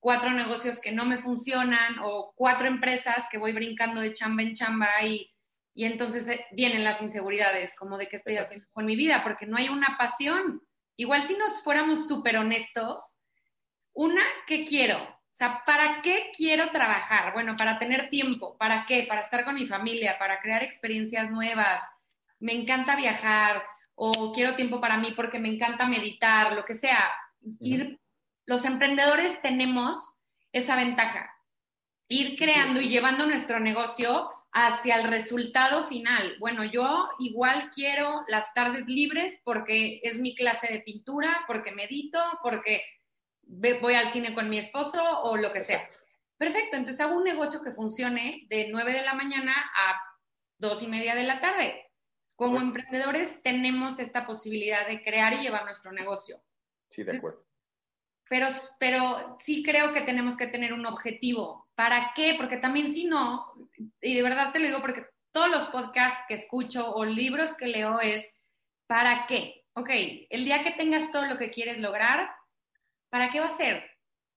cuatro 0.00 0.30
negocios 0.30 0.80
que 0.80 0.92
no 0.92 1.04
me 1.04 1.18
funcionan 1.18 1.98
o 2.02 2.32
cuatro 2.36 2.68
empresas 2.68 3.26
que 3.30 3.38
voy 3.38 3.52
brincando 3.52 4.00
de 4.00 4.14
chamba 4.14 4.42
en 4.42 4.54
chamba 4.54 4.88
y, 5.04 5.30
y 5.74 5.84
entonces 5.84 6.28
eh, 6.28 6.44
vienen 6.52 6.84
las 6.84 7.02
inseguridades, 7.02 7.74
como 7.76 7.98
de 7.98 8.08
qué 8.08 8.16
estoy 8.16 8.36
haciendo 8.36 8.66
con 8.72 8.84
mi 8.86 8.96
vida, 8.96 9.22
porque 9.22 9.46
no 9.46 9.56
hay 9.56 9.68
una 9.68 9.96
pasión. 9.98 10.62
Igual 10.96 11.22
si 11.22 11.36
nos 11.36 11.62
fuéramos 11.62 12.08
súper 12.08 12.36
honestos, 12.36 13.16
una, 13.92 14.22
¿qué 14.46 14.64
quiero? 14.64 15.02
O 15.02 15.34
sea, 15.38 15.62
¿para 15.64 16.02
qué 16.02 16.30
quiero 16.36 16.70
trabajar? 16.70 17.32
Bueno, 17.32 17.54
para 17.56 17.78
tener 17.78 18.10
tiempo. 18.10 18.56
¿Para 18.58 18.86
qué? 18.86 19.06
Para 19.08 19.20
estar 19.20 19.44
con 19.44 19.54
mi 19.54 19.66
familia, 19.66 20.18
para 20.18 20.40
crear 20.40 20.62
experiencias 20.62 21.30
nuevas. 21.30 21.80
Me 22.40 22.52
encanta 22.52 22.96
viajar 22.96 23.62
o 23.94 24.32
quiero 24.32 24.54
tiempo 24.54 24.80
para 24.80 24.96
mí 24.96 25.12
porque 25.14 25.38
me 25.38 25.48
encanta 25.48 25.86
meditar, 25.86 26.52
lo 26.54 26.64
que 26.64 26.74
sea. 26.74 27.10
Ir, 27.60 28.00
los 28.48 28.64
emprendedores 28.64 29.42
tenemos 29.42 30.00
esa 30.52 30.74
ventaja. 30.74 31.30
Ir 32.08 32.38
creando 32.38 32.80
y 32.80 32.88
llevando 32.88 33.26
nuestro 33.26 33.60
negocio 33.60 34.30
hacia 34.52 34.96
el 34.96 35.10
resultado 35.10 35.86
final. 35.86 36.34
Bueno, 36.40 36.64
yo 36.64 37.10
igual 37.18 37.70
quiero 37.74 38.24
las 38.26 38.54
tardes 38.54 38.86
libres 38.86 39.42
porque 39.44 40.00
es 40.02 40.18
mi 40.18 40.34
clase 40.34 40.66
de 40.72 40.80
pintura, 40.80 41.44
porque 41.46 41.72
medito, 41.72 42.18
porque 42.42 42.80
voy 43.82 43.94
al 43.94 44.08
cine 44.08 44.32
con 44.34 44.48
mi 44.48 44.56
esposo 44.56 45.02
o 45.24 45.36
lo 45.36 45.52
que 45.52 45.60
sea. 45.60 45.86
Perfecto, 46.38 46.78
entonces 46.78 47.04
hago 47.04 47.18
un 47.18 47.24
negocio 47.24 47.62
que 47.62 47.72
funcione 47.72 48.46
de 48.48 48.68
9 48.70 48.94
de 48.94 49.02
la 49.02 49.12
mañana 49.12 49.52
a 49.52 50.00
2 50.56 50.84
y 50.84 50.86
media 50.86 51.14
de 51.14 51.24
la 51.24 51.42
tarde. 51.42 51.92
Como 52.34 52.58
emprendedores 52.58 53.42
tenemos 53.42 53.98
esta 53.98 54.24
posibilidad 54.24 54.88
de 54.88 55.02
crear 55.02 55.34
y 55.34 55.42
llevar 55.42 55.66
nuestro 55.66 55.92
negocio. 55.92 56.40
Sí, 56.88 57.02
de 57.02 57.18
acuerdo. 57.18 57.46
Pero, 58.28 58.48
pero 58.78 59.36
sí 59.40 59.62
creo 59.62 59.92
que 59.92 60.02
tenemos 60.02 60.36
que 60.36 60.46
tener 60.46 60.72
un 60.72 60.86
objetivo. 60.86 61.68
¿Para 61.74 62.12
qué? 62.14 62.34
Porque 62.36 62.58
también 62.58 62.92
si 62.92 63.04
no, 63.04 63.52
y 64.02 64.14
de 64.14 64.22
verdad 64.22 64.52
te 64.52 64.58
lo 64.58 64.66
digo 64.66 64.80
porque 64.80 65.06
todos 65.32 65.50
los 65.50 65.66
podcasts 65.66 66.20
que 66.28 66.34
escucho 66.34 66.94
o 66.94 67.04
libros 67.04 67.56
que 67.56 67.66
leo 67.66 68.00
es, 68.00 68.34
¿para 68.86 69.26
qué? 69.26 69.64
Ok, 69.74 69.90
el 70.30 70.44
día 70.44 70.64
que 70.64 70.72
tengas 70.72 71.12
todo 71.12 71.26
lo 71.26 71.38
que 71.38 71.50
quieres 71.50 71.78
lograr, 71.78 72.28
¿para 73.10 73.30
qué 73.30 73.40
va 73.40 73.46
a 73.46 73.50
ser? 73.50 73.88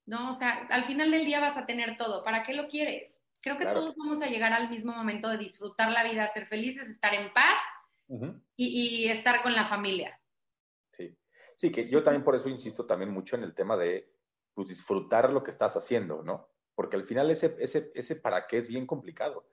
¿No? 0.06 0.30
O 0.30 0.34
sea, 0.34 0.68
al 0.70 0.86
final 0.86 1.10
del 1.12 1.26
día 1.26 1.39
vas 1.39 1.58
a 1.58 1.66
tener 1.66 1.98
todo. 1.98 2.24
¿Para 2.24 2.44
qué 2.44 2.54
lo 2.54 2.68
quieres? 2.68 3.20
Creo 3.42 3.58
que 3.58 3.66
todos 3.66 3.96
vamos 3.98 4.22
a 4.22 4.28
llegar 4.28 4.54
al 4.54 4.70
mismo 4.70 4.94
momento 4.94 5.28
de 5.30 5.39
disfrutar 5.39 5.92
la 5.92 6.04
vida, 6.04 6.28
ser 6.28 6.46
felices, 6.46 6.89
estar 6.89 7.14
en 7.16 7.34
paz 7.34 7.58
y, 8.56 9.08
estar 9.08 9.42
con 9.42 9.54
la 9.54 9.68
familia. 9.68 10.20
Sí. 11.62 11.72
Que 11.72 11.89
yo 11.89 12.03
también 12.03 12.24
por 12.24 12.36
eso 12.36 12.49
insisto 12.49 12.86
también 12.86 13.12
mucho 13.12 13.36
en 13.36 13.43
el 13.43 13.53
tema 13.53 13.78
de 13.78 14.12
pues, 14.53 14.70
disfrutar 14.70 15.32
lo 15.32 15.43
que 15.43 15.51
estás 15.51 15.78
haciendo, 15.78 16.24
¿no? 16.24 16.49
Porque 16.76 16.95
al 16.95 17.03
final 17.03 17.30
ese, 17.30 17.55
ese, 17.59 17.91
ese 17.93 18.16
para 18.16 18.47
qué 18.47 18.57
es 18.57 18.68
bien 18.68 18.88
complicado. 18.88 19.45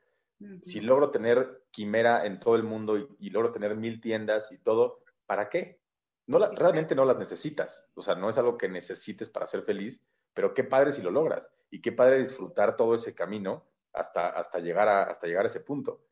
Si 0.63 0.81
logro 0.81 1.11
tener 1.11 1.65
quimera 1.73 2.25
en 2.25 2.39
todo 2.39 2.55
el 2.55 2.63
mundo 2.63 2.97
y, 2.97 3.09
y, 3.19 3.31
logro 3.31 3.51
tener 3.51 3.75
mil 3.75 4.01
tiendas 4.01 4.53
y 4.53 4.59
todo, 4.59 5.03
¿para 5.27 5.49
qué? 5.49 5.81
no 6.29 6.39
realmente 6.53 6.95
no 6.95 7.07
las 7.07 7.19
necesitas, 7.19 7.91
o 7.95 8.03
sea, 8.03 8.15
no 8.15 8.29
es 8.29 8.37
algo 8.37 8.59
que 8.59 8.69
necesites 8.69 9.31
para 9.31 9.47
ser 9.47 9.63
feliz, 9.63 10.05
pero 10.35 10.53
qué 10.53 10.63
padre 10.63 10.93
si 10.93 11.01
lo 11.01 11.11
logras 11.11 11.51
y 11.71 11.81
qué 11.81 11.91
padre 11.91 12.21
disfrutar 12.21 12.77
todo 12.77 12.95
ese 12.95 13.15
camino 13.15 13.67
hasta, 13.95 14.29
hasta, 14.29 14.59
llegar, 14.59 14.89
a, 14.89 15.05
hasta 15.05 15.27
llegar 15.27 15.45
a 15.45 15.49
ese 15.49 15.61
punto, 15.61 16.05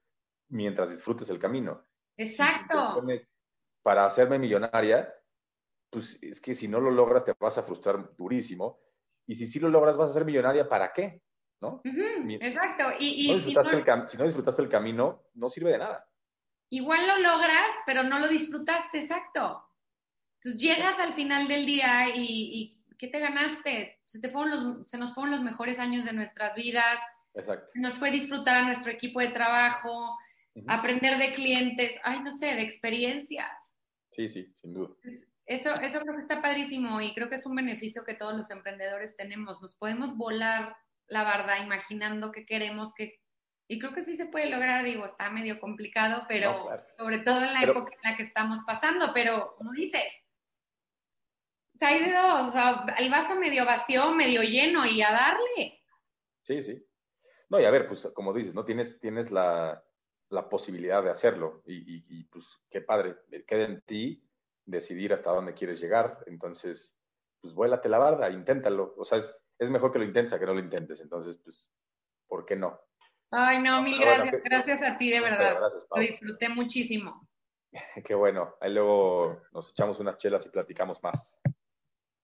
mientras 0.49 0.91
disfrutes 0.91 1.29
el 1.29 1.39
camino. 1.39 1.85
Exacto. 2.17 3.05
para 3.83 4.07
hacerme 4.07 4.39
millonaria, 4.39 5.15
pues 5.97 6.19
es 6.21 6.43
que 6.43 6.53
si 6.53 6.69
no 6.69 6.79
lo 6.79 6.91
logras 6.91 7.25
te 7.25 7.33
vas 7.41 7.57
a 7.57 7.63
frustrar 7.63 8.15
durísimo. 8.19 8.83
Y 9.27 9.35
si 9.35 9.47
sí 9.47 9.59
lo 9.59 9.71
logras, 9.71 9.97
vas 9.97 10.11
a 10.11 10.13
ser 10.13 10.27
millonaria, 10.27 10.69
¿para 10.69 10.93
qué? 10.93 11.23
¿No? 11.63 11.81
exacto. 12.39 12.85
Y, 13.01 13.41
si, 13.41 13.55
no... 13.55 14.07
si 14.07 14.19
no 14.19 14.25
disfrutaste 14.25 14.61
el 14.61 14.69
camino, 14.69 15.23
no 15.33 15.49
sirve 15.49 15.73
de 15.73 15.79
nada. 15.79 16.07
Igual 16.69 17.07
lo 17.07 17.17
logras, 17.17 17.75
pero 17.87 18.03
no 18.03 18.19
lo 18.19 18.29
disfrutaste, 18.29 18.99
exacto. 18.99 19.71
Entonces 20.35 20.61
llegas 20.61 20.99
al 20.99 21.15
final 21.15 21.49
del 21.49 21.65
día 21.65 22.15
y, 22.15 22.79
¿qué 22.99 23.09
te 23.09 23.19
ganaste? 23.19 24.03
Se, 24.05 24.21
te 24.21 24.29
fueron 24.29 24.51
los, 24.51 24.91
se 24.91 24.99
nos 24.99 25.15
fueron 25.15 25.33
los 25.33 25.43
mejores 25.43 25.79
años 25.79 26.05
de 26.05 26.13
nuestras 26.13 26.55
vidas. 26.55 27.01
Exacto. 27.33 27.73
Nos 27.77 27.95
fue 27.95 28.11
disfrutar 28.11 28.57
a 28.57 28.67
nuestro 28.67 28.93
equipo 28.93 29.21
de 29.21 29.29
trabajo, 29.29 30.15
aprender 30.67 31.17
de 31.17 31.33
clientes, 31.33 31.99
ay, 32.05 32.23
no 32.23 32.37
sé, 32.37 32.49
de 32.49 32.65
experiencias. 32.65 33.75
Sí, 34.11 34.29
sí, 34.29 34.53
sin 34.53 34.75
duda. 34.75 34.95
Eso, 35.47 35.73
eso 35.81 36.01
creo 36.01 36.15
que 36.15 36.23
está 36.23 36.43
padrísimo 36.43 37.01
y 37.01 37.15
creo 37.15 37.29
que 37.29 37.37
es 37.37 37.47
un 37.47 37.55
beneficio 37.55 38.05
que 38.05 38.15
todos 38.15 38.37
los 38.37 38.51
emprendedores 38.51 39.17
tenemos. 39.17 39.63
Nos 39.63 39.75
podemos 39.77 40.17
volar 40.17 40.77
la 41.07 41.23
barda 41.23 41.59
imaginando 41.59 42.33
que 42.33 42.45
queremos 42.45 42.93
que... 42.95 43.21
Y 43.69 43.79
creo 43.79 43.93
que 43.93 44.03
sí 44.03 44.17
se 44.17 44.27
puede 44.27 44.51
lograr, 44.51 44.85
digo, 44.85 45.07
está 45.07 45.31
medio 45.31 45.61
complicado, 45.61 46.25
pero 46.29 46.69
sobre 46.97 47.21
todo 47.21 47.45
en 47.45 47.53
la 47.53 47.63
época 47.63 47.93
en 47.95 48.11
la 48.11 48.17
que 48.17 48.23
estamos 48.23 48.61
pasando, 48.65 49.13
pero 49.13 49.49
como 49.57 49.73
dices, 49.73 50.13
hay 51.81 52.05
de 52.05 52.13
dos, 52.13 52.49
o 52.49 52.51
sea, 52.51 52.87
el 52.99 53.11
vaso 53.11 53.37
medio 53.37 53.65
vacío, 53.65 54.13
medio 54.13 54.43
lleno 54.43 54.87
y 54.87 55.03
a 55.03 55.11
darle. 55.11 55.81
Sí, 56.43 56.63
sí. 56.63 56.87
No, 57.49 57.61
y 57.61 57.65
a 57.65 57.71
ver, 57.71 57.87
pues 57.87 58.09
como 58.15 58.33
dices, 58.33 58.55
¿no? 58.55 58.65
Tienes, 58.65 59.01
tienes 59.01 59.31
la, 59.31 59.83
posibilidad 60.51 61.03
de 61.03 61.11
hacerlo 61.11 61.63
y, 61.67 62.25
pues 62.25 62.61
qué 62.69 62.81
padre, 62.81 63.17
queda 63.47 63.65
en 63.65 63.81
ti 63.83 64.26
decidir 64.67 65.13
hasta 65.13 65.31
dónde 65.31 65.55
quieres 65.55 65.81
llegar, 65.81 66.23
entonces, 66.27 66.99
pues 67.41 67.55
vuélate 67.55 67.89
la 67.89 67.99
barda, 67.99 68.29
inténtalo, 68.29 68.95
o 68.97 69.05
sea, 69.05 69.19
es, 69.19 69.35
es 69.59 69.71
mejor 69.71 69.91
que 69.93 69.99
lo 69.99 70.05
intentes 70.05 70.33
a 70.33 70.39
que 70.39 70.47
no 70.47 70.55
lo 70.55 70.61
intentes, 70.61 71.01
entonces, 71.01 71.39
pues, 71.43 71.73
¿por 72.29 72.45
qué 72.45 72.57
no? 72.57 72.79
Ay, 73.31 73.63
no, 73.63 73.83
mil 73.83 73.99
gracias. 73.99 74.43
gracias 74.43 74.83
a 74.83 74.99
ti, 74.99 75.11
de 75.11 75.21
verdad. 75.21 75.59
Lo 75.95 76.01
disfruté 76.01 76.49
muchísimo. 76.49 77.29
Qué 78.05 78.15
bueno. 78.15 78.55
Ahí 78.61 78.73
luego 78.73 79.43
nos 79.53 79.71
echamos 79.71 79.99
unas 79.99 80.17
chelas 80.19 80.47
y 80.47 80.51
platicamos 80.51 81.03
más. 81.03 81.35